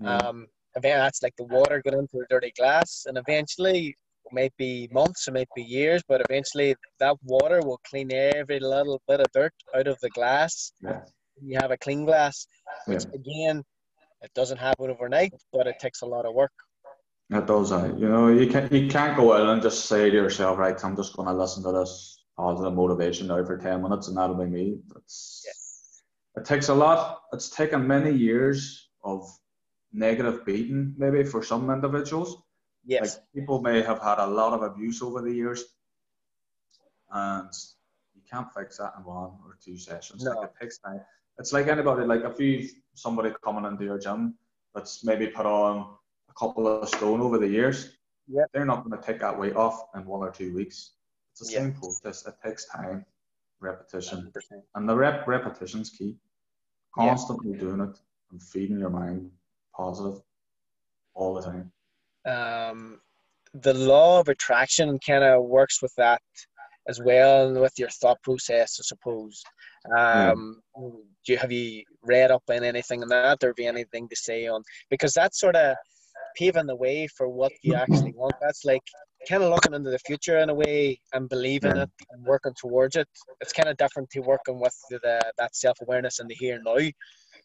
Mm. 0.00 0.24
um, 0.24 0.46
that's 0.80 1.22
like 1.22 1.34
the 1.38 1.44
water 1.44 1.80
going 1.84 1.98
into 1.98 2.18
a 2.18 2.26
dirty 2.28 2.52
glass, 2.56 3.04
and 3.06 3.16
eventually, 3.16 3.96
might 4.32 4.56
be 4.56 4.88
months, 4.92 5.28
it 5.28 5.34
might 5.34 5.48
be 5.54 5.62
years, 5.62 6.02
but 6.08 6.20
eventually 6.28 6.74
that 6.98 7.16
water 7.22 7.60
will 7.60 7.80
clean 7.88 8.12
every 8.12 8.60
little 8.60 9.00
bit 9.08 9.20
of 9.20 9.26
dirt 9.32 9.54
out 9.74 9.86
of 9.86 9.98
the 10.00 10.10
glass. 10.10 10.72
Yeah. 10.80 11.02
You 11.42 11.58
have 11.58 11.70
a 11.70 11.76
clean 11.76 12.04
glass, 12.04 12.46
which 12.86 13.04
Yeah. 13.04 13.10
again, 13.14 13.64
it 14.22 14.32
doesn't 14.34 14.58
happen 14.58 14.90
overnight, 14.90 15.34
but 15.52 15.66
it 15.66 15.78
takes 15.78 16.02
a 16.02 16.06
lot 16.06 16.24
of 16.24 16.34
work. 16.34 16.52
It 17.30 17.46
does. 17.46 17.72
Uh, 17.72 17.92
you 17.96 18.08
know, 18.08 18.28
you 18.28 18.46
can't 18.50 18.70
you 18.70 18.88
can't 18.88 19.16
go 19.16 19.32
out 19.32 19.48
and 19.48 19.62
just 19.62 19.86
say 19.86 20.10
to 20.10 20.16
yourself, 20.16 20.58
right, 20.58 20.82
I'm 20.84 20.96
just 20.96 21.16
going 21.16 21.28
to 21.28 21.34
listen 21.34 21.62
to 21.64 21.72
this 21.72 22.22
positive 22.36 22.74
motivation 22.74 23.26
now 23.28 23.44
for 23.44 23.56
ten 23.56 23.82
minutes, 23.82 24.08
and 24.08 24.16
that'll 24.16 24.36
be 24.36 24.46
me. 24.46 24.78
It's, 24.96 25.42
It 26.36 26.44
takes 26.44 26.68
a 26.68 26.74
lot. 26.74 27.22
It's 27.32 27.48
taken 27.48 27.86
many 27.86 28.10
years 28.12 28.90
of 29.02 29.26
negative 29.92 30.44
beating, 30.44 30.94
maybe 30.98 31.24
for 31.24 31.42
some 31.42 31.70
individuals. 31.70 32.42
Yes. 32.86 33.16
Like 33.16 33.32
people 33.34 33.60
may 33.60 33.82
have 33.82 34.00
had 34.02 34.18
a 34.18 34.26
lot 34.26 34.52
of 34.52 34.62
abuse 34.62 35.02
over 35.02 35.20
the 35.22 35.32
years, 35.32 35.64
and 37.12 37.50
you 38.14 38.22
can't 38.30 38.52
fix 38.52 38.78
that 38.78 38.94
in 38.98 39.04
one 39.04 39.30
or 39.44 39.56
two 39.64 39.76
sessions. 39.78 40.24
No. 40.24 40.32
Like 40.32 40.50
it 40.50 40.54
takes 40.60 40.78
time. 40.78 41.00
It's 41.38 41.52
like 41.52 41.66
anybody. 41.68 42.04
Like 42.06 42.22
if 42.24 42.38
you've 42.38 42.70
somebody 42.94 43.32
coming 43.42 43.64
into 43.64 43.84
your 43.84 43.98
gym 43.98 44.34
that's 44.74 45.04
maybe 45.04 45.26
put 45.28 45.46
on 45.46 45.94
a 46.28 46.32
couple 46.34 46.66
of 46.66 46.88
stone 46.88 47.20
over 47.20 47.38
the 47.38 47.48
years, 47.48 47.96
Yep. 48.28 48.46
they're 48.52 48.64
not 48.64 48.84
going 48.84 48.98
to 48.98 49.06
take 49.06 49.20
that 49.20 49.38
weight 49.38 49.54
off 49.54 49.84
in 49.94 50.06
one 50.06 50.20
or 50.20 50.30
two 50.30 50.54
weeks. 50.54 50.92
It's 51.32 51.46
the 51.46 51.52
Yeah. 51.52 51.58
same 51.60 51.74
process. 51.74 52.26
It 52.26 52.34
takes 52.42 52.64
time, 52.66 53.04
repetition, 53.60 54.18
100%. 54.32 54.62
and 54.74 54.88
the 54.88 54.96
rep 54.96 55.26
repetition's 55.28 55.90
key. 55.90 56.16
Constantly 56.94 57.52
doing 57.58 57.80
it 57.80 57.98
and 58.30 58.42
feeding 58.42 58.78
your 58.78 58.88
mind 58.90 59.30
positive 59.74 60.22
all 61.12 61.34
the 61.34 61.42
time. 61.42 61.70
Um, 62.26 63.00
the 63.54 63.74
law 63.74 64.20
of 64.20 64.28
attraction 64.28 64.98
kind 65.06 65.24
of 65.24 65.44
works 65.44 65.80
with 65.82 65.94
that 65.96 66.20
as 66.88 67.00
well 67.02 67.48
and 67.48 67.60
with 67.60 67.72
your 67.78 67.88
thought 67.88 68.20
process, 68.22 68.78
I 68.80 68.84
suppose. 68.84 69.42
Um, 69.96 70.60
do 70.76 71.32
you, 71.32 71.38
have 71.38 71.52
you 71.52 71.82
read 72.02 72.30
up 72.30 72.42
on 72.50 72.64
anything 72.64 73.02
on 73.02 73.08
that 73.08 73.42
or 73.42 73.48
have 73.48 73.58
you 73.58 73.68
anything 73.68 74.08
to 74.08 74.16
say 74.16 74.46
on 74.46 74.62
because 74.90 75.12
that's 75.12 75.40
sort 75.40 75.56
of 75.56 75.76
paving 76.36 76.66
the 76.66 76.76
way 76.76 77.06
for 77.06 77.28
what 77.28 77.52
you 77.62 77.74
actually 77.82 78.12
want. 78.12 78.34
That's 78.40 78.64
like 78.64 78.82
kind 79.28 79.42
of 79.42 79.50
looking 79.50 79.74
into 79.74 79.90
the 79.90 79.98
future 80.00 80.38
in 80.38 80.50
a 80.50 80.54
way 80.54 80.98
and 81.12 81.28
believing 81.28 81.76
Yeah. 81.76 81.82
it 81.84 81.90
and 82.10 82.24
working 82.24 82.52
towards 82.60 82.96
it. 82.96 83.08
It's 83.40 83.52
kind 83.52 83.68
of 83.68 83.76
different 83.76 84.10
to 84.10 84.20
working 84.20 84.60
with 84.60 84.76
the, 84.90 84.98
the 85.02 85.20
that 85.38 85.56
self 85.56 85.78
awareness 85.82 86.20
in 86.20 86.26
the 86.26 86.34
here 86.34 86.56
and 86.56 86.64
now. 86.64 86.76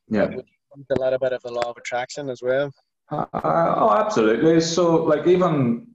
Yeah. 0.09 0.25
A 0.25 0.99
little 0.99 1.19
bit 1.19 1.33
of 1.33 1.41
the 1.41 1.51
law 1.51 1.69
of 1.71 1.77
attraction 1.77 2.29
as 2.29 2.41
well. 2.43 2.71
Uh, 3.11 3.25
oh, 3.33 3.91
absolutely. 3.91 4.61
So, 4.61 5.03
like, 5.03 5.25
even 5.27 5.87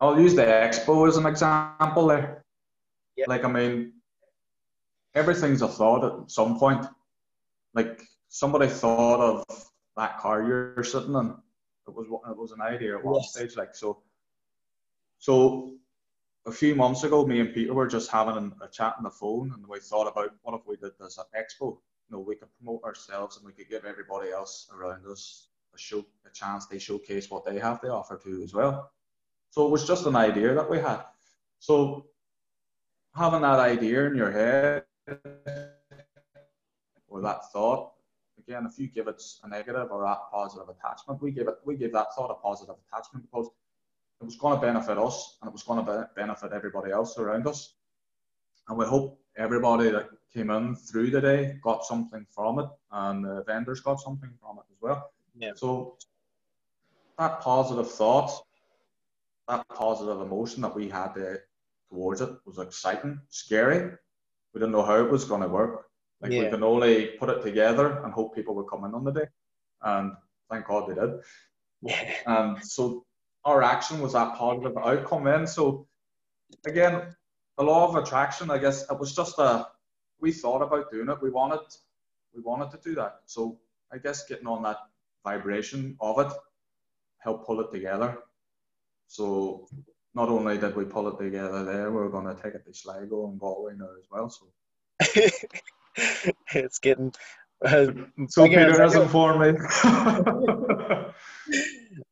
I'll 0.00 0.20
use 0.20 0.34
the 0.34 0.42
expo 0.42 1.08
as 1.08 1.16
an 1.16 1.26
example 1.26 2.06
there. 2.06 2.44
Yeah. 3.16 3.24
Like, 3.28 3.44
I 3.44 3.48
mean, 3.48 3.94
everything's 5.14 5.62
a 5.62 5.68
thought 5.68 6.04
at 6.04 6.30
some 6.30 6.58
point. 6.58 6.86
Like, 7.74 8.02
somebody 8.28 8.68
thought 8.68 9.20
of 9.20 9.70
that 9.96 10.18
car 10.18 10.42
you're 10.46 10.84
sitting 10.84 11.14
in. 11.14 11.34
It 11.86 11.94
was 11.94 12.06
it 12.06 12.36
was 12.36 12.52
an 12.52 12.60
idea 12.60 12.96
at 12.96 13.04
one 13.04 13.16
Yes. 13.16 13.32
stage. 13.32 13.56
Like, 13.56 13.74
so, 13.74 14.02
so 15.18 15.74
a 16.46 16.52
few 16.52 16.74
months 16.74 17.02
ago, 17.04 17.26
me 17.26 17.40
and 17.40 17.52
Peter 17.52 17.74
were 17.74 17.88
just 17.88 18.10
having 18.10 18.52
a 18.60 18.68
chat 18.68 18.94
on 18.96 19.04
the 19.04 19.10
phone, 19.10 19.52
and 19.52 19.66
we 19.66 19.80
thought 19.80 20.06
about 20.06 20.34
what 20.42 20.54
if 20.54 20.66
we 20.66 20.76
did 20.76 20.92
this 21.00 21.18
at 21.18 21.26
expo. 21.32 21.78
You 22.08 22.16
know, 22.16 22.20
we 22.20 22.36
could 22.36 22.48
promote 22.58 22.84
ourselves 22.84 23.36
and 23.36 23.46
we 23.46 23.52
could 23.52 23.68
give 23.68 23.84
everybody 23.84 24.30
else 24.30 24.68
around 24.72 25.06
us 25.06 25.48
a 25.74 25.78
show 25.78 26.04
a 26.26 26.30
chance 26.30 26.66
they 26.66 26.78
showcase 26.78 27.30
what 27.30 27.44
they 27.44 27.58
have 27.58 27.80
to 27.80 27.88
offer 27.88 28.16
too 28.22 28.42
as 28.42 28.54
well. 28.54 28.90
So 29.50 29.66
it 29.66 29.70
was 29.70 29.86
just 29.86 30.06
an 30.06 30.16
idea 30.16 30.54
that 30.54 30.68
we 30.70 30.78
had. 30.78 31.02
So 31.58 32.06
having 33.14 33.42
that 33.42 33.60
idea 33.60 34.06
in 34.06 34.16
your 34.16 34.30
head 34.30 34.84
or 37.08 37.20
that 37.20 37.52
thought, 37.52 37.92
again, 38.38 38.66
if 38.66 38.78
you 38.78 38.88
give 38.88 39.08
it 39.08 39.22
a 39.42 39.48
negative 39.48 39.88
or 39.90 40.04
a 40.04 40.16
positive 40.32 40.68
attachment, 40.68 41.22
we 41.22 41.30
give 41.30 41.48
it 41.48 41.56
we 41.64 41.76
give 41.76 41.92
that 41.92 42.14
thought 42.14 42.30
a 42.30 42.34
positive 42.34 42.76
attachment 42.88 43.26
because 43.30 43.48
it 44.20 44.24
was 44.24 44.36
going 44.36 44.58
to 44.58 44.66
benefit 44.66 44.98
us 44.98 45.36
and 45.40 45.48
it 45.48 45.52
was 45.52 45.62
going 45.62 45.84
to 45.84 46.08
benefit 46.14 46.52
everybody 46.52 46.92
else 46.92 47.18
around 47.18 47.46
us. 47.46 47.74
And 48.68 48.78
we 48.78 48.86
hope 48.86 49.20
everybody 49.36 49.90
that 49.90 50.08
came 50.32 50.50
in 50.50 50.76
through 50.76 51.10
the 51.10 51.20
day 51.20 51.58
got 51.62 51.84
something 51.84 52.24
from 52.30 52.60
it 52.60 52.68
and 52.92 53.24
the 53.24 53.42
vendors 53.44 53.80
got 53.80 54.00
something 54.00 54.30
from 54.40 54.58
it 54.58 54.64
as 54.70 54.78
well. 54.80 55.10
Yeah. 55.36 55.52
So 55.56 55.96
that 57.18 57.40
positive 57.40 57.90
thought, 57.90 58.30
that 59.48 59.68
positive 59.68 60.20
emotion 60.20 60.62
that 60.62 60.74
we 60.74 60.88
had 60.88 61.16
uh, 61.16 61.36
towards 61.90 62.20
it 62.20 62.30
was 62.44 62.58
exciting, 62.58 63.20
scary. 63.28 63.92
We 64.52 64.58
didn't 64.60 64.72
know 64.72 64.84
how 64.84 65.04
it 65.04 65.10
was 65.10 65.24
going 65.24 65.42
to 65.42 65.48
work. 65.48 65.86
Like 66.20 66.32
Yeah. 66.32 66.44
we 66.44 66.50
can 66.50 66.62
only 66.62 67.06
put 67.18 67.28
it 67.30 67.42
together 67.42 68.02
and 68.02 68.12
hope 68.12 68.34
people 68.34 68.54
would 68.56 68.68
come 68.68 68.84
in 68.84 68.94
on 68.94 69.04
the 69.04 69.12
day. 69.12 69.26
And 69.82 70.12
thank 70.50 70.66
God 70.66 70.88
they 70.88 70.94
did. 70.94 71.20
Yeah. 71.82 72.14
And 72.26 72.64
so 72.64 73.04
our 73.44 73.62
action 73.62 74.00
was 74.00 74.12
that 74.12 74.36
positive 74.36 74.76
outcome 74.76 75.24
then. 75.24 75.46
So 75.46 75.88
again, 76.64 77.14
the 77.58 77.64
law 77.64 77.88
of 77.88 77.96
attraction, 77.96 78.50
I 78.50 78.58
guess 78.58 78.88
it 78.90 78.98
was 78.98 79.14
just 79.14 79.38
a 79.38 79.66
we 80.20 80.32
thought 80.32 80.62
about 80.62 80.90
doing 80.90 81.08
it. 81.08 81.20
We 81.20 81.30
wanted 81.30 81.66
we 82.34 82.40
wanted 82.40 82.70
to 82.70 82.78
do 82.88 82.94
that. 82.94 83.20
So 83.26 83.58
I 83.92 83.98
guess 83.98 84.26
getting 84.26 84.46
on 84.46 84.62
that 84.62 84.78
vibration 85.24 85.96
of 86.00 86.18
it 86.20 86.32
help 87.18 87.46
pull 87.46 87.60
it 87.60 87.72
together. 87.72 88.18
So 89.06 89.68
not 90.14 90.28
only 90.28 90.58
did 90.58 90.76
we 90.76 90.84
pull 90.84 91.08
it 91.08 91.22
together 91.22 91.64
there, 91.64 91.90
we 91.90 92.00
are 92.02 92.08
going 92.08 92.34
to 92.34 92.42
take 92.42 92.54
it 92.54 92.64
to 92.66 92.74
Sligo 92.74 93.28
and 93.28 93.38
Galway 93.38 93.74
now 93.76 93.88
as 93.98 94.06
well. 94.10 94.28
So, 94.28 94.46
it's 96.54 96.78
getting 96.78 97.12
uh, 97.64 97.86
so 98.28 98.46
Peter 98.46 98.80
has 98.80 98.94
informed 98.94 99.56
me. 99.56 99.68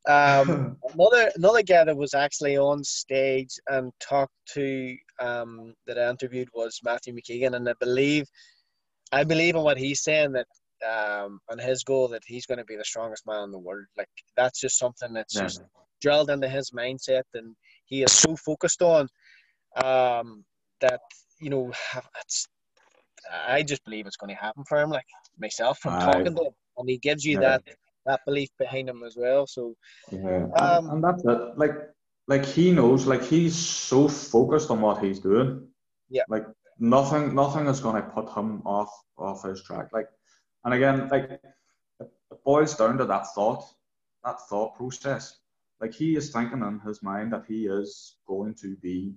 Um, 0.09 0.77
another 0.95 1.31
another 1.37 1.63
guy 1.63 1.85
that 1.85 1.97
was 1.97 2.15
actually 2.15 2.57
on 2.57 2.83
stage 2.83 3.59
and 3.69 3.93
talked 4.01 4.35
to 4.55 4.97
um, 5.21 5.75
that 5.87 5.99
I 5.99 6.09
interviewed 6.11 6.49
was 6.55 6.81
Matthew 6.83 7.15
McKeegan, 7.15 7.55
and 7.55 7.69
I 7.69 7.75
believe 7.81 8.27
I 9.13 9.25
believe 9.25 9.57
in 9.57 9.63
what 9.63 9.79
he's 9.79 10.03
saying 10.03 10.33
that 10.33 10.47
um, 10.89 11.41
on 11.51 11.59
his 11.59 11.85
goal 11.85 12.09
that 12.09 12.23
he's 12.27 12.47
going 12.47 12.59
to 12.59 12.65
be 12.65 12.77
the 12.77 12.85
strongest 12.85 13.27
man 13.27 13.45
in 13.45 13.51
the 13.51 13.59
world. 13.59 13.87
Like 13.97 14.09
that's 14.37 14.61
just 14.61 14.79
something 14.79 15.13
that's 15.13 15.35
Yeah. 15.35 15.43
just 15.43 15.63
drilled 16.01 16.31
into 16.31 16.49
his 16.49 16.71
mindset, 16.71 17.25
and 17.35 17.55
he 17.87 18.03
is 18.03 18.13
so 18.13 18.37
focused 18.37 18.83
on 18.83 19.09
um, 19.83 20.45
that 20.81 21.01
you 21.41 21.51
know 21.51 21.73
it's. 22.21 22.47
I 23.31 23.63
just 23.63 23.85
believe 23.85 24.07
it's 24.07 24.17
going 24.17 24.35
to 24.35 24.41
happen 24.41 24.65
for 24.69 24.81
him, 24.81 24.91
like 24.91 25.05
myself 25.39 25.79
from 25.79 25.93
Aye. 25.93 26.05
talking 26.05 26.35
to 26.35 26.43
him, 26.45 26.53
and 26.79 26.89
he 26.89 26.99
gives 26.99 27.25
you 27.25 27.35
Yeah. 27.35 27.59
that 27.59 27.63
that 28.07 28.21
belief 28.27 28.49
behind 28.59 28.89
him 28.89 29.03
as 29.05 29.17
well. 29.17 29.47
So 29.47 29.75
Yeah, 30.11 30.47
Um, 30.57 30.91
and, 30.91 30.91
and 30.93 31.05
that's 31.05 31.25
it. 31.25 31.59
Like, 31.59 31.75
like 32.27 32.45
he 32.45 32.73
knows, 32.73 33.07
like 33.07 33.23
he's 33.23 33.55
so 33.55 34.09
focused 34.09 34.71
on 34.71 34.81
what 34.81 35.05
he's 35.05 35.21
doing. 35.21 35.69
Yeah. 36.09 36.23
Like 36.29 36.47
nothing, 36.79 37.35
nothing 37.35 37.67
is 37.67 37.81
going 37.81 38.03
to 38.03 38.09
put 38.09 38.31
him 38.31 38.63
off 38.65 38.91
off 39.19 39.45
his 39.45 39.63
track. 39.63 39.89
Like, 39.93 40.09
and 40.65 40.75
again, 40.75 41.09
like 41.09 41.31
it 42.01 42.45
boils 42.45 42.77
down 42.77 42.99
to 42.99 43.05
that 43.07 43.35
thought, 43.35 43.65
that 44.25 44.41
thought 44.49 44.77
process. 44.77 45.39
Like 45.81 45.95
he 45.95 46.17
is 46.17 46.31
thinking 46.31 46.63
in 46.63 46.81
his 46.81 47.03
mind 47.03 47.33
that 47.33 47.47
he 47.49 47.67
is 47.67 48.17
going 48.27 48.55
to 48.57 48.77
be 48.77 49.15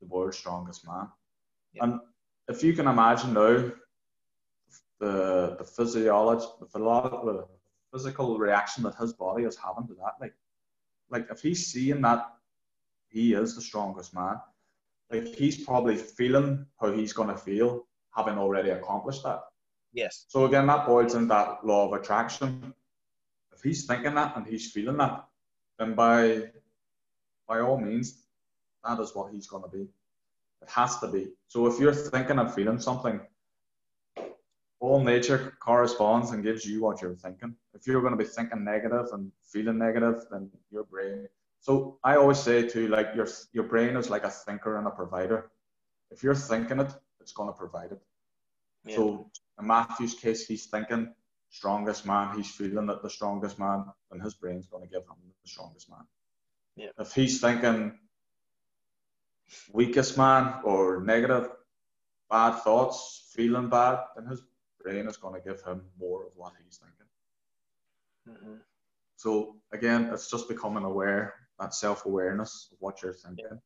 the 0.00 0.06
world's 0.06 0.38
strongest 0.38 0.86
man. 0.86 1.08
Yeah. 1.72 1.84
And 1.84 2.00
if 2.48 2.62
you 2.62 2.72
can 2.72 2.86
imagine 2.86 3.34
now 3.34 3.72
the 5.00 5.56
the 5.58 5.64
physiology, 5.64 6.46
the 6.60 7.46
physical 7.92 8.38
reaction 8.38 8.84
that 8.84 8.94
his 8.94 9.12
body 9.12 9.44
is 9.44 9.56
having 9.56 9.88
to 9.88 9.94
that, 9.94 10.14
like, 10.20 10.34
like 11.10 11.26
if 11.30 11.40
he's 11.40 11.66
seeing 11.66 12.00
that 12.02 12.26
he 13.08 13.34
is 13.34 13.54
the 13.54 13.60
strongest 13.60 14.14
man, 14.14 14.36
like 15.10 15.26
he's 15.34 15.64
probably 15.64 15.96
feeling 15.96 16.66
how 16.80 16.92
he's 16.92 17.12
gonna 17.12 17.36
feel 17.36 17.86
having 18.14 18.38
already 18.38 18.70
accomplished 18.70 19.24
that. 19.24 19.42
Yes, 19.96 20.26
So 20.28 20.44
again, 20.44 20.66
that 20.68 20.86
boils 20.86 21.14
into 21.14 21.28
that 21.28 21.66
law 21.66 21.86
of 21.86 21.92
attraction. 22.00 22.72
If 23.52 23.62
he's 23.62 23.86
thinking 23.86 24.14
that 24.14 24.36
and 24.36 24.46
he's 24.46 24.70
feeling 24.70 24.98
that, 24.98 25.24
then 25.78 25.94
by 25.94 26.50
by 27.48 27.60
all 27.60 27.78
means, 27.78 28.22
that 28.84 29.00
is 29.00 29.14
what 29.14 29.32
he's 29.32 29.46
gonna 29.46 29.68
be. 29.68 29.88
It 30.62 30.70
has 30.70 30.98
to 31.00 31.08
be. 31.08 31.28
So 31.48 31.66
if 31.66 31.80
you're 31.80 31.94
thinking 31.94 32.38
and 32.38 32.52
feeling 32.52 32.80
something, 32.80 33.20
all 34.80 35.02
nature 35.02 35.56
corresponds 35.60 36.30
and 36.30 36.42
gives 36.42 36.64
you 36.66 36.82
what 36.82 37.00
you're 37.00 37.14
thinking. 37.14 37.54
If 37.74 37.86
you're 37.86 38.00
going 38.00 38.16
to 38.16 38.22
be 38.24 38.28
thinking 38.28 38.64
negative 38.64 39.06
and 39.12 39.32
feeling 39.42 39.78
negative, 39.78 40.26
then 40.30 40.50
your 40.70 40.84
brain. 40.84 41.28
So 41.60 41.98
I 42.04 42.16
always 42.16 42.38
say 42.38 42.68
to 42.68 42.88
like 42.88 43.08
your 43.14 43.28
your 43.52 43.64
brain 43.64 43.96
is 43.96 44.10
like 44.10 44.24
a 44.24 44.30
thinker 44.30 44.76
and 44.78 44.86
a 44.86 44.90
provider. 44.90 45.50
If 46.10 46.22
you're 46.22 46.34
thinking 46.34 46.80
it, 46.80 46.92
it's 47.20 47.32
going 47.32 47.48
to 47.48 47.58
provide 47.58 47.92
it. 47.92 48.02
Yeah. 48.86 48.96
So 48.96 49.30
in 49.58 49.66
Matthew's 49.66 50.14
case, 50.14 50.46
he's 50.46 50.66
thinking 50.66 51.12
strongest 51.50 52.06
man. 52.06 52.36
He's 52.36 52.50
feeling 52.50 52.86
that 52.86 53.02
the 53.02 53.10
strongest 53.10 53.58
man, 53.58 53.84
and 54.10 54.22
his 54.22 54.34
brain's 54.34 54.66
going 54.66 54.84
to 54.84 54.88
give 54.88 55.02
him 55.02 55.16
the 55.42 55.48
strongest 55.48 55.90
man. 55.90 56.06
Yeah. 56.76 56.90
If 56.98 57.12
he's 57.12 57.40
thinking 57.40 57.98
weakest 59.72 60.16
man 60.18 60.60
or 60.64 61.02
negative, 61.02 61.50
bad 62.30 62.58
thoughts, 62.60 63.30
feeling 63.34 63.68
bad, 63.68 64.00
then 64.14 64.26
his 64.26 64.42
brain 64.80 65.06
is 65.06 65.16
going 65.16 65.34
to 65.40 65.48
give 65.48 65.62
him 65.62 65.82
more 65.98 66.26
of 66.26 66.32
what 66.36 66.52
he's 66.62 66.78
thinking. 66.78 67.06
Mhm. 68.28 68.60
So 69.16 69.56
again, 69.72 70.10
it's 70.12 70.30
just 70.30 70.48
becoming 70.48 70.84
aware, 70.84 71.34
that 71.58 71.74
self-awareness 71.74 72.70
of 72.72 72.78
what 72.80 73.02
you're 73.02 73.14
thinking. 73.14 73.60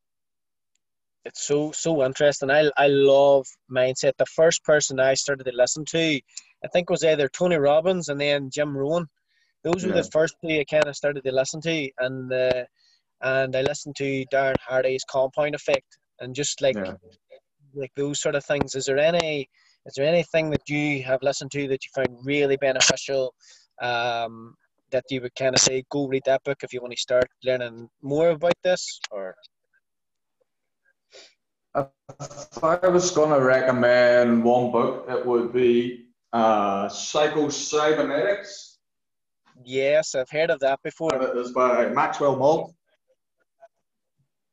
It's 1.24 1.46
so 1.46 1.72
so 1.72 2.04
interesting. 2.04 2.50
I 2.50 2.70
I 2.76 2.88
love 2.88 3.46
mindset. 3.70 4.12
The 4.18 4.26
first 4.26 4.64
person 4.64 5.00
I 5.00 5.14
started 5.14 5.44
to 5.44 5.52
listen 5.54 5.84
to, 5.86 6.20
I 6.64 6.68
think, 6.72 6.90
was 6.90 7.04
either 7.04 7.28
Tony 7.28 7.56
Robbins 7.56 8.08
and 8.08 8.20
then 8.20 8.50
Jim 8.50 8.76
Rohn. 8.76 9.06
Those 9.64 9.84
were 9.84 9.92
Yeah. 9.92 10.02
the 10.02 10.10
first 10.10 10.34
two 10.42 10.60
I 10.60 10.64
kind 10.64 10.88
of 10.88 10.96
started 10.96 11.22
to 11.24 11.32
listen 11.32 11.60
to, 11.62 11.90
and 11.98 12.32
uh, 12.32 12.64
and 13.22 13.54
I 13.54 13.62
listened 13.62 13.96
to 13.96 14.24
Darren 14.32 14.58
Hardy's 14.66 15.04
Compound 15.04 15.54
Effect, 15.54 15.98
and 16.20 16.34
just 16.34 16.60
like 16.62 16.76
Yeah. 16.76 16.94
like 17.74 17.92
those 17.96 18.20
sort 18.20 18.34
of 18.34 18.44
things. 18.44 18.74
Is 18.74 18.86
there 18.86 18.98
any 18.98 19.48
is 19.86 19.94
there 19.96 20.06
anything 20.06 20.50
that 20.50 20.68
you 20.68 21.02
have 21.04 21.22
listened 21.22 21.50
to 21.52 21.68
that 21.68 21.80
you 21.84 21.90
found 21.94 22.24
really 22.24 22.56
beneficial? 22.56 23.34
Um, 23.82 24.54
that 24.90 25.04
you 25.08 25.20
would 25.20 25.34
kind 25.36 25.54
of 25.54 25.60
say, 25.60 25.84
go 25.90 26.08
read 26.08 26.22
that 26.26 26.42
book 26.42 26.58
if 26.62 26.72
you 26.72 26.80
want 26.80 26.92
to 26.92 27.00
start 27.00 27.28
learning 27.44 27.88
more 28.02 28.30
about 28.30 28.56
this, 28.64 28.98
or 29.12 29.36
If 31.74 32.64
I 32.64 32.88
was 32.88 33.10
going 33.12 33.30
to 33.30 33.44
recommend 33.44 34.42
one 34.44 34.72
book, 34.72 35.06
it 35.08 35.24
would 35.24 35.52
be 35.52 36.06
uh, 36.32 36.88
Psycho 36.88 37.48
Cybernetics. 37.48 38.78
yes, 39.64 40.14
I've 40.14 40.30
heard 40.30 40.50
of 40.50 40.60
that 40.60 40.80
before. 40.82 41.14
It 41.14 41.36
is 41.36 41.52
by 41.52 41.86
Maxwell 41.86 42.36
Maltz. 42.36 42.74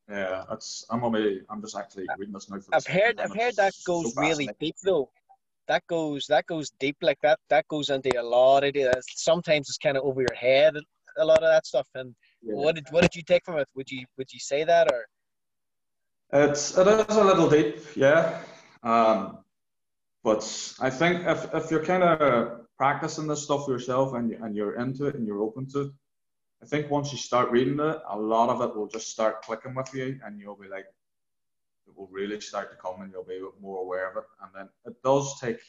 Yeah, 0.10 0.46
that's. 0.48 0.86
I'm 0.90 1.04
only. 1.04 1.42
I'm 1.50 1.62
just 1.62 1.76
actually 1.76 2.06
reading 2.18 2.34
this 2.34 2.50
now. 2.50 2.60
For 2.60 2.76
I've 2.76 2.88
heard. 2.88 3.20
I've 3.20 3.34
heard 3.36 3.56
that 3.58 3.74
so 3.74 4.04
goes 4.04 4.16
really 4.16 4.50
deep 4.60 4.76
though. 4.84 5.10
That 5.68 5.86
goes 5.88 6.28
that 6.28 6.46
goes 6.46 6.70
deep 6.80 6.96
like 7.02 7.20
that. 7.24 7.40
That 7.50 7.68
goes 7.68 7.90
into 7.90 8.18
a 8.18 8.24
lot 8.24 8.64
of 8.64 8.74
it. 8.76 9.04
Sometimes 9.10 9.68
it's 9.68 9.78
kind 9.78 9.98
of 9.98 10.04
over 10.04 10.22
your 10.22 10.34
head. 10.36 10.76
A 11.18 11.26
lot 11.26 11.40
of 11.44 11.50
that 11.50 11.66
stuff. 11.66 11.88
And 11.96 12.16
Yeah. 12.42 12.54
what 12.54 12.76
did 12.76 12.88
what 12.92 13.02
did 13.02 13.16
you 13.16 13.24
take 13.24 13.44
from 13.44 13.58
it? 13.58 13.68
Would 13.76 13.92
you 13.92 14.06
would 14.18 14.32
you 14.32 14.40
say 14.40 14.64
that 14.64 14.90
or 14.94 15.06
It's 16.34 16.78
it 16.78 16.88
is 16.88 17.16
a 17.16 17.24
little 17.24 17.50
deep, 17.50 17.80
yeah. 17.96 18.42
Um, 18.84 19.40
but 20.24 20.44
I 20.82 20.90
think 20.90 21.26
if 21.26 21.54
if 21.54 21.72
you're 21.72 21.86
kind 21.86 22.04
of 22.04 22.68
practicing 22.78 23.28
this 23.28 23.44
stuff 23.44 23.68
yourself 23.68 24.14
and 24.14 24.30
you, 24.30 24.38
and 24.44 24.56
you're 24.56 24.76
into 24.76 25.06
it 25.08 25.16
and 25.16 25.26
you're 25.26 25.42
open 25.42 25.68
to 25.70 25.82
it, 25.82 25.92
I 26.62 26.66
think 26.66 26.92
once 26.92 27.12
you 27.12 27.18
start 27.18 27.50
reading 27.52 27.80
it, 27.80 27.98
a 28.10 28.20
lot 28.20 28.50
of 28.50 28.62
it 28.62 28.76
will 28.76 28.88
just 28.88 29.10
start 29.10 29.42
clicking 29.42 29.74
with 29.74 29.94
you, 29.94 30.20
and 30.24 30.40
you'll 30.40 30.56
be 30.58 30.68
like, 30.68 30.86
it 31.88 31.96
will 31.96 32.10
really 32.12 32.42
start 32.42 32.72
to 32.72 32.78
come, 32.78 33.02
and 33.02 33.12
you'll 33.12 33.24
be 33.24 33.42
more 33.62 33.82
aware 33.82 34.10
of 34.12 34.18
it. 34.18 34.26
And 34.42 34.52
then 34.54 34.70
it 34.86 35.02
does 35.04 35.40
take, 35.40 35.60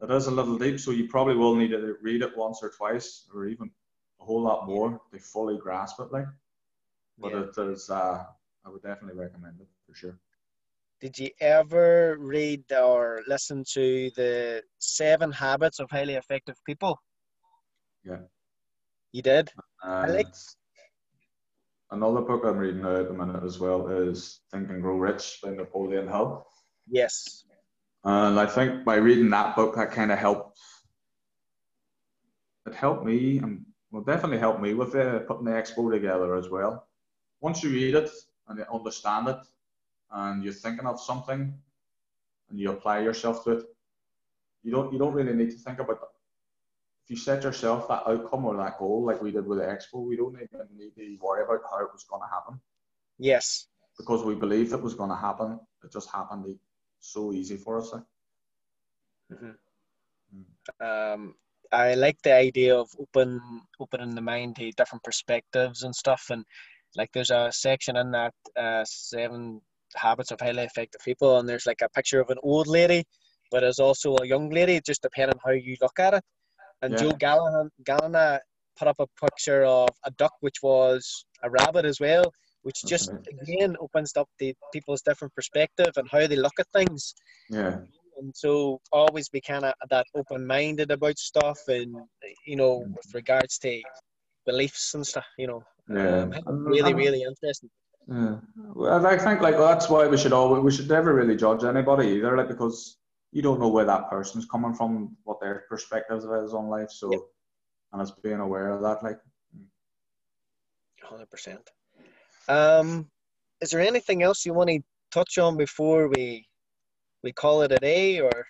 it 0.00 0.10
is 0.10 0.28
a 0.28 0.30
little 0.30 0.56
deep, 0.56 0.78
so 0.78 0.92
you 0.92 1.08
probably 1.08 1.34
will 1.34 1.56
need 1.56 1.70
to 1.72 1.96
read 2.00 2.22
it 2.22 2.36
once 2.36 2.60
or 2.62 2.70
twice, 2.70 3.26
or 3.34 3.46
even 3.46 3.70
a 4.20 4.24
whole 4.24 4.42
lot 4.42 4.66
more 4.66 5.00
to 5.10 5.18
fully 5.18 5.58
grasp 5.58 5.98
it. 6.00 6.12
Like, 6.12 6.26
but 7.18 7.32
Yeah. 7.32 7.40
it 7.40 7.58
is. 7.72 7.90
Uh, 7.90 8.24
I 8.64 8.70
would 8.70 8.82
definitely 8.82 9.20
recommend 9.20 9.60
it 9.60 9.68
for 9.86 9.94
sure. 9.94 10.18
did 11.00 11.16
you 11.18 11.30
ever 11.40 12.16
read 12.18 12.64
or 12.72 13.22
listen 13.28 13.64
to 13.74 14.10
the 14.16 14.62
Seven 14.78 15.30
Habits 15.30 15.78
of 15.78 15.88
Highly 15.90 16.14
Effective 16.14 16.56
People? 16.66 17.00
Yeah. 18.04 18.22
You 19.12 19.22
did? 19.22 19.50
And 19.82 20.14
like- 20.14 20.26
another 21.90 22.20
book 22.22 22.42
I'm 22.44 22.58
reading 22.58 22.82
now 22.82 22.96
at 22.96 23.08
the 23.08 23.14
minute 23.14 23.44
as 23.44 23.58
well 23.58 23.88
is 23.88 24.40
Think 24.50 24.70
and 24.70 24.82
Grow 24.82 24.96
Rich 24.96 25.38
by 25.42 25.50
Napoleon 25.50 26.08
Hill. 26.08 26.44
Yes. 26.90 27.44
And 28.04 28.38
I 28.38 28.46
think 28.46 28.84
by 28.84 28.96
reading 28.96 29.30
that 29.30 29.54
book, 29.56 29.76
that 29.76 29.92
kind 29.92 30.10
of 30.12 30.18
helped. 30.18 30.58
It 32.66 32.74
helped 32.74 33.04
me, 33.04 33.38
and 33.38 33.64
will 33.90 34.04
definitely 34.04 34.38
help 34.38 34.60
me 34.60 34.74
with 34.74 34.94
uh, 34.94 35.20
putting 35.20 35.44
the 35.44 35.52
expo 35.52 35.90
together 35.90 36.34
as 36.34 36.48
well. 36.50 36.86
Once 37.40 37.62
you 37.62 37.70
read 37.70 37.94
it 37.94 38.10
and 38.48 38.58
you 38.58 38.64
understand 38.72 39.28
it, 39.28 39.40
and 40.10 40.42
you're 40.42 40.52
thinking 40.52 40.86
of 40.86 41.00
something, 41.00 41.54
and 42.50 42.60
you 42.60 42.70
apply 42.70 43.00
yourself 43.00 43.44
to 43.44 43.52
it, 43.52 43.64
you 44.62 44.70
don't 44.72 44.92
you 44.92 44.98
don't 44.98 45.12
really 45.14 45.34
need 45.34 45.50
to 45.50 45.58
think 45.58 45.78
about 45.78 46.00
if 47.08 47.12
you 47.12 47.16
set 47.16 47.42
yourself 47.42 47.88
that 47.88 48.02
outcome 48.06 48.44
or 48.44 48.54
that 48.58 48.78
goal 48.78 49.02
like 49.02 49.22
we 49.22 49.30
did 49.30 49.46
with 49.46 49.58
the 49.58 49.64
expo, 49.64 50.06
we 50.06 50.14
don't 50.14 50.34
even 50.34 50.66
need 50.76 50.94
to 50.94 51.16
worry 51.22 51.42
about 51.42 51.60
how 51.70 51.80
it 51.80 51.88
was 51.90 52.04
going 52.04 52.20
to 52.20 52.28
happen. 52.28 52.60
Yes. 53.18 53.66
Because 53.96 54.22
we 54.22 54.34
believed 54.34 54.74
it 54.74 54.82
was 54.82 54.92
going 54.92 55.08
to 55.08 55.16
happen. 55.16 55.58
It 55.82 55.90
just 55.90 56.10
happened 56.10 56.54
so 57.00 57.32
easy 57.32 57.56
for 57.56 57.78
us. 57.78 57.94
Mm-hmm. 59.32 59.50
Mm. 60.36 61.14
Um, 61.14 61.34
I 61.72 61.94
like 61.94 62.20
the 62.20 62.34
idea 62.34 62.76
of 62.76 62.90
open 63.00 63.40
opening 63.80 64.14
the 64.14 64.20
mind 64.20 64.56
to 64.56 64.70
different 64.72 65.02
perspectives 65.02 65.84
and 65.84 65.94
stuff. 65.94 66.26
And 66.28 66.44
like 66.96 67.10
there's 67.12 67.30
a 67.30 67.50
section 67.52 67.96
in 67.96 68.10
that 68.12 68.34
uh, 68.56 68.84
seven 68.86 69.60
habits 69.94 70.30
of 70.30 70.40
highly 70.40 70.64
effective 70.64 71.00
people, 71.04 71.38
and 71.38 71.48
there's 71.48 71.66
like 71.66 71.82
a 71.82 71.88
picture 71.90 72.20
of 72.20 72.30
an 72.30 72.38
old 72.42 72.66
lady, 72.66 73.04
but 73.50 73.60
there's 73.60 73.78
also 73.78 74.16
a 74.16 74.26
young 74.26 74.50
lady, 74.50 74.80
just 74.84 75.02
depending 75.02 75.34
on 75.34 75.40
how 75.44 75.52
you 75.52 75.76
look 75.80 75.98
at 75.98 76.14
it. 76.14 76.24
And 76.82 76.92
yeah. 76.92 76.98
Joe 76.98 77.12
Gallinan, 77.12 77.70
Gallina 77.84 78.38
put 78.78 78.88
up 78.88 78.96
a 79.00 79.06
picture 79.20 79.64
of 79.64 79.88
a 80.04 80.10
duck, 80.12 80.32
which 80.40 80.62
was 80.62 81.24
a 81.42 81.50
rabbit 81.50 81.84
as 81.84 82.00
well, 82.00 82.32
which 82.62 82.82
just 82.86 83.10
again 83.42 83.76
opens 83.80 84.12
up 84.16 84.28
the 84.38 84.54
people's 84.72 85.02
different 85.02 85.34
perspective 85.34 85.92
and 85.96 86.08
how 86.10 86.26
they 86.26 86.36
look 86.36 86.58
at 86.58 86.66
things. 86.74 87.14
Yeah. 87.50 87.78
And 88.18 88.32
so 88.34 88.80
always 88.92 89.28
be 89.28 89.40
kind 89.40 89.64
of 89.64 89.74
that 89.90 90.06
open 90.14 90.46
minded 90.46 90.90
about 90.90 91.18
stuff, 91.18 91.58
and 91.68 91.94
you 92.46 92.56
know, 92.56 92.84
with 92.88 93.14
regards 93.14 93.58
to 93.58 93.80
beliefs 94.44 94.94
and 94.94 95.06
stuff, 95.06 95.26
you 95.38 95.46
know. 95.46 95.62
Yeah. 95.88 96.28
Um, 96.46 96.64
really, 96.64 96.94
really 96.94 97.22
interesting. 97.22 97.70
Yeah. 98.08 98.36
Well, 98.74 99.06
I 99.06 99.18
think 99.18 99.40
like 99.40 99.56
well, 99.56 99.68
that's 99.68 99.88
why 99.88 100.06
we 100.06 100.16
should 100.16 100.32
all 100.32 100.58
we 100.60 100.70
should 100.70 100.88
never 100.88 101.14
really 101.14 101.36
judge 101.36 101.64
anybody 101.64 102.08
either, 102.08 102.36
like 102.36 102.48
because 102.48 102.96
you 103.32 103.42
don't 103.42 103.60
know 103.60 103.68
where 103.68 103.84
that 103.84 104.08
person's 104.08 104.46
coming 104.46 104.74
from, 104.74 105.16
what 105.24 105.40
their 105.40 105.64
perspective 105.68 106.18
is 106.18 106.54
on 106.54 106.68
life. 106.68 106.90
So, 106.90 107.12
yep. 107.12 107.20
and 107.92 108.02
it's 108.02 108.10
being 108.10 108.40
aware 108.40 108.70
of 108.70 108.82
that, 108.82 109.02
like. 109.02 109.18
Hundred 111.02 111.30
percent. 111.30 111.70
Um, 112.48 113.10
is 113.60 113.70
there 113.70 113.80
anything 113.80 114.22
else 114.22 114.44
you 114.44 114.52
want 114.52 114.70
to 114.70 114.80
touch 115.10 115.38
on 115.38 115.56
before 115.56 116.08
we 116.08 116.46
we 117.22 117.32
call 117.32 117.62
it 117.62 117.72
a 117.72 117.78
day, 117.78 118.20
or? 118.20 118.46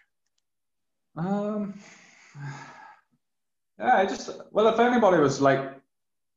Um. 1.16 1.74
Yeah, 3.80 3.96
I 3.98 4.06
just 4.06 4.28
well, 4.50 4.66
if 4.66 4.80
anybody 4.80 5.18
was 5.18 5.40
like 5.40 5.60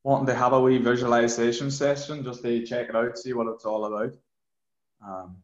wanting 0.04 0.28
to 0.28 0.36
have 0.36 0.54
a 0.54 0.62
wee 0.62 0.78
visualization 0.78 1.70
session, 1.70 2.24
just 2.24 2.42
to 2.44 2.66
check 2.66 2.90
it 2.90 2.96
out, 2.96 3.18
see 3.18 3.34
what 3.34 3.48
it's 3.48 3.66
all 3.66 3.86
about. 3.86 4.14
Um, 5.06 5.38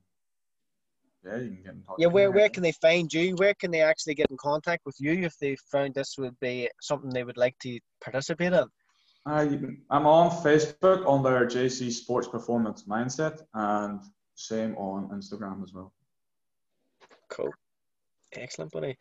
yeah, 1.25 1.37
you 1.37 1.49
can 1.49 1.63
get 1.63 1.73
in 1.73 1.81
touch. 1.81 1.95
Yeah, 1.99 2.07
where, 2.07 2.31
where 2.31 2.49
can 2.49 2.63
they 2.63 2.71
find 2.71 3.11
you? 3.11 3.35
Where 3.35 3.53
can 3.53 3.71
they 3.71 3.81
actually 3.81 4.15
get 4.15 4.31
in 4.31 4.37
contact 4.37 4.85
with 4.85 4.95
you 4.99 5.13
if 5.13 5.37
they 5.37 5.55
found 5.71 5.93
this 5.93 6.15
would 6.17 6.39
be 6.39 6.69
something 6.81 7.09
they 7.09 7.23
would 7.23 7.37
like 7.37 7.57
to 7.59 7.79
participate 8.01 8.53
in? 8.53 8.65
Uh, 9.25 9.45
I'm 9.89 10.07
on 10.07 10.31
Facebook 10.41 11.05
under 11.05 11.45
JC 11.45 11.91
Sports 11.91 12.29
Performance 12.29 12.83
Mindset 12.87 13.41
and 13.53 13.99
same 14.35 14.75
on 14.77 15.09
Instagram 15.09 15.63
as 15.63 15.73
well. 15.73 15.91
Cool. 17.29 17.51
Excellent, 18.33 18.71
buddy. 18.71 18.95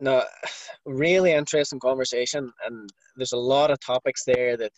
No, 0.00 0.22
really 0.86 1.32
interesting 1.32 1.80
conversation, 1.80 2.52
and 2.66 2.88
there's 3.16 3.32
a 3.32 3.38
lot 3.38 3.70
of 3.70 3.80
topics 3.80 4.24
there 4.24 4.56
that 4.56 4.72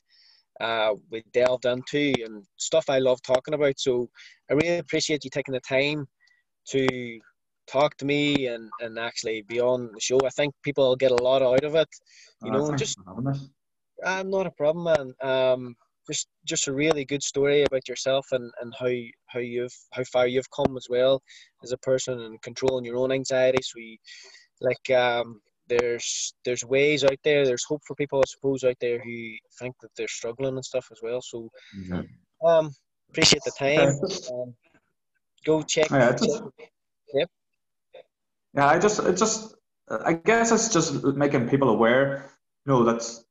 uh, 0.61 0.95
we 1.11 1.23
delved 1.33 1.67
into 1.67 2.15
and 2.25 2.45
stuff 2.57 2.85
I 2.89 2.99
love 2.99 3.21
talking 3.23 3.55
about. 3.55 3.79
So 3.79 4.09
I 4.51 4.55
really 4.55 4.79
appreciate 4.79 5.25
you 5.25 5.31
taking 5.31 5.55
the 5.55 5.61
time 5.61 6.07
to 6.69 7.21
talk 7.67 7.97
to 7.99 8.05
me 8.05 8.47
and, 8.47 8.71
and 8.81 8.99
actually 8.99 9.43
be 9.43 9.61
on 9.61 9.91
the 9.93 10.01
show. 10.01 10.19
I 10.25 10.31
think 10.31 10.55
people 10.63 10.89
will 10.89 10.97
get 10.97 11.13
a 11.13 11.23
lot 11.23 11.43
out 11.43 11.65
of 11.65 11.75
it. 11.75 11.89
You 12.43 12.53
uh, 12.53 12.59
know, 12.59 12.73
just 12.77 12.99
I'm 14.05 14.31
not 14.31 14.47
a 14.47 14.51
problem, 14.53 14.85
man. 14.85 15.15
Um, 15.23 15.77
just 16.09 16.29
just 16.45 16.69
a 16.69 16.73
really 16.73 17.05
good 17.05 17.23
story 17.23 17.65
about 17.65 17.89
yourself 17.89 18.27
and, 18.33 18.51
and 18.61 18.73
how 18.79 18.93
how 19.27 19.41
you've 19.41 19.75
how 19.93 20.05
far 20.05 20.27
you've 20.27 20.51
come 20.51 20.77
as 20.77 20.87
well 20.89 21.21
as 21.65 21.73
a 21.73 21.79
person 21.79 22.21
and 22.21 22.41
controlling 22.43 22.85
your 22.85 22.97
own 22.97 23.13
anxiety. 23.13 23.59
So 23.63 23.73
we 23.77 23.99
like 24.61 24.91
um 24.97 25.41
there's 25.69 26.35
there's 26.45 26.65
ways 26.65 27.05
out 27.05 27.19
there. 27.25 27.45
There's 27.45 27.65
hope 27.65 27.83
for 27.87 27.95
people, 27.95 28.21
I 28.21 28.29
suppose, 28.29 28.65
out 28.65 28.77
there 28.81 29.01
who 29.03 29.35
think 29.59 29.75
that 29.81 29.91
they're 29.97 30.09
struggling 30.09 30.55
and 30.55 30.65
stuff 30.65 30.89
as 30.91 30.99
well. 31.03 31.21
So, 31.21 31.51
mm-hmm. 31.77 32.47
um, 32.47 32.73
appreciate 33.11 33.43
the 33.45 33.53
time. 33.59 33.99
Um, 34.33 34.55
go 35.45 35.63
check. 35.63 35.91
Yeah, 35.91 36.13
just, 36.13 36.43
yep. 37.15 37.31
Yeah, 38.55 38.67
I 38.67 38.79
just, 38.79 38.99
it 38.99 39.17
just, 39.17 39.55
I 39.89 40.15
guess 40.15 40.51
it's 40.51 40.73
just 40.73 41.05
making 41.05 41.49
people 41.49 41.71
aware. 41.71 42.31
You 42.65 42.73
know, 42.73 42.85
that's 42.85 43.25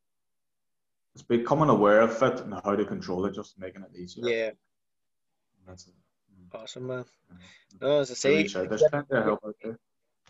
it's 1.16 1.24
becoming 1.24 1.70
aware 1.70 2.02
of 2.02 2.22
it 2.22 2.42
and 2.42 2.54
how 2.64 2.76
to 2.76 2.86
control 2.86 3.26
it, 3.26 3.34
just 3.34 3.58
making 3.58 3.84
it 3.84 3.98
easier. 3.98 4.28
Yeah. 4.28 4.52
That's 5.68 5.88
it. 5.88 5.94
Mm. 6.34 6.62
Awesome, 6.62 6.88
man. 6.88 7.06
No, 7.82 8.00
as 8.02 8.12
I 8.12 8.14
say, 8.14 8.44
there's 8.44 8.84
plenty 8.90 9.16
of 9.16 9.24
help 9.24 9.40
out 9.46 9.56
there. 9.64 9.80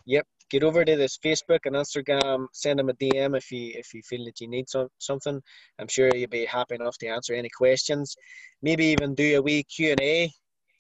Yep, 0.06 0.28
get 0.50 0.64
over 0.64 0.86
to 0.86 0.96
this 0.96 1.18
Facebook 1.18 1.60
and 1.66 1.76
Instagram. 1.76 2.48
Send 2.54 2.80
them 2.80 2.90
a 2.90 2.94
DM 2.94 3.38
if 3.38 3.52
you 3.52 3.72
if 3.76 3.94
you 3.94 4.02
feel 4.04 4.26
that 4.26 4.40
you 4.40 4.48
need 4.48 4.70
some, 4.70 4.88
something. 5.00 5.42
I'm 5.80 5.88
sure 5.88 6.10
you'll 6.14 6.30
be 6.30 6.46
happy 6.46 6.76
enough 6.76 6.98
to 7.00 7.08
answer 7.08 7.34
any 7.34 7.50
questions. 7.50 8.16
Maybe 8.62 8.86
even 8.86 9.16
do 9.16 9.38
a 9.38 9.42
wee 9.42 9.64
Q 9.64 9.92
and 9.92 10.02
A 10.02 10.32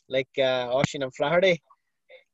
like 0.09 0.30
uh, 0.38 0.72
Oisin 0.74 1.03
and 1.03 1.16
Flaherty 1.16 1.61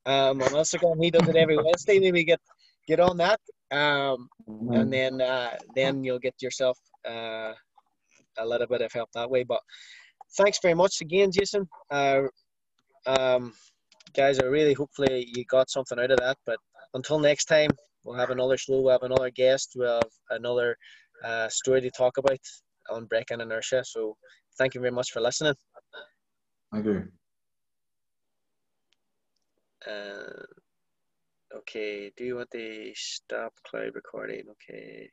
um, 0.06 0.42
on 0.42 0.50
Instagram. 0.50 1.04
He 1.04 1.12
does 1.12 1.28
it 1.28 1.36
every 1.36 1.58
Wednesday. 1.64 2.00
Maybe 2.00 2.24
get 2.24 2.40
get 2.88 3.00
on 3.00 3.18
that, 3.18 3.40
um, 3.72 4.28
mm-hmm. 4.48 4.74
and 4.74 4.94
then 4.94 5.22
uh, 5.22 5.58
then 5.76 6.04
you'll 6.04 6.20
get 6.20 6.36
yourself 6.42 6.78
uh, 7.08 7.54
a 8.38 8.46
little 8.46 8.68
bit 8.68 8.82
of 8.82 8.92
help 8.92 9.10
that 9.14 9.30
way. 9.30 9.44
But 9.44 9.62
thanks 10.38 10.60
very 10.62 10.74
much 10.74 11.02
again, 11.02 11.32
Jason. 11.32 11.68
Uh, 11.90 12.24
um, 13.06 13.54
guys, 14.16 14.40
I 14.40 14.46
really 14.46 14.74
hopefully 14.74 15.32
you 15.34 15.46
got 15.46 15.70
something 15.70 16.00
out 16.00 16.12
of 16.12 16.20
that. 16.20 16.38
But 16.46 16.58
until 16.94 17.20
next 17.20 17.46
time, 17.46 17.72
we'll 18.04 18.18
have 18.18 18.30
another 18.30 18.58
show. 18.58 18.82
We'll 18.82 18.92
have 18.92 19.04
another 19.04 19.30
guest. 19.30 19.74
We'll 19.76 19.96
have 19.96 20.12
another 20.30 20.78
uh, 21.24 21.50
story 21.50 21.82
to 21.82 21.92
talk 21.92 22.18
about 22.18 22.39
on 22.89 23.06
breaking 23.06 23.42
inertia. 23.42 23.84
So 23.86 24.18
thank 24.58 24.76
you 24.76 24.82
very 24.82 24.92
much 24.92 25.12
for 25.12 25.22
listening. 25.22 25.56
Thank 26.72 26.86
you. 26.86 27.08
Uh, 29.88 30.44
okay, 31.58 32.12
do 32.16 32.24
you 32.24 32.36
want 32.36 32.52
the 32.52 32.94
stop 32.96 33.54
cloud 33.66 33.92
recording? 33.96 34.44
Okay. 34.52 35.10